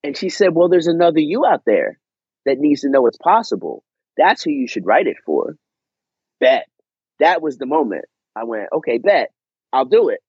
And 0.03 0.17
she 0.17 0.27
said, 0.27 0.53
Well, 0.53 0.67
there's 0.67 0.87
another 0.87 1.21
you 1.21 1.45
out 1.45 1.61
there 1.65 1.97
that 2.45 2.59
needs 2.59 2.81
to 2.81 2.89
know 2.89 3.07
it's 3.07 3.17
possible. 3.17 3.85
That's 4.17 4.43
who 4.43 4.51
you 4.51 4.67
should 4.67 4.85
write 4.85 5.07
it 5.07 5.17
for. 5.25 5.55
Bet. 6.41 6.67
That 7.21 7.41
was 7.41 7.57
the 7.57 7.65
moment. 7.65 8.03
I 8.35 8.43
went, 8.43 8.67
Okay, 8.73 8.97
bet. 8.97 9.31
I'll 9.71 9.85
do 9.85 10.09
it. 10.09 10.19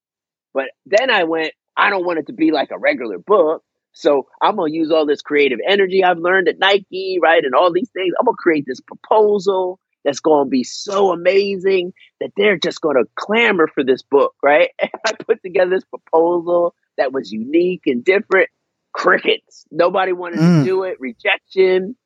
But 0.54 0.66
then 0.86 1.10
I 1.10 1.24
went, 1.24 1.54
I 1.80 1.88
don't 1.88 2.04
want 2.04 2.18
it 2.18 2.26
to 2.26 2.32
be 2.34 2.52
like 2.52 2.70
a 2.70 2.78
regular 2.78 3.18
book. 3.18 3.64
So 3.92 4.26
I'm 4.40 4.56
gonna 4.56 4.70
use 4.70 4.90
all 4.90 5.06
this 5.06 5.22
creative 5.22 5.58
energy 5.66 6.04
I've 6.04 6.18
learned 6.18 6.48
at 6.48 6.58
Nike, 6.58 7.18
right? 7.20 7.42
And 7.42 7.54
all 7.54 7.72
these 7.72 7.88
things. 7.90 8.12
I'm 8.18 8.26
gonna 8.26 8.36
create 8.38 8.64
this 8.66 8.80
proposal 8.80 9.80
that's 10.04 10.20
gonna 10.20 10.48
be 10.48 10.62
so 10.62 11.10
amazing 11.10 11.92
that 12.20 12.32
they're 12.36 12.58
just 12.58 12.80
gonna 12.80 13.04
clamor 13.16 13.66
for 13.66 13.82
this 13.82 14.02
book, 14.02 14.34
right? 14.42 14.70
And 14.82 14.90
I 15.06 15.12
put 15.12 15.42
together 15.42 15.70
this 15.70 15.84
proposal 15.84 16.74
that 16.98 17.12
was 17.12 17.32
unique 17.32 17.82
and 17.86 18.04
different. 18.04 18.48
Crickets. 18.92 19.66
Nobody 19.70 20.12
wanted 20.12 20.40
mm. 20.40 20.60
to 20.60 20.64
do 20.64 20.82
it. 20.82 20.98
Rejection. 21.00 21.96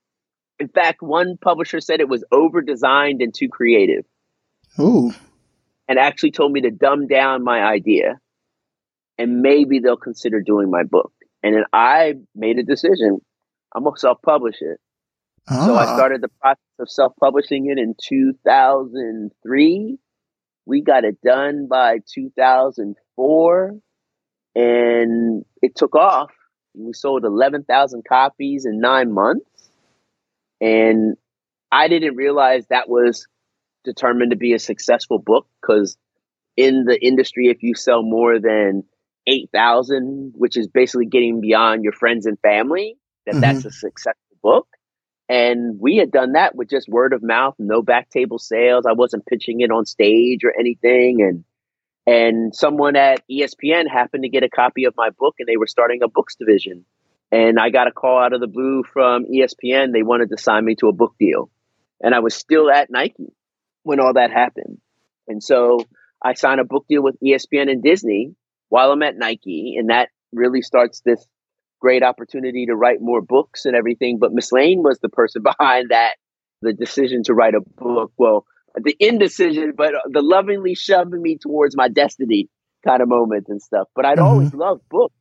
In 0.60 0.68
fact, 0.68 1.00
one 1.00 1.38
publisher 1.40 1.80
said 1.80 2.00
it 2.00 2.08
was 2.08 2.24
over 2.30 2.60
designed 2.60 3.22
and 3.22 3.34
too 3.34 3.48
creative. 3.48 4.04
Ooh. 4.78 5.12
And 5.88 5.98
actually 5.98 6.30
told 6.32 6.52
me 6.52 6.60
to 6.60 6.70
dumb 6.70 7.06
down 7.06 7.42
my 7.42 7.62
idea 7.62 8.20
and 9.18 9.40
maybe 9.40 9.78
they'll 9.78 9.96
consider 9.96 10.40
doing 10.40 10.70
my 10.70 10.82
book. 10.82 11.12
And 11.42 11.54
then 11.54 11.64
I 11.72 12.14
made 12.34 12.58
a 12.58 12.62
decision. 12.62 13.20
I'm 13.74 13.84
gonna 13.84 13.96
self-publish 13.96 14.56
it. 14.60 14.78
Ah. 15.48 15.66
So 15.66 15.74
I 15.74 15.84
ah. 15.84 15.96
started 15.96 16.22
the 16.22 16.30
process 16.40 16.58
of 16.78 16.90
self-publishing 16.90 17.66
it 17.66 17.78
in 17.78 17.94
2003. 18.02 19.98
We 20.66 20.80
got 20.80 21.04
it 21.04 21.20
done 21.22 21.66
by 21.68 21.98
2004. 22.14 23.74
and 24.56 25.44
it 25.60 25.74
took 25.74 25.96
off. 25.96 26.30
We 26.74 26.92
sold 26.92 27.24
11,000 27.24 28.04
copies 28.08 28.66
in 28.66 28.80
nine 28.80 29.12
months. 29.12 29.70
And 30.60 31.16
I 31.70 31.88
didn't 31.88 32.16
realize 32.16 32.66
that 32.68 32.88
was 32.88 33.26
determined 33.84 34.30
to 34.30 34.36
be 34.36 34.54
a 34.54 34.58
successful 34.58 35.18
book 35.18 35.46
because 35.60 35.96
in 36.56 36.84
the 36.84 36.98
industry, 37.04 37.48
if 37.48 37.62
you 37.62 37.74
sell 37.74 38.02
more 38.02 38.38
than 38.38 38.84
8,000, 39.26 40.32
which 40.36 40.56
is 40.56 40.68
basically 40.68 41.06
getting 41.06 41.40
beyond 41.40 41.82
your 41.82 41.92
friends 41.92 42.26
and 42.26 42.38
family, 42.40 42.96
that 43.26 43.32
mm-hmm. 43.32 43.40
that's 43.40 43.64
a 43.64 43.70
successful 43.70 44.36
book. 44.42 44.68
And 45.28 45.80
we 45.80 45.96
had 45.96 46.10
done 46.10 46.32
that 46.32 46.54
with 46.54 46.68
just 46.68 46.88
word 46.88 47.14
of 47.14 47.22
mouth, 47.22 47.54
no 47.58 47.80
back 47.82 48.10
table 48.10 48.38
sales. 48.38 48.84
I 48.86 48.92
wasn't 48.92 49.26
pitching 49.26 49.60
it 49.60 49.70
on 49.70 49.86
stage 49.86 50.44
or 50.44 50.52
anything. 50.58 51.22
And 51.22 51.44
and 52.06 52.54
someone 52.54 52.96
at 52.96 53.22
ESPN 53.30 53.88
happened 53.90 54.24
to 54.24 54.28
get 54.28 54.42
a 54.42 54.50
copy 54.50 54.84
of 54.84 54.94
my 54.94 55.08
book 55.18 55.36
and 55.38 55.48
they 55.48 55.56
were 55.56 55.66
starting 55.66 56.02
a 56.02 56.08
books 56.08 56.36
division. 56.36 56.84
And 57.32 57.58
I 57.58 57.70
got 57.70 57.88
a 57.88 57.92
call 57.92 58.22
out 58.22 58.34
of 58.34 58.40
the 58.40 58.46
blue 58.46 58.82
from 58.92 59.24
ESPN. 59.24 59.92
They 59.92 60.02
wanted 60.02 60.28
to 60.28 60.36
sign 60.36 60.66
me 60.66 60.74
to 60.76 60.88
a 60.88 60.92
book 60.92 61.14
deal. 61.18 61.50
And 62.02 62.14
I 62.14 62.20
was 62.20 62.34
still 62.34 62.70
at 62.70 62.90
Nike 62.90 63.32
when 63.82 64.00
all 64.00 64.12
that 64.12 64.30
happened. 64.30 64.78
And 65.26 65.42
so 65.42 65.80
I 66.22 66.34
signed 66.34 66.60
a 66.60 66.64
book 66.64 66.84
deal 66.86 67.02
with 67.02 67.16
ESPN 67.20 67.70
and 67.70 67.82
Disney 67.82 68.34
while 68.74 68.90
I'm 68.90 69.04
at 69.04 69.16
Nike. 69.16 69.76
And 69.78 69.90
that 69.90 70.08
really 70.32 70.60
starts 70.60 71.00
this 71.06 71.24
great 71.80 72.02
opportunity 72.02 72.66
to 72.66 72.74
write 72.74 73.00
more 73.00 73.20
books 73.20 73.66
and 73.66 73.76
everything. 73.76 74.18
But 74.18 74.32
Miss 74.32 74.50
Lane 74.50 74.82
was 74.82 74.98
the 74.98 75.08
person 75.08 75.42
behind 75.58 75.90
that, 75.90 76.14
the 76.60 76.72
decision 76.72 77.22
to 77.26 77.34
write 77.34 77.54
a 77.54 77.60
book. 77.60 78.10
Well, 78.18 78.44
the 78.74 78.96
indecision, 78.98 79.74
but 79.76 79.92
the 80.10 80.22
lovingly 80.22 80.74
shoving 80.74 81.22
me 81.22 81.38
towards 81.40 81.76
my 81.76 81.86
destiny 81.86 82.48
kind 82.84 83.00
of 83.00 83.08
moments 83.08 83.48
and 83.48 83.62
stuff. 83.62 83.86
But 83.94 84.06
I'd 84.06 84.18
mm-hmm. 84.18 84.26
always 84.26 84.52
loved 84.52 84.82
books. 84.90 85.14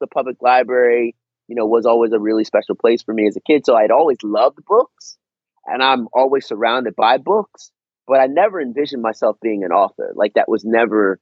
The 0.00 0.06
public 0.06 0.36
library, 0.40 1.14
you 1.46 1.56
know, 1.56 1.66
was 1.66 1.84
always 1.84 2.12
a 2.12 2.18
really 2.18 2.44
special 2.44 2.74
place 2.74 3.02
for 3.02 3.12
me 3.12 3.26
as 3.28 3.36
a 3.36 3.40
kid. 3.40 3.66
So 3.66 3.76
I'd 3.76 3.90
always 3.90 4.16
loved 4.24 4.60
books 4.66 5.18
and 5.66 5.82
I'm 5.82 6.08
always 6.14 6.46
surrounded 6.46 6.96
by 6.96 7.18
books, 7.18 7.70
but 8.06 8.18
I 8.18 8.28
never 8.28 8.58
envisioned 8.62 9.02
myself 9.02 9.36
being 9.42 9.62
an 9.62 9.72
author. 9.72 10.14
Like 10.16 10.32
that 10.36 10.48
was 10.48 10.64
never 10.64 11.20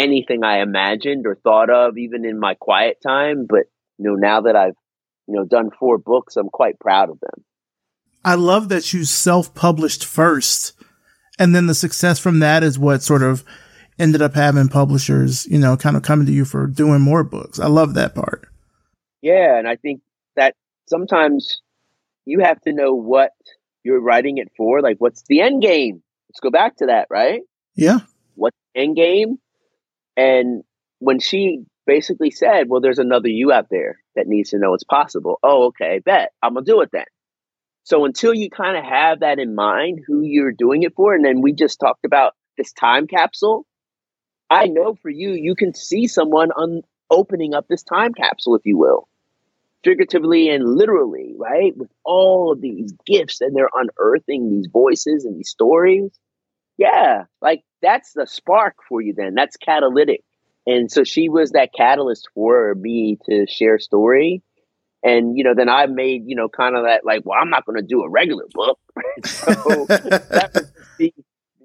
anything 0.00 0.44
I 0.44 0.60
imagined 0.62 1.26
or 1.26 1.34
thought 1.36 1.70
of, 1.70 1.98
even 1.98 2.24
in 2.24 2.38
my 2.38 2.54
quiet 2.54 2.98
time. 3.02 3.46
But, 3.48 3.64
you 3.98 4.10
know, 4.10 4.14
now 4.14 4.42
that 4.42 4.56
I've, 4.56 4.74
you 5.26 5.36
know, 5.36 5.44
done 5.44 5.70
four 5.78 5.98
books, 5.98 6.36
I'm 6.36 6.48
quite 6.48 6.78
proud 6.78 7.10
of 7.10 7.20
them. 7.20 7.44
I 8.24 8.34
love 8.34 8.68
that 8.68 8.92
you 8.92 9.04
self 9.04 9.54
published 9.54 10.04
first 10.04 10.74
and 11.40 11.54
then 11.54 11.66
the 11.66 11.74
success 11.74 12.18
from 12.18 12.40
that 12.40 12.62
is 12.62 12.78
what 12.78 13.02
sort 13.02 13.22
of 13.22 13.44
ended 13.98 14.20
up 14.20 14.34
having 14.34 14.68
publishers, 14.68 15.46
you 15.46 15.58
know, 15.58 15.74
kind 15.74 15.96
of 15.96 16.02
coming 16.02 16.26
to 16.26 16.32
you 16.32 16.44
for 16.44 16.66
doing 16.66 17.00
more 17.00 17.24
books. 17.24 17.58
I 17.58 17.66
love 17.66 17.94
that 17.94 18.14
part. 18.14 18.46
Yeah, 19.22 19.58
and 19.58 19.66
I 19.66 19.76
think 19.76 20.02
that 20.36 20.54
sometimes 20.86 21.62
you 22.26 22.40
have 22.40 22.60
to 22.62 22.74
know 22.74 22.92
what 22.92 23.32
you're 23.82 24.02
writing 24.02 24.36
it 24.36 24.52
for. 24.54 24.82
Like, 24.82 24.98
what's 24.98 25.22
the 25.28 25.40
end 25.40 25.62
game? 25.62 26.02
Let's 26.28 26.40
go 26.40 26.50
back 26.50 26.76
to 26.76 26.86
that, 26.86 27.06
right? 27.08 27.40
Yeah. 27.74 28.00
What's 28.34 28.56
the 28.74 28.82
end 28.82 28.96
game? 28.96 29.38
And 30.20 30.62
when 30.98 31.18
she 31.18 31.64
basically 31.86 32.30
said, 32.30 32.68
Well, 32.68 32.82
there's 32.82 32.98
another 32.98 33.28
you 33.28 33.52
out 33.52 33.68
there 33.70 33.98
that 34.16 34.26
needs 34.26 34.50
to 34.50 34.58
know 34.58 34.74
it's 34.74 34.84
possible. 34.84 35.38
Oh, 35.42 35.68
okay, 35.68 36.00
bet. 36.04 36.32
I'm 36.42 36.54
gonna 36.54 36.66
do 36.66 36.82
it 36.82 36.90
then. 36.92 37.06
So 37.84 38.04
until 38.04 38.34
you 38.34 38.50
kind 38.50 38.76
of 38.76 38.84
have 38.84 39.20
that 39.20 39.38
in 39.38 39.54
mind, 39.54 40.00
who 40.06 40.20
you're 40.20 40.52
doing 40.52 40.82
it 40.82 40.94
for, 40.94 41.14
and 41.14 41.24
then 41.24 41.40
we 41.40 41.52
just 41.52 41.80
talked 41.80 42.04
about 42.04 42.34
this 42.58 42.72
time 42.72 43.06
capsule. 43.06 43.64
I 44.50 44.66
know 44.66 44.94
for 44.94 45.10
you, 45.10 45.30
you 45.30 45.54
can 45.54 45.72
see 45.74 46.06
someone 46.06 46.50
on 46.50 46.82
opening 47.08 47.54
up 47.54 47.66
this 47.68 47.82
time 47.82 48.12
capsule, 48.12 48.56
if 48.56 48.62
you 48.66 48.76
will, 48.76 49.08
figuratively 49.82 50.50
and 50.50 50.64
literally, 50.64 51.34
right? 51.38 51.74
With 51.76 51.90
all 52.04 52.52
of 52.52 52.60
these 52.60 52.92
gifts 53.06 53.40
and 53.40 53.56
they're 53.56 53.70
unearthing 53.72 54.50
these 54.50 54.68
voices 54.70 55.24
and 55.24 55.38
these 55.38 55.48
stories. 55.48 56.10
Yeah, 56.76 57.24
like 57.40 57.62
that's 57.82 58.12
the 58.12 58.26
spark 58.26 58.76
for 58.88 59.00
you 59.00 59.14
then. 59.16 59.34
That's 59.34 59.56
catalytic. 59.56 60.22
And 60.66 60.90
so 60.90 61.04
she 61.04 61.28
was 61.28 61.52
that 61.52 61.70
catalyst 61.76 62.28
for 62.34 62.74
me 62.74 63.18
to 63.28 63.46
share 63.48 63.78
story. 63.78 64.42
And 65.02 65.36
you 65.38 65.44
know 65.44 65.54
then 65.56 65.70
i 65.70 65.86
made 65.86 66.24
you 66.26 66.36
know 66.36 66.50
kind 66.50 66.76
of 66.76 66.84
that 66.84 67.06
like 67.06 67.22
well 67.24 67.38
i'm 67.40 67.48
not 67.48 67.64
going 67.64 67.80
to 67.80 67.86
do 67.86 68.02
a 68.02 68.10
regular 68.10 68.44
book. 68.52 68.78
So 69.24 69.86
that 69.86 70.50
was 70.54 70.72
the, 70.98 71.14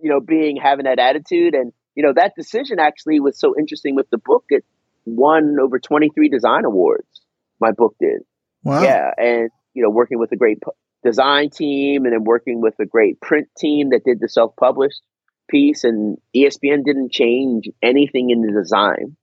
you 0.02 0.10
know 0.10 0.22
being 0.22 0.56
having 0.56 0.86
that 0.86 1.00
attitude. 1.00 1.54
And 1.54 1.74
you 1.96 2.04
know 2.04 2.14
that 2.16 2.32
decision 2.38 2.80
actually 2.80 3.20
was 3.20 3.38
so 3.38 3.54
interesting 3.58 3.96
with 3.96 4.10
the 4.10 4.18
book. 4.18 4.46
It 4.50 4.64
won 5.06 5.58
over 5.62 5.80
23 5.80 6.30
design 6.30 6.64
awards 6.64 7.08
my 7.60 7.72
book 7.72 7.96
did. 8.00 8.22
Wow. 8.64 8.82
Yeah. 8.82 9.12
And 9.18 9.50
you 9.74 9.84
know 9.84 9.90
working 9.90 10.20
with 10.20 10.32
a 10.32 10.38
great 10.38 10.60
design 11.04 11.50
team 11.50 12.06
and 12.06 12.14
then 12.14 12.24
working 12.24 12.62
with 12.62 12.76
a 12.80 12.86
great 12.86 13.20
print 13.22 13.48
team 13.58 13.90
that 13.90 14.04
did 14.06 14.20
the 14.20 14.30
self-published 14.30 15.02
piece 15.50 15.84
and 15.84 16.18
espn 16.36 16.84
didn't 16.84 17.12
change 17.12 17.66
anything 17.82 18.30
in 18.30 18.42
the 18.42 18.52
design 18.52 19.16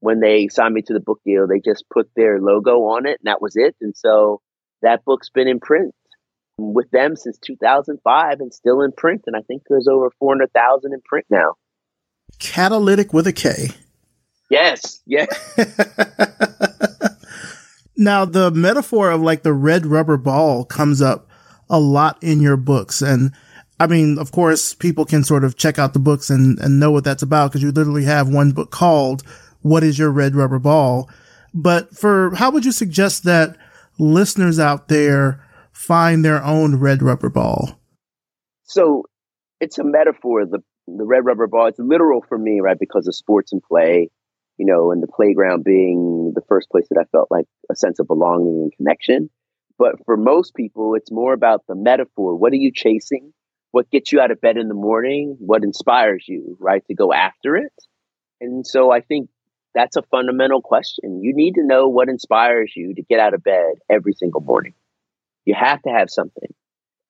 when 0.00 0.20
they 0.20 0.48
signed 0.48 0.74
me 0.74 0.82
to 0.82 0.94
the 0.94 1.00
book 1.00 1.20
deal, 1.24 1.46
they 1.46 1.60
just 1.60 1.84
put 1.92 2.10
their 2.16 2.40
logo 2.40 2.84
on 2.88 3.06
it 3.06 3.20
and 3.20 3.26
that 3.30 3.40
was 3.40 3.54
it. 3.54 3.76
And 3.80 3.94
so 3.96 4.40
that 4.82 5.04
book's 5.04 5.28
been 5.30 5.46
in 5.46 5.60
print 5.60 5.94
with 6.58 6.90
them 6.90 7.16
since 7.16 7.38
2005 7.38 8.40
and 8.40 8.52
still 8.52 8.82
in 8.82 8.92
print. 8.92 9.24
And 9.26 9.36
I 9.36 9.40
think 9.42 9.62
there's 9.68 9.88
over 9.88 10.10
400,000 10.18 10.92
in 10.92 11.00
print 11.02 11.26
now. 11.30 11.54
Catalytic 12.38 13.12
with 13.12 13.26
a 13.26 13.32
K. 13.32 13.68
Yes. 14.50 15.00
Yeah. 15.06 15.26
now, 17.96 18.24
the 18.24 18.50
metaphor 18.50 19.10
of 19.10 19.20
like 19.20 19.42
the 19.42 19.52
red 19.52 19.86
rubber 19.86 20.16
ball 20.16 20.64
comes 20.64 21.02
up 21.02 21.28
a 21.68 21.78
lot 21.78 22.18
in 22.22 22.40
your 22.40 22.56
books. 22.56 23.02
And 23.02 23.32
I 23.80 23.86
mean, 23.86 24.18
of 24.18 24.30
course, 24.30 24.74
people 24.74 25.06
can 25.06 25.24
sort 25.24 25.42
of 25.42 25.56
check 25.56 25.78
out 25.78 25.94
the 25.94 25.98
books 25.98 26.28
and, 26.28 26.58
and 26.58 26.78
know 26.78 26.90
what 26.90 27.02
that's 27.02 27.22
about 27.22 27.50
because 27.50 27.62
you 27.62 27.72
literally 27.72 28.04
have 28.04 28.28
one 28.28 28.52
book 28.52 28.70
called 28.70 29.22
what 29.62 29.82
is 29.82 29.98
your 29.98 30.10
red 30.10 30.34
rubber 30.34 30.58
ball? 30.58 31.08
But 31.54 31.96
for 31.96 32.34
how 32.34 32.50
would 32.50 32.66
you 32.66 32.72
suggest 32.72 33.24
that 33.24 33.56
listeners 33.98 34.58
out 34.58 34.88
there 34.88 35.42
find 35.72 36.22
their 36.22 36.44
own 36.44 36.76
red 36.76 37.02
rubber 37.02 37.30
ball? 37.30 37.80
So 38.64 39.04
it's 39.60 39.78
a 39.78 39.84
metaphor. 39.84 40.44
The 40.44 40.60
the 40.86 41.06
red 41.06 41.24
rubber 41.24 41.46
ball. 41.46 41.68
It's 41.68 41.78
literal 41.78 42.22
for 42.28 42.36
me, 42.36 42.60
right? 42.60 42.78
Because 42.78 43.06
of 43.06 43.14
sports 43.14 43.52
and 43.52 43.62
play, 43.62 44.10
you 44.58 44.66
know, 44.66 44.92
and 44.92 45.02
the 45.02 45.08
playground 45.08 45.64
being 45.64 46.32
the 46.34 46.42
first 46.48 46.68
place 46.68 46.86
that 46.90 47.00
I 47.00 47.04
felt 47.12 47.28
like 47.30 47.46
a 47.70 47.76
sense 47.76 47.98
of 47.98 48.06
belonging 48.06 48.60
and 48.62 48.72
connection. 48.76 49.30
But 49.78 50.04
for 50.04 50.18
most 50.18 50.54
people, 50.54 50.94
it's 50.94 51.10
more 51.10 51.32
about 51.32 51.62
the 51.66 51.74
metaphor. 51.74 52.36
What 52.36 52.52
are 52.52 52.56
you 52.56 52.72
chasing? 52.74 53.32
What 53.72 53.90
gets 53.90 54.12
you 54.12 54.20
out 54.20 54.30
of 54.30 54.40
bed 54.40 54.56
in 54.56 54.68
the 54.68 54.74
morning? 54.74 55.36
What 55.38 55.62
inspires 55.62 56.24
you, 56.26 56.56
right, 56.58 56.84
to 56.86 56.94
go 56.94 57.12
after 57.12 57.56
it? 57.56 57.72
And 58.40 58.66
so 58.66 58.90
I 58.90 59.00
think 59.00 59.30
that's 59.74 59.96
a 59.96 60.02
fundamental 60.02 60.60
question. 60.60 61.22
You 61.22 61.34
need 61.34 61.54
to 61.54 61.64
know 61.64 61.88
what 61.88 62.08
inspires 62.08 62.72
you 62.74 62.94
to 62.94 63.02
get 63.02 63.20
out 63.20 63.34
of 63.34 63.44
bed 63.44 63.74
every 63.88 64.12
single 64.14 64.40
morning. 64.40 64.74
You 65.44 65.54
have 65.54 65.80
to 65.82 65.90
have 65.90 66.10
something. 66.10 66.52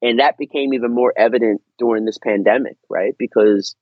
And 0.03 0.19
that 0.19 0.39
became 0.39 0.75
even 0.75 0.95
more 0.95 1.13
evident 1.17 1.63
during 1.79 2.05
this 2.05 2.19
pandemic, 2.19 2.77
right? 2.89 3.15
Because 3.19 3.75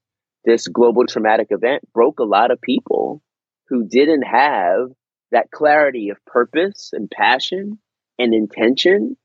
this 0.45 0.67
global 0.69 1.07
traumatic 1.07 1.49
event 1.51 1.83
broke 1.93 2.21
a 2.21 2.25
lot 2.25 2.51
of 2.51 2.61
people 2.61 3.23
who 3.69 3.87
didn't 3.87 4.23
have 4.23 4.91
that 5.31 5.51
clarity 5.51 6.11
of 6.11 6.25
purpose 6.25 6.91
and 6.93 7.11
passion 7.11 7.79
and 8.19 8.35
intention, 8.35 9.17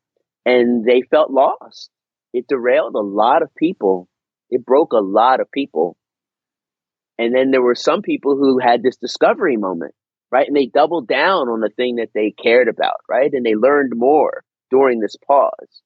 and 0.45 0.83
they 0.83 1.01
felt 1.01 1.31
lost. 1.31 1.89
It 2.33 2.47
derailed 2.47 2.95
a 2.95 2.99
lot 2.99 3.41
of 3.41 3.55
people. 3.55 4.09
It 4.49 4.65
broke 4.65 4.93
a 4.93 4.97
lot 4.97 5.39
of 5.39 5.51
people 5.51 5.97
and 7.17 7.33
then 7.33 7.51
there 7.51 7.61
were 7.61 7.75
some 7.75 8.01
people 8.01 8.35
who 8.35 8.59
had 8.59 8.81
this 8.81 8.97
discovery 8.97 9.57
moment, 9.57 9.93
right? 10.31 10.47
And 10.47 10.55
they 10.55 10.65
doubled 10.65 11.07
down 11.07 11.47
on 11.47 11.59
the 11.59 11.69
thing 11.69 11.97
that 11.97 12.09
they 12.13 12.31
cared 12.31 12.67
about, 12.67 12.97
right? 13.07 13.31
And 13.31 13.45
they 13.45 13.55
learned 13.55 13.93
more 13.95 14.43
during 14.71 14.99
this 14.99 15.15
pause. 15.27 15.81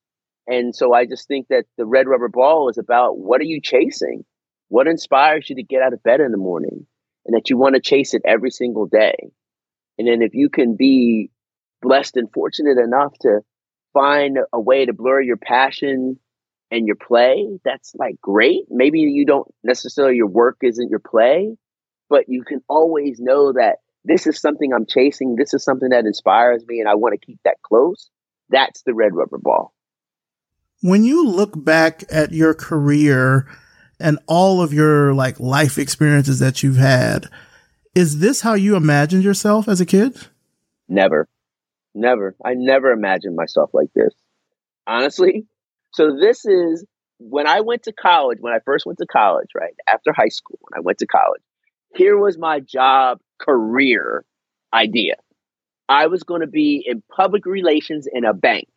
And 0.48 0.74
so 0.74 0.94
I 0.94 1.06
just 1.06 1.28
think 1.28 1.48
that 1.50 1.66
the 1.78 1.86
red 1.86 2.08
rubber 2.08 2.30
ball 2.30 2.70
is 2.70 2.78
about 2.78 3.18
what 3.18 3.42
are 3.42 3.46
you 3.46 3.60
chasing? 3.62 4.24
What 4.70 4.88
inspires 4.88 5.50
you 5.50 5.58
to 5.58 5.64
get 5.64 5.82
out 5.82 5.94
of 5.94 6.04
bed 6.04 6.22
in 6.22 6.32
the 6.32 6.38
morning? 6.38 6.88
And 7.26 7.36
that 7.36 7.50
you 7.50 7.58
want 7.58 7.76
to 7.76 7.82
chase 7.82 8.14
it 8.14 8.22
every 8.26 8.52
single 8.52 8.86
day. 8.86 9.16
And 9.98 10.08
then 10.08 10.22
if 10.22 10.34
you 10.34 10.50
can 10.50 10.78
be 10.78 11.30
blessed 11.82 12.16
and 12.16 12.32
fortunate 12.34 12.78
enough 12.78 13.12
to 13.22 13.42
find 13.94 14.38
a 14.54 14.60
way 14.62 14.86
to 14.86 14.94
blur 14.94 15.20
your 15.20 15.36
passion 15.36 16.20
and 16.70 16.86
your 16.86 16.96
play, 16.96 17.48
that's 17.64 17.94
like 17.96 18.20
great. 18.22 18.66
Maybe 18.70 19.00
you 19.00 19.26
don't 19.26 19.48
necessarily, 19.64 20.16
your 20.18 20.28
work 20.28 20.58
isn't 20.62 20.90
your 20.90 21.00
play, 21.00 21.56
but 22.10 22.26
you 22.28 22.44
can 22.44 22.62
always 22.68 23.20
know 23.20 23.54
that 23.54 23.78
this 24.04 24.28
is 24.28 24.40
something 24.40 24.74
I'm 24.74 24.86
chasing. 24.86 25.36
This 25.36 25.54
is 25.54 25.64
something 25.64 25.90
that 25.90 26.06
inspires 26.06 26.66
me, 26.66 26.80
and 26.80 26.88
I 26.88 26.96
want 26.96 27.20
to 27.20 27.26
keep 27.26 27.40
that 27.44 27.62
close. 27.62 28.10
That's 28.50 28.82
the 28.84 28.94
red 28.94 29.14
rubber 29.14 29.38
ball. 29.38 29.74
When 30.82 31.04
you 31.04 31.28
look 31.28 31.64
back 31.64 32.04
at 32.10 32.32
your 32.32 32.54
career 32.54 33.48
and 34.00 34.20
all 34.28 34.62
of 34.62 34.72
your 34.72 35.14
like 35.14 35.40
life 35.40 35.78
experiences 35.78 36.40
that 36.40 36.64
you've 36.64 36.78
had, 36.78 37.28
Is 37.98 38.20
this 38.20 38.42
how 38.42 38.54
you 38.54 38.76
imagined 38.76 39.24
yourself 39.24 39.68
as 39.68 39.82
a 39.82 39.86
kid? 39.86 40.16
Never. 40.88 41.28
Never. 41.96 42.36
I 42.46 42.54
never 42.54 42.92
imagined 42.92 43.36
myself 43.36 43.72
like 43.74 43.92
this. 43.96 44.14
Honestly. 44.86 45.48
So 45.98 46.16
this 46.16 46.46
is 46.46 46.86
when 47.18 47.48
I 47.48 47.62
went 47.62 47.84
to 47.84 47.92
college, 47.92 48.38
when 48.40 48.54
I 48.54 48.60
first 48.64 48.86
went 48.86 49.00
to 49.00 49.08
college, 49.08 49.50
right? 49.56 49.74
After 49.88 50.14
high 50.14 50.28
school, 50.28 50.60
when 50.62 50.78
I 50.78 50.82
went 50.82 51.00
to 51.00 51.08
college, 51.08 51.42
here 51.96 52.16
was 52.16 52.38
my 52.38 52.60
job 52.60 53.18
career 53.40 54.24
idea. 54.72 55.16
I 55.90 56.06
was 56.06 56.22
going 56.22 56.42
to 56.42 56.48
be 56.48 56.84
in 56.86 57.02
public 57.12 57.48
relations 57.48 58.08
in 58.12 58.26
a 58.26 58.34
bank. 58.36 58.68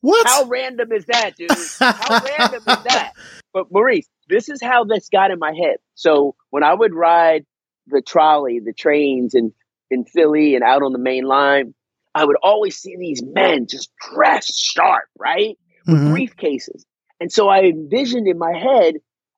What? 0.00 0.28
How 0.28 0.44
random 0.44 0.92
is 0.92 1.06
that, 1.06 1.32
dude? 1.36 1.50
How 1.80 2.22
random 2.22 2.60
is 2.60 2.64
that? 2.84 3.14
But 3.52 3.72
Maurice, 3.72 4.06
this 4.28 4.48
is 4.48 4.62
how 4.62 4.84
this 4.84 5.08
got 5.08 5.32
in 5.32 5.40
my 5.40 5.54
head. 5.54 5.78
So 5.96 6.36
when 6.50 6.62
I 6.62 6.72
would 6.72 6.94
ride 6.94 7.46
the 7.88 8.00
trolley, 8.00 8.60
the 8.60 8.72
trains 8.72 9.34
in, 9.34 9.52
in 9.90 10.04
Philly 10.04 10.54
and 10.54 10.62
out 10.62 10.84
on 10.84 10.92
the 10.92 11.00
main 11.00 11.24
line, 11.24 11.74
I 12.14 12.24
would 12.24 12.36
always 12.44 12.76
see 12.76 12.96
these 12.96 13.24
men 13.24 13.66
just 13.68 13.90
dressed 13.96 14.56
sharp, 14.56 15.06
right? 15.18 15.58
With 15.86 15.96
mm-hmm. 15.96 16.14
briefcases. 16.14 16.84
And 17.20 17.30
so 17.30 17.48
I 17.48 17.60
envisioned 17.62 18.26
in 18.26 18.38
my 18.38 18.52
head, 18.56 18.94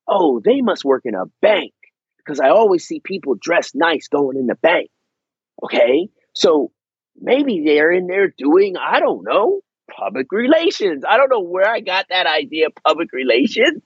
oh, 0.08 0.40
they 0.44 0.60
must 0.60 0.84
work 0.84 1.02
in 1.04 1.14
a 1.14 1.26
bank 1.42 1.72
because 2.18 2.40
I 2.40 2.48
always 2.48 2.86
see 2.86 3.00
people 3.00 3.34
dressed 3.40 3.74
nice 3.74 4.08
going 4.08 4.36
in 4.36 4.46
the 4.46 4.54
bank. 4.54 4.90
Okay. 5.62 6.08
So 6.34 6.72
maybe 7.16 7.62
they're 7.64 7.92
in 7.92 8.06
there 8.06 8.32
doing, 8.36 8.76
I 8.76 9.00
don't 9.00 9.24
know, 9.24 9.60
public 9.90 10.30
relations. 10.32 11.04
I 11.08 11.16
don't 11.16 11.30
know 11.30 11.40
where 11.40 11.68
I 11.68 11.80
got 11.80 12.06
that 12.10 12.26
idea, 12.26 12.66
of 12.66 12.74
public 12.84 13.12
relations. 13.12 13.82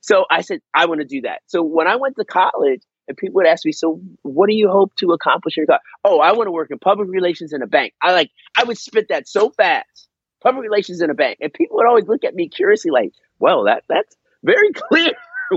So 0.00 0.24
I 0.30 0.40
said, 0.40 0.60
I 0.74 0.86
want 0.86 1.00
to 1.00 1.06
do 1.06 1.22
that. 1.22 1.42
So 1.46 1.62
when 1.62 1.86
I 1.86 1.96
went 1.96 2.16
to 2.16 2.24
college, 2.24 2.82
and 3.08 3.16
people 3.16 3.34
would 3.34 3.46
ask 3.46 3.64
me, 3.64 3.72
"So, 3.72 4.00
what 4.22 4.48
do 4.48 4.54
you 4.54 4.68
hope 4.70 4.94
to 5.00 5.10
accomplish 5.10 5.56
in 5.56 5.62
your 5.62 5.66
college?" 5.66 5.82
Oh, 6.04 6.20
I 6.20 6.32
want 6.32 6.46
to 6.46 6.52
work 6.52 6.70
in 6.70 6.78
public 6.78 7.08
relations 7.08 7.52
in 7.52 7.62
a 7.62 7.66
bank. 7.66 7.94
I 8.00 8.12
like, 8.12 8.30
I 8.56 8.64
would 8.64 8.78
spit 8.78 9.08
that 9.08 9.28
so 9.28 9.50
fast. 9.50 10.08
Public 10.42 10.64
relations 10.64 11.00
in 11.00 11.10
a 11.10 11.14
bank, 11.14 11.38
and 11.40 11.52
people 11.52 11.76
would 11.76 11.86
always 11.86 12.08
look 12.08 12.24
at 12.24 12.34
me 12.34 12.48
curiously, 12.48 12.90
like, 12.90 13.12
"Well, 13.38 13.64
that 13.64 13.84
that's 13.88 14.16
very 14.42 14.72
clear 14.74 15.12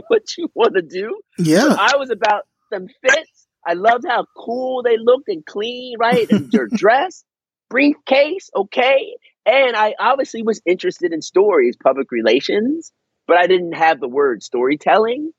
what 0.07 0.37
you 0.37 0.49
want 0.53 0.75
to 0.75 0.81
do." 0.81 1.19
Yeah, 1.37 1.75
I 1.77 1.97
was 1.97 2.09
about 2.09 2.43
them 2.71 2.87
fits. 3.01 3.47
I 3.65 3.73
loved 3.73 4.05
how 4.07 4.25
cool 4.37 4.83
they 4.83 4.97
looked 4.97 5.27
and 5.27 5.45
clean, 5.45 5.95
right? 5.99 6.29
And 6.29 6.51
their 6.51 6.67
dress, 6.71 7.23
briefcase, 7.69 8.49
okay. 8.55 9.17
And 9.45 9.75
I 9.75 9.95
obviously 9.99 10.43
was 10.43 10.61
interested 10.65 11.13
in 11.13 11.21
stories, 11.21 11.75
public 11.81 12.11
relations, 12.11 12.91
but 13.27 13.37
I 13.37 13.47
didn't 13.47 13.73
have 13.73 13.99
the 13.99 14.07
word 14.07 14.43
storytelling. 14.43 15.31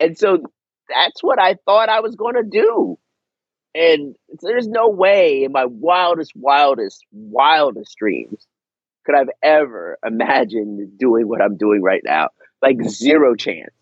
And 0.00 0.18
so 0.18 0.38
that's 0.88 1.22
what 1.22 1.38
I 1.38 1.56
thought 1.64 1.88
I 1.88 2.00
was 2.00 2.16
going 2.16 2.34
to 2.34 2.42
do. 2.42 2.98
And 3.74 4.16
there's 4.42 4.68
no 4.68 4.88
way 4.88 5.44
in 5.44 5.52
my 5.52 5.64
wildest, 5.64 6.32
wildest, 6.34 7.04
wildest 7.10 7.96
dreams 7.96 8.46
could 9.04 9.14
I've 9.14 9.30
ever 9.42 9.98
imagined 10.04 10.98
doing 10.98 11.28
what 11.28 11.42
I'm 11.42 11.56
doing 11.56 11.82
right 11.82 12.02
now. 12.04 12.28
Like 12.60 12.82
zero 12.88 13.34
chance. 13.34 13.74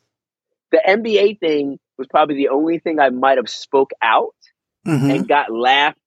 The 0.73 0.81
NBA 0.87 1.41
thing 1.41 1.79
was 1.99 2.07
probably 2.07 2.37
the 2.37 2.49
only 2.49 2.79
thing 2.79 2.99
I 2.99 3.11
might 3.11 3.37
have 3.39 3.51
spoke 3.51 3.91
out 4.03 4.37
mm-hmm. 4.87 5.11
and 5.11 5.29
got 5.29 5.53
laughed, 5.53 5.99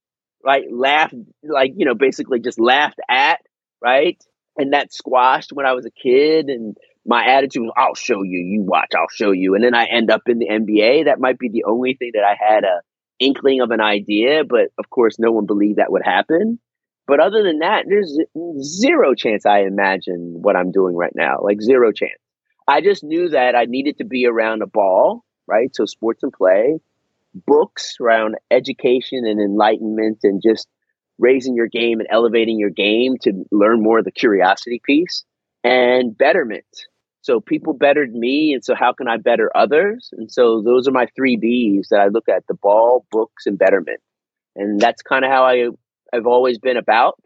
like 0.44 0.64
laughed, 0.72 1.14
like, 1.44 1.74
you 1.76 1.86
know, 1.86 1.96
basically 1.96 2.40
just 2.40 2.60
laughed 2.60 3.00
at 3.10 3.42
right? 3.84 4.24
And 4.58 4.74
that 4.74 4.94
squashed 4.94 5.52
when 5.52 5.66
I 5.66 5.74
was 5.74 5.86
a 5.86 5.92
kid. 5.92 6.48
And 6.48 6.78
my 7.06 7.26
attitude 7.26 7.64
was, 7.64 7.74
I'll 7.76 7.96
show 7.96 8.24
you, 8.24 8.40
you 8.40 8.64
watch, 8.64 8.92
I'll 8.96 9.08
show 9.14 9.32
you. 9.32 9.56
And 9.56 9.64
then 9.64 9.76
I 9.76 9.86
end 9.86 10.10
up 10.10 10.22
in 10.28 10.40
the 10.40 10.48
NBA. 10.48 11.06
That 11.06 11.20
might 11.20 11.38
be 11.38 11.50
the 11.50 11.66
only 11.66 11.96
thing 11.96 12.12
that 12.14 12.24
I 12.24 12.36
had 12.40 12.64
a 12.64 12.82
inkling 13.20 13.62
of 13.62 13.72
an 13.72 13.82
idea, 13.82 14.44
but 14.48 14.70
of 14.80 14.90
course, 14.90 15.20
no 15.20 15.32
one 15.32 15.46
believed 15.46 15.78
that 15.78 15.92
would 15.92 16.04
happen. 16.04 16.60
But 17.06 17.20
other 17.20 17.44
than 17.44 17.60
that, 17.60 17.86
there's 17.88 18.18
zero 18.62 19.14
chance 19.14 19.46
I 19.46 19.62
imagine 19.62 20.38
what 20.42 20.56
I'm 20.56 20.72
doing 20.72 20.96
right 20.96 21.14
now, 21.16 21.40
like 21.42 21.62
zero 21.62 21.92
chance. 21.92 22.20
I 22.68 22.82
just 22.82 23.04
knew 23.04 23.30
that 23.30 23.56
I 23.56 23.66
needed 23.66 23.98
to 23.98 24.06
be 24.06 24.26
around 24.26 24.62
a 24.62 24.68
ball, 24.68 25.26
right? 25.48 25.70
So 25.76 25.86
sports 25.86 26.24
and 26.24 26.32
play, 26.32 26.80
books 27.34 27.96
around 28.00 28.36
education 28.52 29.26
and 29.26 29.42
enlightenment 29.42 30.20
and 30.24 30.42
just 30.42 30.68
raising 31.20 31.56
your 31.56 31.68
game 31.68 32.00
and 32.00 32.08
elevating 32.10 32.58
your 32.58 32.70
game 32.70 33.16
to 33.22 33.34
learn 33.52 33.84
more 33.84 34.00
of 34.00 34.06
the 34.06 34.12
curiosity 34.12 34.82
piece 34.84 35.26
and 35.64 36.18
betterment. 36.18 36.66
So 37.22 37.40
people 37.40 37.74
bettered 37.74 38.14
me, 38.14 38.54
and 38.54 38.64
so 38.66 38.76
how 38.76 38.92
can 38.92 39.08
I 39.08 39.16
better 39.18 39.50
others? 39.56 40.10
And 40.12 40.30
so 40.30 40.62
those 40.62 40.88
are 40.88 40.92
my 40.92 41.08
three 41.16 41.38
B's 41.38 41.88
that 41.90 42.02
I 42.02 42.08
look 42.08 42.28
at: 42.28 42.44
the 42.48 42.54
ball, 42.54 43.06
books, 43.12 43.46
and 43.46 43.58
betterment. 43.58 44.02
And 44.56 44.80
that's 44.80 45.02
kind 45.02 45.24
of 45.24 45.32
how 45.32 45.46
I 45.46 45.70
I've 46.14 46.28
always 46.28 46.60
been 46.60 46.78
about. 46.78 47.20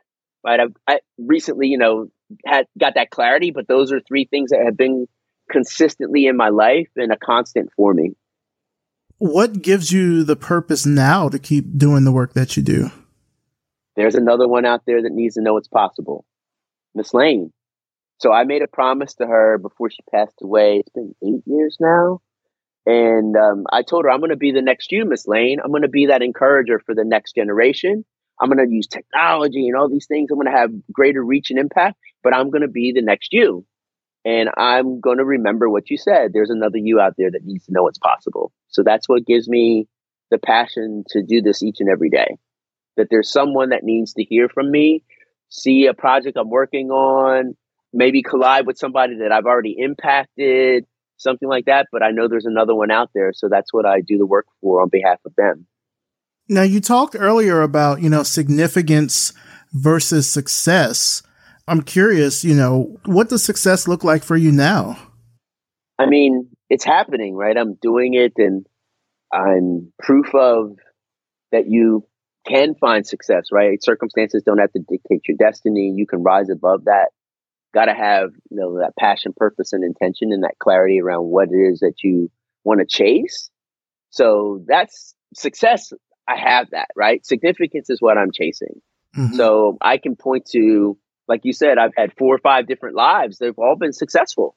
Right? 0.43 0.59
I've 0.59 0.75
I 0.88 0.99
recently, 1.17 1.67
you 1.67 1.77
know, 1.77 2.07
had 2.45 2.67
got 2.79 2.95
that 2.95 3.09
clarity, 3.09 3.51
but 3.51 3.67
those 3.67 3.91
are 3.91 3.99
three 3.99 4.25
things 4.25 4.51
that 4.51 4.61
have 4.63 4.77
been 4.77 5.07
consistently 5.51 6.25
in 6.25 6.38
my 6.38 6.49
life 6.49 6.89
and 6.95 7.11
a 7.11 7.17
constant 7.17 7.69
for 7.75 7.93
me. 7.93 8.15
What 9.19 9.61
gives 9.61 9.91
you 9.91 10.23
the 10.23 10.35
purpose 10.35 10.85
now 10.85 11.29
to 11.29 11.39
keep 11.39 11.77
doing 11.77 12.03
the 12.03 12.11
work 12.11 12.33
that 12.33 12.55
you 12.55 12.63
do? 12.63 12.91
There's 13.95 14.15
another 14.15 14.47
one 14.47 14.65
out 14.65 14.83
there 14.85 15.01
that 15.01 15.11
needs 15.11 15.35
to 15.35 15.41
know 15.41 15.57
it's 15.57 15.67
possible. 15.67 16.23
Miss 16.93 17.13
Lane. 17.13 17.51
So 18.19 18.31
I 18.31 18.43
made 18.43 18.61
a 18.61 18.67
promise 18.67 19.15
to 19.15 19.25
her 19.25 19.57
before 19.57 19.89
she 19.89 20.03
passed 20.11 20.39
away. 20.41 20.77
It's 20.77 20.89
been 20.89 21.15
eight 21.23 21.43
years 21.45 21.77
now. 21.79 22.21
And 22.85 23.35
um, 23.35 23.65
I 23.71 23.81
told 23.81 24.05
her, 24.05 24.11
I'm 24.11 24.19
going 24.19 24.29
to 24.29 24.38
be 24.38 24.51
the 24.51 24.61
next 24.61 24.91
you, 24.91 25.03
Miss 25.05 25.27
Lane. 25.27 25.59
I'm 25.63 25.71
going 25.71 25.81
to 25.81 25.88
be 25.88 26.07
that 26.07 26.21
encourager 26.21 26.79
for 26.79 26.95
the 26.95 27.03
next 27.03 27.35
generation. 27.35 28.05
I'm 28.39 28.49
going 28.49 28.65
to 28.65 28.73
use 28.73 28.88
technology 28.88 29.67
and 29.67 29.75
all 29.75 29.89
these 29.89 30.07
things. 30.07 30.29
I'm 30.31 30.38
going 30.38 30.51
to 30.51 30.57
have 30.57 30.71
greater 30.91 31.23
reach 31.23 31.49
and 31.49 31.59
impact, 31.59 31.97
but 32.23 32.35
I'm 32.35 32.49
going 32.49 32.61
to 32.61 32.67
be 32.67 32.91
the 32.93 33.01
next 33.01 33.33
you. 33.33 33.65
And 34.25 34.49
I'm 34.57 34.99
going 34.99 35.17
to 35.17 35.25
remember 35.25 35.69
what 35.69 35.89
you 35.89 35.97
said. 35.97 36.31
There's 36.33 36.49
another 36.49 36.77
you 36.77 36.99
out 36.99 37.13
there 37.17 37.31
that 37.31 37.45
needs 37.45 37.65
to 37.65 37.71
know 37.71 37.88
it's 37.88 37.97
possible. 37.97 38.51
So 38.67 38.83
that's 38.83 39.07
what 39.07 39.25
gives 39.25 39.47
me 39.47 39.88
the 40.29 40.38
passion 40.38 41.03
to 41.09 41.23
do 41.23 41.41
this 41.41 41.63
each 41.63 41.77
and 41.79 41.89
every 41.89 42.09
day 42.09 42.38
that 42.97 43.07
there's 43.09 43.31
someone 43.31 43.69
that 43.69 43.83
needs 43.83 44.13
to 44.13 44.23
hear 44.23 44.49
from 44.49 44.69
me, 44.69 45.03
see 45.49 45.85
a 45.85 45.93
project 45.93 46.38
I'm 46.38 46.49
working 46.49 46.89
on, 46.89 47.55
maybe 47.93 48.21
collide 48.21 48.67
with 48.67 48.77
somebody 48.77 49.19
that 49.19 49.31
I've 49.31 49.45
already 49.45 49.75
impacted, 49.77 50.85
something 51.15 51.47
like 51.47 51.65
that. 51.65 51.88
But 51.91 52.03
I 52.03 52.11
know 52.11 52.27
there's 52.27 52.45
another 52.45 52.75
one 52.75 52.91
out 52.91 53.11
there. 53.13 53.31
So 53.33 53.47
that's 53.49 53.71
what 53.71 53.85
I 53.85 54.01
do 54.01 54.17
the 54.17 54.25
work 54.25 54.47
for 54.61 54.81
on 54.81 54.89
behalf 54.89 55.19
of 55.25 55.33
them. 55.38 55.67
Now, 56.49 56.63
you 56.63 56.79
talked 56.79 57.15
earlier 57.17 57.61
about, 57.61 58.01
you 58.01 58.09
know, 58.09 58.23
significance 58.23 59.33
versus 59.73 60.29
success. 60.29 61.21
I'm 61.67 61.81
curious, 61.81 62.45
you 62.45 62.55
know, 62.55 62.97
what 63.05 63.29
does 63.29 63.43
success 63.43 63.87
look 63.87 64.03
like 64.03 64.23
for 64.23 64.37
you 64.37 64.51
now? 64.51 64.97
I 65.99 66.05
mean, 66.05 66.47
it's 66.69 66.85
happening, 66.85 67.35
right? 67.35 67.57
I'm 67.57 67.75
doing 67.81 68.13
it 68.13 68.33
and 68.37 68.65
I'm 69.33 69.91
proof 69.99 70.33
of 70.33 70.77
that 71.51 71.65
you 71.67 72.05
can 72.47 72.75
find 72.75 73.05
success, 73.05 73.47
right? 73.51 73.83
Circumstances 73.83 74.43
don't 74.45 74.59
have 74.59 74.71
to 74.71 74.79
dictate 74.79 75.27
your 75.27 75.37
destiny. 75.37 75.93
You 75.95 76.07
can 76.07 76.23
rise 76.23 76.49
above 76.49 76.85
that. 76.85 77.09
Got 77.73 77.85
to 77.85 77.93
have, 77.93 78.29
you 78.49 78.57
know, 78.57 78.79
that 78.79 78.95
passion, 78.97 79.33
purpose, 79.35 79.73
and 79.73 79.83
intention 79.83 80.31
and 80.31 80.43
that 80.43 80.57
clarity 80.59 81.01
around 81.01 81.25
what 81.25 81.49
it 81.51 81.57
is 81.57 81.79
that 81.79 81.95
you 82.03 82.31
want 82.63 82.79
to 82.79 82.85
chase. 82.85 83.49
So 84.11 84.63
that's 84.65 85.13
success. 85.35 85.91
I 86.28 86.38
have 86.38 86.71
that, 86.71 86.89
right? 86.95 87.25
Significance 87.25 87.89
is 87.89 88.01
what 88.01 88.17
I'm 88.17 88.32
chasing. 88.32 88.82
Mm-hmm. 89.15 89.36
So 89.36 89.78
I 89.82 89.97
can 89.97 90.15
point 90.15 90.47
to, 90.51 90.97
like 91.28 91.41
you 91.43 91.53
said, 91.53 91.78
I've 91.78 91.95
had 91.95 92.13
four 92.17 92.36
or 92.36 92.39
five 92.39 92.67
different 92.67 92.95
lives. 92.95 93.38
They've 93.38 93.57
all 93.57 93.75
been 93.75 93.93
successful. 93.93 94.55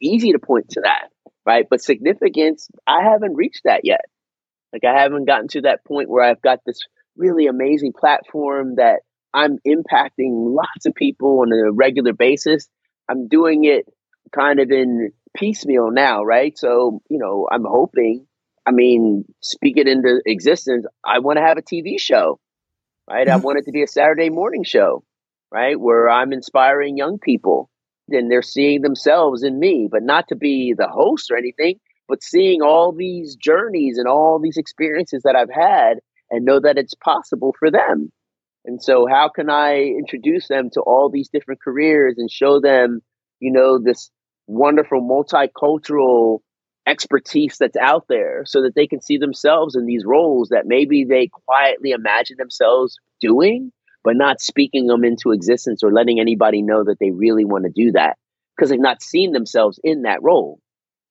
Easy 0.00 0.32
to 0.32 0.38
point 0.38 0.70
to 0.70 0.82
that, 0.82 1.08
right? 1.44 1.66
But 1.68 1.82
significance, 1.82 2.68
I 2.86 3.02
haven't 3.02 3.34
reached 3.34 3.62
that 3.64 3.80
yet. 3.84 4.04
Like 4.72 4.84
I 4.84 5.00
haven't 5.00 5.24
gotten 5.24 5.48
to 5.48 5.62
that 5.62 5.84
point 5.84 6.08
where 6.08 6.24
I've 6.24 6.42
got 6.42 6.60
this 6.64 6.80
really 7.16 7.46
amazing 7.46 7.92
platform 7.98 8.76
that 8.76 9.00
I'm 9.34 9.58
impacting 9.66 10.54
lots 10.54 10.86
of 10.86 10.94
people 10.94 11.40
on 11.40 11.52
a 11.52 11.72
regular 11.72 12.12
basis. 12.12 12.68
I'm 13.08 13.28
doing 13.28 13.64
it 13.64 13.86
kind 14.32 14.60
of 14.60 14.70
in 14.70 15.12
piecemeal 15.36 15.90
now, 15.90 16.22
right? 16.22 16.56
So, 16.56 17.02
you 17.08 17.18
know, 17.18 17.48
I'm 17.50 17.64
hoping, 17.64 18.26
I 18.68 18.70
mean, 18.70 19.24
speak 19.40 19.78
it 19.78 19.88
into 19.88 20.20
existence. 20.26 20.84
I 21.02 21.20
want 21.20 21.38
to 21.38 21.42
have 21.42 21.56
a 21.56 21.62
TV 21.62 21.98
show, 21.98 22.38
right? 23.08 23.26
Mm-hmm. 23.26 23.40
I 23.40 23.40
want 23.40 23.58
it 23.58 23.64
to 23.64 23.72
be 23.72 23.82
a 23.82 23.86
Saturday 23.86 24.28
morning 24.28 24.62
show, 24.62 25.04
right? 25.50 25.80
Where 25.80 26.10
I'm 26.10 26.34
inspiring 26.34 26.98
young 26.98 27.18
people 27.18 27.70
and 28.10 28.30
they're 28.30 28.42
seeing 28.42 28.82
themselves 28.82 29.42
in 29.42 29.58
me, 29.58 29.88
but 29.90 30.02
not 30.02 30.28
to 30.28 30.36
be 30.36 30.74
the 30.76 30.86
host 30.86 31.30
or 31.30 31.38
anything, 31.38 31.80
but 32.08 32.22
seeing 32.22 32.60
all 32.60 32.92
these 32.92 33.36
journeys 33.36 33.96
and 33.96 34.06
all 34.06 34.38
these 34.38 34.58
experiences 34.58 35.22
that 35.24 35.34
I've 35.34 35.50
had 35.50 36.00
and 36.30 36.44
know 36.44 36.60
that 36.60 36.76
it's 36.76 36.94
possible 36.94 37.54
for 37.58 37.70
them. 37.70 38.12
And 38.66 38.82
so, 38.82 39.06
how 39.10 39.30
can 39.34 39.48
I 39.48 39.76
introduce 39.76 40.48
them 40.48 40.68
to 40.74 40.82
all 40.82 41.08
these 41.10 41.30
different 41.30 41.62
careers 41.62 42.16
and 42.18 42.30
show 42.30 42.60
them, 42.60 43.00
you 43.40 43.50
know, 43.50 43.78
this 43.82 44.10
wonderful 44.46 45.00
multicultural 45.00 46.40
expertise 46.88 47.56
that's 47.58 47.76
out 47.76 48.06
there 48.08 48.44
so 48.46 48.62
that 48.62 48.74
they 48.74 48.86
can 48.86 49.00
see 49.00 49.18
themselves 49.18 49.76
in 49.76 49.86
these 49.86 50.04
roles 50.04 50.48
that 50.48 50.66
maybe 50.66 51.04
they 51.04 51.28
quietly 51.28 51.90
imagine 51.90 52.36
themselves 52.38 52.98
doing, 53.20 53.72
but 54.02 54.16
not 54.16 54.40
speaking 54.40 54.86
them 54.86 55.04
into 55.04 55.32
existence 55.32 55.82
or 55.82 55.92
letting 55.92 56.18
anybody 56.20 56.62
know 56.62 56.84
that 56.84 56.98
they 56.98 57.10
really 57.10 57.44
want 57.44 57.64
to 57.64 57.70
do 57.70 57.92
that 57.92 58.16
because 58.56 58.70
they've 58.70 58.80
not 58.80 59.02
seen 59.02 59.32
themselves 59.32 59.78
in 59.84 60.02
that 60.02 60.22
role. 60.22 60.60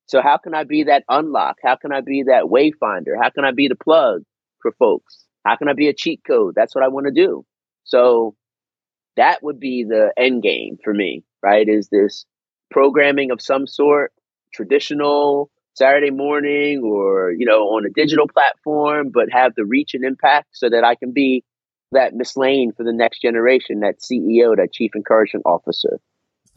So, 0.08 0.22
how 0.22 0.38
can 0.38 0.54
I 0.56 0.64
be 0.64 0.86
that 0.86 1.04
unlock? 1.10 1.58
How 1.64 1.76
can 1.76 1.92
I 1.92 2.02
be 2.02 2.24
that 2.24 2.46
wayfinder? 2.46 3.22
How 3.22 3.30
can 3.30 3.46
I 3.46 3.52
be 3.52 3.68
the 3.68 3.76
plug 3.76 4.24
for 4.62 4.72
folks? 4.80 5.26
How 5.46 5.58
can 5.58 5.68
I 5.68 5.74
be 5.74 5.90
a 5.90 5.94
cheat 5.94 6.22
code? 6.26 6.54
That's 6.56 6.74
what 6.74 6.84
I 6.84 6.88
want 6.88 7.08
to 7.08 7.12
do. 7.12 7.46
So, 7.84 8.36
that 9.18 9.44
would 9.44 9.60
be 9.60 9.84
the 9.84 10.14
end 10.18 10.44
game 10.44 10.78
for 10.84 10.94
me, 10.94 11.24
right? 11.44 11.68
Is 11.68 11.90
this 11.90 12.26
programming 12.72 13.32
of 13.32 13.42
some 13.42 13.68
sort, 13.68 14.14
traditional 14.54 15.50
Saturday 15.78 16.10
morning 16.10 16.82
or, 16.84 17.32
you 17.32 17.46
know, 17.46 17.70
on 17.70 17.86
a 17.86 17.90
digital 17.90 18.28
platform, 18.28 19.12
but 19.14 19.30
have 19.32 19.54
the 19.56 19.64
reach 19.64 19.94
and 19.94 20.04
impact 20.04 20.48
so 20.54 20.70
that 20.70 20.84
I 20.84 20.96
can 20.96 21.12
be 21.12 21.44
that 21.92 22.16
Miss 22.16 22.36
Lane 22.36 22.74
for 22.76 22.84
the 22.84 22.92
next 22.92 23.22
generation, 23.22 23.82
that 23.82 24.00
CEO, 24.00 24.58
that 24.58 24.74
chief 24.74 24.92
encouragement 24.96 25.46
officer. 25.46 26.00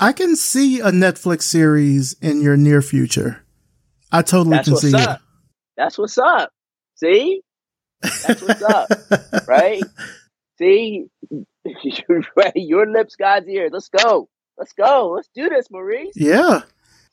I 0.01 0.13
can 0.13 0.37
see 0.37 0.81
a 0.81 0.91
Netflix 0.91 1.43
series 1.43 2.15
in 2.23 2.41
your 2.41 2.57
near 2.57 2.81
future. 2.81 3.45
I 4.11 4.23
totally 4.23 4.57
That's 4.57 4.69
can 4.69 4.77
see 4.79 4.95
up. 4.95 5.19
it. 5.19 5.23
That's 5.77 5.99
what's 5.99 6.17
up. 6.17 6.51
See? 6.97 7.43
That's 8.03 8.43
what's 8.43 8.63
up. 8.63 8.91
Right? 9.47 9.83
See? 10.59 11.07
Your 12.55 12.91
lips, 12.91 13.17
God's 13.17 13.49
ear. 13.49 13.69
Let's 13.71 13.89
go. 13.89 14.29
Let's 14.57 14.73
go. 14.73 15.13
Let's 15.15 15.29
do 15.35 15.49
this, 15.49 15.71
Maurice. 15.71 16.13
Yeah. 16.17 16.63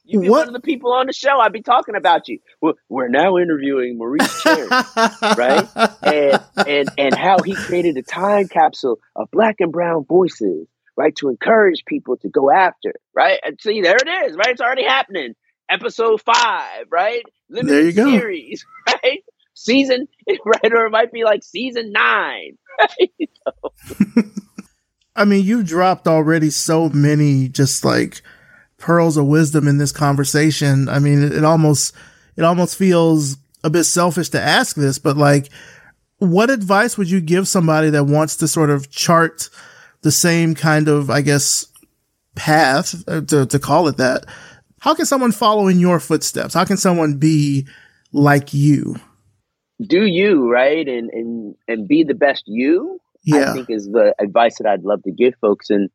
You've 0.08 0.22
been 0.24 0.32
What- 0.32 0.40
one 0.48 0.48
of 0.48 0.54
the 0.54 0.66
people 0.66 0.94
on 0.94 1.08
the 1.08 1.14
show. 1.14 1.38
I'd 1.40 1.52
be 1.54 1.62
talking 1.62 1.96
about 1.96 2.28
you. 2.28 2.40
We're, 2.62 2.74
we're 2.90 3.08
now 3.10 3.38
interviewing 3.38 3.98
Maurice 3.98 4.42
Cherry. 4.42 4.68
right? 5.38 5.68
and 6.02 6.42
and 6.66 6.90
and 6.98 7.14
how 7.14 7.40
he 7.44 7.54
created 7.56 7.98
a 7.98 8.02
time 8.04 8.48
capsule 8.48 9.00
of 9.16 9.30
black 9.32 9.58
and 9.60 9.72
brown 9.72 10.06
voices, 10.06 10.68
right, 10.96 11.16
to 11.18 11.30
encourage 11.30 11.84
people 11.86 12.16
to 12.18 12.30
go 12.30 12.50
after, 12.50 12.94
right? 13.14 13.40
And 13.44 13.60
see, 13.62 13.82
there 13.82 13.98
it 13.98 14.08
is, 14.30 14.38
right? 14.38 14.48
It's 14.50 14.62
already 14.62 14.86
happening. 14.86 15.36
Episode 15.70 16.22
five, 16.22 16.86
right? 16.90 17.24
Limited 17.50 17.74
There 17.74 17.84
you 17.84 17.92
go. 17.92 18.10
Series, 18.18 18.66
right? 18.88 19.24
Season, 19.54 20.08
right? 20.46 20.72
Or 20.74 20.86
it 20.86 20.92
might 20.92 21.12
be 21.12 21.26
like 21.26 21.44
season 21.44 21.92
nine. 21.92 22.58
right? 22.80 24.26
I 25.16 25.26
mean, 25.26 25.44
you 25.44 25.64
dropped 25.64 26.08
already 26.08 26.50
so 26.52 26.90
many 26.90 27.48
just 27.50 27.84
like 27.84 28.22
pearls 28.78 29.18
of 29.18 29.26
wisdom 29.26 29.68
in 29.68 29.78
this 29.78 29.92
conversation. 29.92 30.90
I 30.90 31.00
mean, 31.00 31.24
it, 31.24 31.34
it 31.34 31.44
almost 31.44 31.96
it 32.36 32.44
almost 32.44 32.78
feels 32.78 33.38
a 33.64 33.70
bit 33.70 33.86
selfish 33.86 34.30
to 34.30 34.42
ask 34.42 34.76
this, 34.76 35.00
but 35.00 35.18
like 35.18 35.50
what 36.20 36.50
advice 36.50 36.98
would 36.98 37.10
you 37.10 37.22
give 37.22 37.48
somebody 37.48 37.90
that 37.92 38.06
wants 38.06 38.38
to 38.38 38.48
sort 38.48 38.70
of 38.70 38.90
chart 38.90 39.50
the 40.02 40.12
same 40.12 40.56
kind 40.56 40.88
of, 40.88 41.10
I 41.10 41.22
guess, 41.22 41.68
path 42.36 43.04
uh, 43.08 43.22
to, 43.22 43.46
to 43.46 43.60
call 43.60 43.88
it 43.88 43.98
that? 43.98 44.26
How 44.80 44.94
can 44.94 45.06
someone 45.06 45.32
follow 45.32 45.68
in 45.68 45.80
your 45.80 46.00
footsteps? 46.00 46.54
How 46.54 46.66
can 46.66 46.78
someone 46.78 47.18
be 47.18 47.68
like 48.14 48.54
you? 48.54 48.96
Do 49.86 50.06
you 50.06 50.52
right 50.52 50.88
and 50.88 51.10
and 51.12 51.56
and 51.68 51.88
be 51.88 52.04
the 52.04 52.16
best 52.16 52.44
you. 52.48 53.00
Yeah. 53.24 53.52
I 53.52 53.54
think 53.54 53.70
is 53.70 53.86
the 53.86 54.16
advice 54.20 54.58
that 54.58 54.68
I'd 54.68 54.84
love 54.84 55.04
to 55.04 55.12
give 55.12 55.36
folks. 55.40 55.70
And 55.70 55.90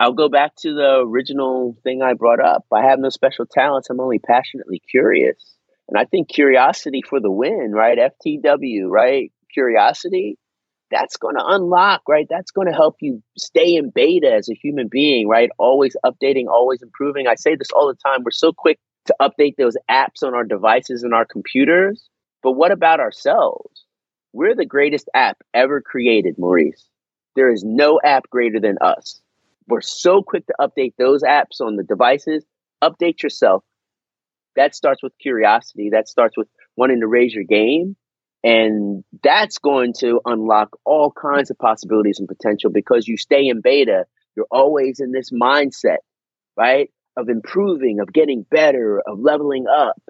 I'll 0.00 0.12
go 0.12 0.28
back 0.28 0.56
to 0.56 0.74
the 0.74 1.00
original 1.06 1.76
thing 1.84 2.02
I 2.02 2.14
brought 2.14 2.40
up. 2.40 2.64
I 2.72 2.82
have 2.82 2.98
no 2.98 3.10
special 3.10 3.46
talents. 3.46 3.88
I'm 3.90 4.00
only 4.00 4.18
passionately 4.18 4.82
curious. 4.90 5.54
And 5.88 5.98
I 5.98 6.04
think 6.04 6.28
curiosity 6.28 7.02
for 7.08 7.20
the 7.20 7.30
win, 7.30 7.72
right? 7.72 7.98
FTW, 7.98 8.88
right? 8.88 9.32
Curiosity, 9.52 10.38
that's 10.90 11.16
going 11.16 11.36
to 11.36 11.44
unlock, 11.44 12.02
right? 12.08 12.26
That's 12.28 12.50
going 12.50 12.68
to 12.68 12.74
help 12.74 12.96
you 13.00 13.22
stay 13.38 13.74
in 13.76 13.90
beta 13.90 14.32
as 14.32 14.48
a 14.48 14.54
human 14.54 14.88
being, 14.88 15.28
right? 15.28 15.50
Always 15.58 15.96
updating, 16.04 16.46
always 16.48 16.82
improving. 16.82 17.26
I 17.26 17.34
say 17.34 17.54
this 17.54 17.70
all 17.74 17.88
the 17.88 17.94
time. 17.94 18.22
We're 18.24 18.30
so 18.30 18.52
quick 18.52 18.78
to 19.06 19.14
update 19.20 19.56
those 19.56 19.76
apps 19.90 20.22
on 20.22 20.34
our 20.34 20.44
devices 20.44 21.02
and 21.02 21.14
our 21.14 21.24
computers. 21.24 22.08
But 22.42 22.52
what 22.52 22.72
about 22.72 23.00
ourselves? 23.00 23.84
We're 24.32 24.54
the 24.54 24.66
greatest 24.66 25.08
app 25.14 25.38
ever 25.52 25.80
created, 25.80 26.36
Maurice. 26.38 26.88
There 27.36 27.50
is 27.50 27.64
no 27.64 28.00
app 28.04 28.28
greater 28.30 28.60
than 28.60 28.78
us. 28.80 29.20
We're 29.66 29.80
so 29.80 30.22
quick 30.22 30.46
to 30.46 30.54
update 30.60 30.94
those 30.98 31.22
apps 31.22 31.60
on 31.60 31.76
the 31.76 31.84
devices. 31.84 32.44
Update 32.82 33.22
yourself. 33.22 33.64
That 34.56 34.74
starts 34.74 35.02
with 35.02 35.12
curiosity. 35.20 35.90
That 35.92 36.08
starts 36.08 36.36
with 36.36 36.48
wanting 36.76 37.00
to 37.00 37.06
raise 37.06 37.34
your 37.34 37.44
game. 37.44 37.96
And 38.42 39.04
that's 39.22 39.58
going 39.58 39.94
to 40.00 40.20
unlock 40.26 40.76
all 40.84 41.10
kinds 41.10 41.50
of 41.50 41.58
possibilities 41.58 42.18
and 42.18 42.28
potential 42.28 42.70
because 42.70 43.08
you 43.08 43.16
stay 43.16 43.48
in 43.48 43.62
beta. 43.62 44.04
You're 44.36 44.46
always 44.50 45.00
in 45.00 45.12
this 45.12 45.30
mindset, 45.30 45.98
right? 46.56 46.90
Of 47.16 47.30
improving, 47.30 48.00
of 48.00 48.12
getting 48.12 48.44
better, 48.50 49.00
of 49.06 49.18
leveling 49.18 49.64
up. 49.66 50.00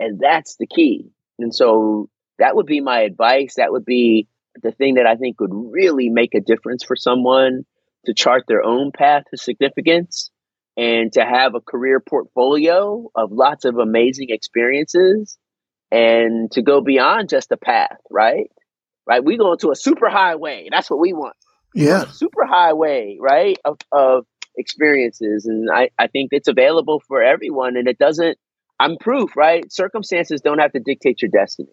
And 0.00 0.18
that's 0.18 0.56
the 0.56 0.66
key. 0.66 1.10
And 1.38 1.54
so 1.54 2.08
that 2.38 2.56
would 2.56 2.66
be 2.66 2.80
my 2.80 3.00
advice. 3.00 3.56
That 3.56 3.70
would 3.70 3.84
be 3.84 4.28
the 4.62 4.72
thing 4.72 4.94
that 4.94 5.06
I 5.06 5.16
think 5.16 5.38
would 5.40 5.52
really 5.52 6.08
make 6.08 6.34
a 6.34 6.40
difference 6.40 6.84
for 6.84 6.96
someone 6.96 7.66
to 8.06 8.14
chart 8.14 8.44
their 8.48 8.62
own 8.62 8.92
path 8.92 9.24
to 9.30 9.36
significance 9.36 10.30
and 10.76 11.12
to 11.12 11.24
have 11.24 11.54
a 11.54 11.60
career 11.60 12.00
portfolio 12.00 13.08
of 13.14 13.30
lots 13.32 13.64
of 13.64 13.78
amazing 13.78 14.28
experiences 14.30 15.38
and 15.90 16.50
to 16.52 16.62
go 16.62 16.80
beyond 16.80 17.28
just 17.28 17.52
a 17.52 17.56
path, 17.56 17.98
right? 18.10 18.50
Right? 19.06 19.24
We 19.24 19.36
go 19.36 19.52
into 19.52 19.70
a 19.70 19.76
super 19.76 20.08
highway. 20.08 20.68
That's 20.70 20.90
what 20.90 20.98
we 20.98 21.12
want. 21.12 21.36
Yeah. 21.74 22.06
Super 22.10 22.44
highway, 22.44 23.18
right? 23.20 23.58
Of, 23.64 23.78
of 23.92 24.24
experiences. 24.56 25.46
And 25.46 25.68
I, 25.70 25.90
I 25.98 26.06
think 26.06 26.30
it's 26.32 26.48
available 26.48 27.00
for 27.06 27.22
everyone. 27.22 27.76
And 27.76 27.86
it 27.86 27.98
doesn't, 27.98 28.38
I'm 28.80 28.96
proof, 28.98 29.36
right? 29.36 29.70
Circumstances 29.72 30.40
don't 30.40 30.58
have 30.58 30.72
to 30.72 30.80
dictate 30.80 31.22
your 31.22 31.30
destiny. 31.30 31.68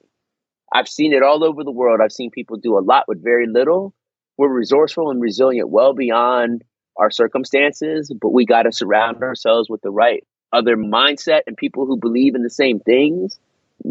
I've 0.73 0.87
seen 0.87 1.13
it 1.13 1.23
all 1.23 1.43
over 1.43 1.63
the 1.63 1.71
world. 1.71 1.99
I've 2.01 2.11
seen 2.11 2.31
people 2.31 2.57
do 2.57 2.77
a 2.77 2.81
lot 2.81 3.05
with 3.07 3.23
very 3.23 3.47
little. 3.47 3.93
We're 4.41 4.49
resourceful 4.49 5.11
and 5.11 5.21
resilient 5.21 5.69
well 5.69 5.93
beyond 5.93 6.63
our 6.97 7.11
circumstances, 7.11 8.11
but 8.19 8.33
we 8.33 8.47
got 8.47 8.63
to 8.63 8.71
surround 8.71 9.21
ourselves 9.21 9.69
with 9.69 9.83
the 9.83 9.91
right 9.91 10.25
other 10.51 10.75
mindset 10.75 11.41
and 11.45 11.55
people 11.55 11.85
who 11.85 11.99
believe 11.99 12.33
in 12.33 12.41
the 12.41 12.49
same 12.49 12.79
things. 12.79 13.39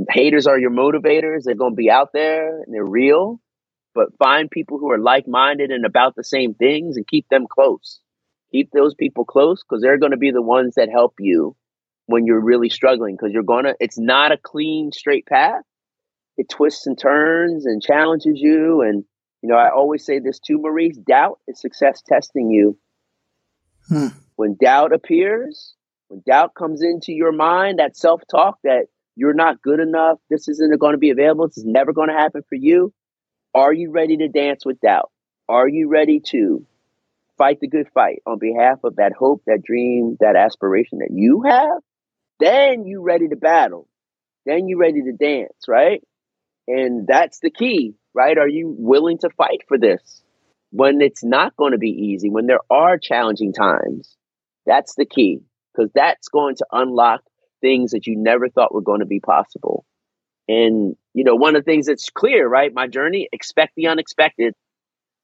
Haters 0.09 0.48
are 0.48 0.59
your 0.59 0.72
motivators. 0.72 1.44
They're 1.44 1.55
going 1.55 1.74
to 1.74 1.76
be 1.76 1.88
out 1.88 2.09
there 2.12 2.64
and 2.64 2.74
they're 2.74 2.84
real, 2.84 3.40
but 3.94 4.18
find 4.18 4.51
people 4.51 4.80
who 4.80 4.90
are 4.90 4.98
like 4.98 5.28
minded 5.28 5.70
and 5.70 5.86
about 5.86 6.16
the 6.16 6.24
same 6.24 6.55
things 6.55 6.96
and 6.96 7.07
keep 7.07 7.28
them 7.28 7.46
close. 7.48 8.01
Keep 8.51 8.72
those 8.72 8.96
people 8.96 9.24
close 9.24 9.62
because 9.62 9.80
they're 9.80 9.98
going 9.98 10.11
to 10.11 10.18
be 10.18 10.32
the 10.32 10.42
ones 10.42 10.74
that 10.74 10.88
help 10.90 11.14
you 11.20 11.55
when 12.07 12.26
you're 12.26 12.44
really 12.44 12.70
struggling 12.70 13.14
because 13.14 13.32
you're 13.32 13.44
going 13.44 13.66
to, 13.66 13.76
it's 13.78 14.01
not 14.01 14.32
a 14.32 14.36
clean, 14.36 14.90
straight 14.90 15.26
path. 15.26 15.62
It 16.36 16.48
twists 16.48 16.88
and 16.88 16.98
turns 16.98 17.66
and 17.66 17.80
challenges 17.80 18.40
you. 18.40 18.82
And, 18.82 19.05
you 19.43 19.49
know, 19.49 19.57
I 19.57 19.70
always 19.70 20.05
say 20.05 20.18
this 20.18 20.38
too, 20.38 20.59
Maurice 20.59 20.97
doubt 20.97 21.38
is 21.49 21.61
success 21.61 22.03
testing 22.03 22.51
you. 22.51 22.78
Hmm. 23.88 24.09
When 24.36 24.57
doubt 24.61 24.93
appears, 24.93 25.74
when 26.09 26.22
doubt 26.26 26.55
comes 26.55 26.82
into 26.82 27.12
your 27.12 27.32
mind, 27.32 27.78
that 27.78 27.97
self 27.97 28.22
talk 28.30 28.59
that 28.64 28.86
you're 29.16 29.34
not 29.34 29.62
good 29.62 29.80
enough, 29.80 30.18
this 30.28 30.49
isn't 30.49 30.78
going 30.78 30.93
to 30.93 30.99
be 30.99 31.11
available, 31.11 31.49
this 31.49 31.59
is 31.59 31.64
never 31.64 31.93
going 31.93 32.09
to 32.09 32.14
happen 32.14 32.43
for 32.49 32.55
you. 32.55 32.93
Are 33.55 33.72
you 33.72 33.91
ready 33.91 34.16
to 34.18 34.28
dance 34.28 34.64
with 34.64 34.80
doubt? 34.80 35.11
Are 35.49 35.68
you 35.68 35.88
ready 35.88 36.20
to 36.26 36.64
fight 37.36 37.59
the 37.61 37.66
good 37.66 37.88
fight 37.93 38.22
on 38.26 38.38
behalf 38.38 38.78
of 38.84 38.97
that 38.97 39.12
hope, 39.12 39.43
that 39.47 39.62
dream, 39.62 40.16
that 40.20 40.36
aspiration 40.36 40.99
that 40.99 41.11
you 41.11 41.43
have? 41.43 41.80
Then 42.38 42.86
you 42.86 43.03
ready 43.03 43.28
to 43.28 43.36
battle. 43.36 43.88
Then 44.47 44.68
you 44.68 44.78
ready 44.78 45.03
to 45.03 45.12
dance, 45.12 45.66
right? 45.66 46.03
And 46.69 47.07
that's 47.07 47.41
the 47.41 47.51
key, 47.51 47.95
right? 48.15 48.37
Are 48.39 48.49
you 48.49 48.75
willing 48.79 49.19
to 49.19 49.31
fight 49.31 49.63
for 49.69 49.79
this 49.79 50.23
when 50.71 51.01
it's 51.01 51.25
not 51.25 51.57
going 51.57 51.73
to 51.73 51.79
be 51.79 51.91
easy, 51.91 52.31
when 52.31 52.47
there 52.47 52.61
are 52.71 52.99
challenging 52.99 53.53
times? 53.53 54.17
That's 54.67 54.95
the 54.95 55.07
key 55.07 55.41
because 55.75 55.91
that's 55.95 56.29
going 56.29 56.57
to 56.57 56.67
unlock 56.73 57.23
things 57.61 57.93
that 57.93 58.07
you 58.07 58.17
never 58.17 58.49
thought 58.49 58.75
were 58.75 58.81
going 58.83 59.01
to 59.01 59.07
be 59.07 59.21
possible. 59.21 59.85
And, 60.49 60.97
you 61.15 61.25
know, 61.25 61.37
one 61.37 61.57
of 61.57 61.65
the 61.65 61.71
things 61.71 61.87
that's 61.87 62.11
clear, 62.11 62.49
right? 62.49 62.73
My 62.73 62.87
journey, 62.89 63.29
expect 63.33 63.75
the 63.77 63.89
unexpected, 63.89 64.55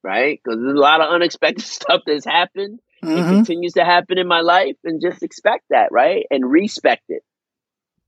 right? 0.02 0.40
Because 0.42 0.60
there's 0.60 0.74
a 0.76 0.80
lot 0.80 1.00
of 1.00 1.10
unexpected 1.12 1.64
stuff 1.64 2.02
that's 2.06 2.24
happened. 2.24 2.80
It 3.14 3.26
Mhm. 3.26 3.28
continues 3.28 3.74
to 3.74 3.84
happen 3.84 4.18
in 4.18 4.26
my 4.28 4.40
life 4.40 4.76
and 4.84 5.00
just 5.00 5.22
expect 5.22 5.64
that, 5.70 5.90
right? 5.92 6.26
And 6.30 6.50
respect 6.50 7.04
it. 7.08 7.22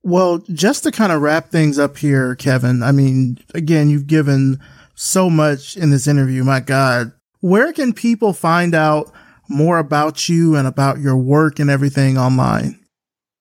Well, 0.02 0.38
just 0.52 0.84
to 0.84 0.92
kind 0.92 1.12
of 1.12 1.22
wrap 1.22 1.50
things 1.50 1.78
up 1.78 1.98
here, 1.98 2.34
Kevin, 2.36 2.82
I 2.82 2.92
mean, 2.92 3.38
again, 3.54 3.90
you've 3.90 4.06
given 4.06 4.60
so 4.94 5.28
much 5.28 5.76
in 5.76 5.90
this 5.90 6.06
interview. 6.06 6.44
My 6.44 6.60
God, 6.60 7.12
where 7.40 7.72
can 7.72 7.92
people 7.92 8.32
find 8.32 8.74
out 8.74 9.12
more 9.48 9.78
about 9.78 10.28
you 10.28 10.56
and 10.56 10.66
about 10.66 10.98
your 10.98 11.16
work 11.16 11.58
and 11.58 11.70
everything 11.70 12.18
online? 12.18 12.78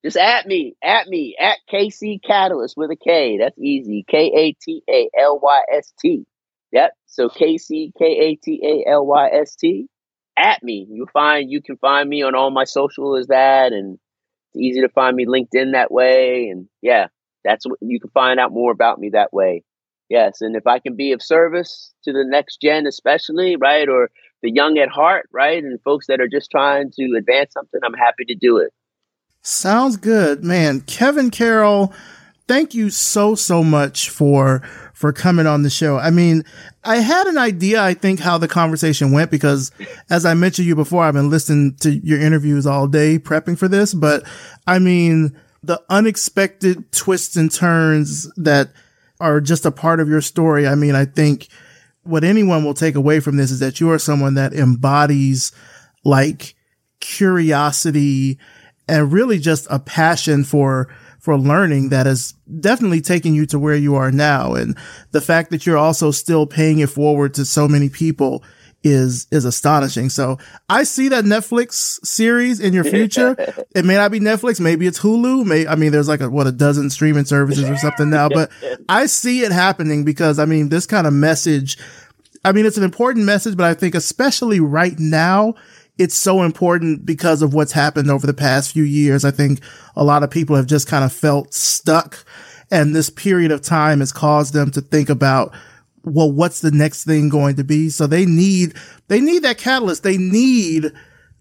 Just 0.04 0.18
at 0.18 0.46
me, 0.46 0.76
at 0.84 1.08
me, 1.08 1.36
at 1.40 1.58
KC 1.72 2.22
Catalyst 2.24 2.78
with 2.78 2.92
a 2.92 2.96
K. 2.96 3.38
That's 3.40 3.58
easy. 3.60 4.06
K 4.08 4.32
A 4.36 4.54
T 4.54 4.84
A 4.90 5.10
L 5.20 5.40
Y 5.42 5.62
S 5.74 5.92
T. 6.00 6.26
Yep. 6.72 6.92
So 7.08 7.30
K 7.30 7.58
C 7.58 7.92
K 7.98 8.06
A 8.06 8.36
T 8.36 8.62
A 8.64 8.90
L 8.90 9.06
Y 9.06 9.30
S 9.30 9.56
T. 9.56 9.88
At 10.38 10.62
me. 10.64 10.88
You 10.90 11.08
find 11.12 11.50
you 11.50 11.62
can 11.62 11.78
find 11.78 12.08
me 12.08 12.22
on 12.22 12.36
all 12.36 12.52
my 12.52 12.64
social 12.64 13.18
as 13.18 13.28
that, 13.28 13.74
and 13.74 13.98
it's 14.54 14.62
easy 14.62 14.82
to 14.82 14.90
find 14.90 15.16
me 15.16 15.26
LinkedIn 15.26 15.74
that 15.74 15.92
way. 15.92 16.50
And 16.50 16.68
yeah, 16.82 17.08
that's 17.44 17.66
what 17.66 17.80
you 17.82 18.00
can 18.00 18.10
find 18.12 18.40
out 18.40 18.52
more 18.52 18.72
about 18.72 19.00
me 19.00 19.10
that 19.10 19.34
way. 19.34 19.64
Yes, 20.10 20.40
and 20.40 20.56
if 20.56 20.66
I 20.66 20.80
can 20.80 20.96
be 20.96 21.12
of 21.12 21.22
service 21.22 21.94
to 22.06 22.14
the 22.14 22.24
next 22.26 22.62
gen, 22.62 22.88
especially 22.88 23.58
right, 23.58 23.90
or 23.90 24.10
the 24.42 24.52
young 24.52 24.78
at 24.78 24.88
heart, 24.88 25.28
right, 25.34 25.62
and 25.62 25.82
folks 25.82 26.08
that 26.08 26.22
are 26.22 26.30
just 26.30 26.50
trying 26.50 26.92
to 26.92 27.16
advance 27.18 27.52
something, 27.54 27.82
I'm 27.84 27.94
happy 27.94 28.24
to 28.30 28.36
do 28.36 28.58
it. 28.58 28.72
Sounds 29.42 29.98
good, 29.98 30.44
man. 30.44 30.82
Kevin 30.82 31.30
Carroll, 31.30 31.94
thank 32.48 32.74
you 32.74 32.90
so 32.90 33.36
so 33.36 33.64
much 33.64 34.10
for 34.10 34.62
for 34.94 35.14
coming 35.14 35.46
on 35.46 35.62
the 35.62 35.70
show. 35.70 35.98
I 35.98 36.10
mean, 36.10 36.44
I 36.84 36.98
had 36.98 37.28
an 37.28 37.38
idea, 37.38 37.82
I 37.84 37.94
think, 37.94 38.20
how 38.20 38.38
the 38.38 38.48
conversation 38.48 39.12
went 39.12 39.30
because 39.30 39.72
as 40.10 40.26
I 40.26 40.34
mentioned 40.34 40.68
you 40.68 40.76
before, 40.76 41.04
I've 41.04 41.14
been 41.14 41.30
listening 41.30 41.76
to 41.82 41.92
your 41.92 42.20
interviews 42.20 42.66
all 42.66 42.88
day 42.88 43.20
prepping 43.20 43.58
for 43.58 43.68
this, 43.68 43.94
but 43.94 44.24
I 44.66 44.80
mean, 44.80 45.38
the 45.62 45.82
unexpected 45.90 46.92
twists 46.92 47.36
and 47.36 47.52
turns 47.52 48.32
that 48.38 48.70
are 49.20 49.42
just 49.42 49.66
a 49.66 49.72
part 49.72 50.00
of 50.00 50.10
your 50.10 50.22
story. 50.22 50.68
I 50.68 50.76
mean, 50.76 50.96
I 50.96 51.06
think 51.06 51.48
what 52.04 52.24
anyone 52.24 52.64
will 52.64 52.74
take 52.74 52.96
away 52.96 53.20
from 53.20 53.38
this 53.38 53.52
is 53.52 53.60
that 53.60 53.80
you 53.80 53.92
are 53.92 54.00
someone 54.00 54.36
that 54.36 54.54
embodies 54.54 55.52
like 56.06 56.56
curiosity 57.00 58.40
and 58.88 59.12
really 59.12 59.40
just 59.40 59.68
a 59.70 59.80
passion 59.80 60.44
for 60.44 60.88
for 61.28 61.38
learning 61.38 61.90
that 61.90 62.06
has 62.06 62.36
definitely 62.62 63.02
taken 63.02 63.34
you 63.34 63.46
to 63.46 63.60
where 63.60 63.76
you 63.76 63.96
are 63.96 64.14
now. 64.14 64.54
And 64.54 64.78
the 65.12 65.20
fact 65.20 65.52
that 65.52 65.66
you're 65.66 65.78
also 65.78 66.10
still 66.10 66.48
paying 66.48 66.80
it 66.80 66.90
forward 66.90 67.34
to 67.34 67.44
so 67.44 67.68
many 67.68 67.90
people 67.90 68.46
is 68.82 69.28
is 69.30 69.44
astonishing. 69.44 70.10
So 70.10 70.38
I 70.70 70.86
see 70.86 71.10
that 71.10 71.26
Netflix 71.26 72.00
series 72.06 72.62
in 72.62 72.72
your 72.72 72.84
future. 72.96 73.36
it 73.76 73.84
may 73.84 73.96
not 73.96 74.10
be 74.10 74.22
Netflix, 74.22 74.62
maybe 74.62 74.88
it's 74.88 75.00
Hulu. 75.02 75.46
May 75.46 75.68
I 75.68 75.76
mean 75.76 75.92
there's 75.92 76.08
like 76.08 76.22
a, 76.22 76.30
what 76.30 76.48
a 76.48 76.54
dozen 76.54 76.90
streaming 76.90 77.26
services 77.26 77.70
or 77.70 77.76
something 77.76 78.10
now, 78.10 78.30
but 78.30 78.50
I 78.88 79.08
see 79.08 79.42
it 79.42 79.52
happening 79.52 80.06
because 80.06 80.40
I 80.40 80.46
mean 80.46 80.70
this 80.70 80.86
kind 80.86 81.06
of 81.06 81.12
message 81.12 81.78
I 82.46 82.54
mean 82.54 82.66
it's 82.66 82.78
an 82.78 82.86
important 82.86 83.26
message, 83.26 83.58
but 83.58 83.66
I 83.66 83.74
think 83.74 83.96
especially 83.96 84.62
right 84.62 84.98
now 84.98 85.56
it's 85.98 86.16
so 86.16 86.44
important 86.44 87.06
because 87.06 87.42
of 87.42 87.54
what's 87.54 87.72
happened 87.72 88.12
over 88.12 88.28
the 88.28 88.34
past 88.34 88.74
few 88.74 88.84
years. 88.84 89.26
I 89.26 89.32
think 89.32 89.62
a 89.96 90.04
lot 90.04 90.24
of 90.24 90.30
people 90.30 90.56
have 90.56 90.68
just 90.68 90.88
kind 90.88 91.04
of 91.04 91.12
felt 91.12 91.54
stuck 91.54 92.26
and 92.70 92.96
this 92.96 93.10
period 93.10 93.52
of 93.52 93.62
time 93.62 94.00
has 94.00 94.12
caused 94.12 94.54
them 94.54 94.72
to 94.72 94.82
think 94.82 95.10
about 95.10 95.54
well, 96.04 96.32
what's 96.32 96.62
the 96.62 96.72
next 96.72 97.04
thing 97.04 97.28
going 97.28 97.58
to 97.58 97.66
be? 97.66 97.90
So 97.90 98.08
they 98.08 98.26
need, 98.26 98.76
they 99.10 99.20
need 99.20 99.40
that 99.40 99.58
catalyst. 99.58 100.04
They 100.04 100.18
need 100.18 100.92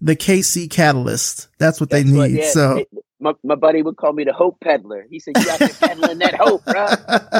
the 0.00 0.16
KC 0.16 0.68
catalyst. 0.68 1.46
That's 1.58 1.80
what 1.80 1.90
That's 1.90 2.04
they 2.04 2.10
need. 2.10 2.18
What, 2.18 2.30
yeah, 2.30 2.50
so 2.50 2.84
my, 3.26 3.32
my 3.42 3.54
buddy 3.56 3.82
would 3.82 3.96
call 3.96 4.12
me 4.12 4.24
the 4.24 4.32
hope 4.32 4.58
peddler. 4.60 5.06
He 5.10 5.18
said, 5.18 5.34
you 5.36 5.50
out 5.50 5.58
there 5.58 5.68
peddling 5.68 6.18
that 6.18 6.34
hope, 6.34 6.64
bro. 6.64 6.86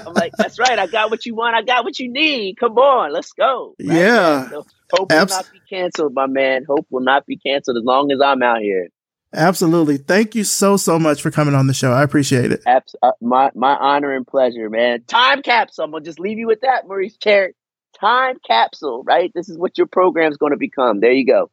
I'm 0.07 0.15
like, 0.15 0.33
that's 0.37 0.59
right. 0.59 0.79
I 0.79 0.87
got 0.87 1.11
what 1.11 1.25
you 1.25 1.35
want. 1.35 1.55
I 1.55 1.63
got 1.63 1.85
what 1.85 1.99
you 1.99 2.11
need. 2.11 2.57
Come 2.59 2.77
on, 2.77 3.13
let's 3.13 3.33
go. 3.33 3.75
Right? 3.81 3.97
Yeah. 3.97 4.51
So 4.51 4.67
hope 4.93 5.13
Abs- 5.13 5.31
will 5.31 5.39
not 5.39 5.53
be 5.53 5.61
canceled, 5.71 6.15
my 6.15 6.27
man. 6.27 6.65
Hope 6.69 6.87
will 6.91 7.03
not 7.03 7.25
be 7.27 7.37
canceled 7.37 7.77
as 7.77 7.85
long 7.85 8.11
as 8.11 8.21
I'm 8.21 8.43
out 8.43 8.61
here. 8.61 8.89
Absolutely. 9.33 9.99
Thank 9.99 10.35
you 10.35 10.45
so, 10.45 10.77
so 10.77 10.99
much 10.99 11.23
for 11.23 11.31
coming 11.31 11.55
on 11.55 11.67
the 11.67 11.75
show. 11.75 11.93
I 11.93 12.03
appreciate 12.03 12.53
it. 12.53 12.63
Abs- 12.67 12.97
uh, 13.03 13.13
my, 13.21 13.51
my 13.55 13.77
honor 13.77 14.13
and 14.13 14.27
pleasure, 14.27 14.69
man. 14.69 15.03
Time 15.07 15.43
capsule. 15.43 15.85
I'm 15.85 15.91
going 15.93 16.03
to 16.03 16.09
just 16.09 16.19
leave 16.19 16.39
you 16.39 16.47
with 16.47 16.63
that, 16.63 16.87
Maurice 16.89 17.17
Cherry. 17.17 17.55
Time 18.01 18.39
capsule, 18.47 19.03
right? 19.05 19.31
This 19.35 19.49
is 19.49 19.57
what 19.57 19.79
your 19.79 19.87
program 19.87 20.31
is 20.31 20.37
going 20.37 20.53
to 20.53 20.59
become. 20.59 21.01
There 21.01 21.13
you 21.13 21.27
go. 21.27 21.51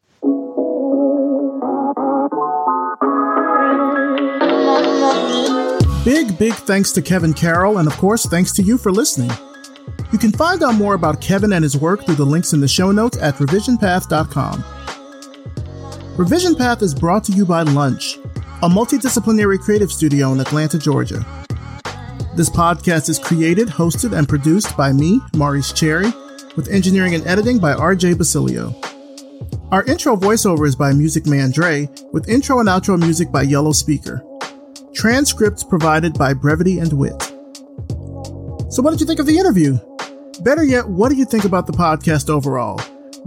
Big, 6.03 6.37
big 6.37 6.53
thanks 6.53 6.91
to 6.91 7.01
Kevin 7.01 7.33
Carroll, 7.33 7.77
and 7.77 7.87
of 7.87 7.95
course, 7.95 8.25
thanks 8.25 8.51
to 8.51 8.61
you 8.61 8.77
for 8.77 8.91
listening. 8.91 9.31
You 10.11 10.19
can 10.19 10.33
find 10.33 10.61
out 10.61 10.75
more 10.75 10.95
about 10.95 11.21
Kevin 11.21 11.53
and 11.53 11.63
his 11.63 11.77
work 11.77 12.05
through 12.05 12.15
the 12.15 12.25
links 12.25 12.51
in 12.51 12.59
the 12.59 12.67
show 12.67 12.91
notes 12.91 13.17
at 13.17 13.35
revisionpath.com. 13.35 14.65
Revision 16.17 16.55
Path 16.55 16.81
is 16.81 16.93
brought 16.93 17.23
to 17.23 17.31
you 17.31 17.45
by 17.45 17.61
Lunch, 17.61 18.17
a 18.61 18.67
multidisciplinary 18.67 19.57
creative 19.57 19.93
studio 19.93 20.33
in 20.33 20.41
Atlanta, 20.41 20.77
Georgia. 20.77 21.25
This 22.35 22.49
podcast 22.49 23.07
is 23.07 23.17
created, 23.17 23.69
hosted, 23.69 24.11
and 24.17 24.27
produced 24.27 24.75
by 24.75 24.91
me, 24.91 25.21
Maurice 25.35 25.71
Cherry, 25.71 26.11
with 26.57 26.67
engineering 26.67 27.15
and 27.15 27.25
editing 27.25 27.59
by 27.59 27.73
RJ 27.75 28.17
Basilio. 28.17 28.75
Our 29.71 29.85
intro 29.85 30.17
voiceover 30.17 30.67
is 30.67 30.75
by 30.75 30.91
Music 30.91 31.25
Man 31.25 31.51
Dre, 31.51 31.87
with 32.11 32.27
intro 32.27 32.59
and 32.59 32.67
outro 32.67 32.99
music 32.99 33.31
by 33.31 33.43
Yellow 33.43 33.71
Speaker. 33.71 34.21
Transcripts 34.93 35.63
provided 35.63 36.13
by 36.13 36.33
Brevity 36.33 36.79
and 36.79 36.93
Wit. 36.93 37.21
So, 38.71 38.81
what 38.81 38.91
did 38.91 39.01
you 39.01 39.07
think 39.07 39.19
of 39.19 39.25
the 39.25 39.37
interview? 39.37 39.79
Better 40.41 40.63
yet, 40.63 40.87
what 40.87 41.09
do 41.09 41.15
you 41.15 41.25
think 41.25 41.45
about 41.45 41.67
the 41.67 41.73
podcast 41.73 42.29
overall? 42.29 42.79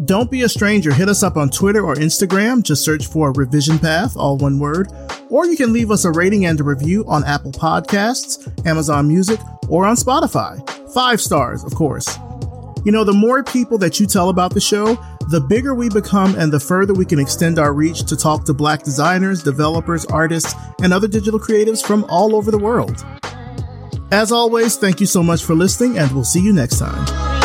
Don't 0.05 0.31
be 0.31 0.43
a 0.43 0.49
stranger. 0.49 0.93
Hit 0.93 1.09
us 1.09 1.23
up 1.23 1.37
on 1.37 1.49
Twitter 1.51 1.85
or 1.85 1.95
Instagram. 1.95 2.63
Just 2.63 2.85
search 2.85 3.07
for 3.07 3.33
Revision 3.33 3.79
Path, 3.79 4.17
all 4.17 4.37
one 4.37 4.59
word. 4.59 4.89
Or 5.31 5.47
you 5.47 5.57
can 5.57 5.73
leave 5.73 5.91
us 5.91 6.05
a 6.05 6.11
rating 6.11 6.47
and 6.47 6.61
a 6.61 6.65
review 6.65 7.05
on 7.09 7.25
Apple 7.25 7.53
Podcasts, 7.53 8.67
Amazon 8.67 9.09
Music, 9.09 9.41
or 9.69 9.87
on 9.87 9.97
Spotify. 9.97 10.61
Five 10.93 11.21
stars, 11.21 11.65
of 11.65 11.75
course. 11.75 12.19
You 12.85 12.93
know, 12.93 13.05
the 13.05 13.13
more 13.13 13.43
people 13.43 13.79
that 13.79 13.99
you 13.99 14.07
tell 14.07 14.29
about 14.29 14.53
the 14.55 14.61
show, 14.61 14.99
the 15.29 15.41
bigger 15.41 15.75
we 15.75 15.89
become 15.89 16.35
and 16.37 16.53
the 16.53 16.61
further 16.61 16.95
we 16.95 17.05
can 17.05 17.19
extend 17.19 17.59
our 17.59 17.73
reach 17.73 18.05
to 18.05 18.17
talk 18.17 18.45
to 18.45 18.55
Black 18.55 18.83
designers, 18.83 19.43
developers, 19.43 20.05
artists, 20.07 20.55
and 20.83 20.93
other 20.93 21.09
digital 21.09 21.41
creatives 21.41 21.85
from 21.85 22.05
all 22.09 22.37
over 22.37 22.51
the 22.51 22.59
world. 22.59 23.05
As 24.13 24.31
always, 24.31 24.77
thank 24.77 25.01
you 25.01 25.07
so 25.07 25.23
much 25.23 25.43
for 25.43 25.55
listening, 25.55 25.99
and 25.99 26.13
we'll 26.13 26.25
see 26.25 26.41
you 26.41 26.53
next 26.53 26.79
time. 26.79 27.36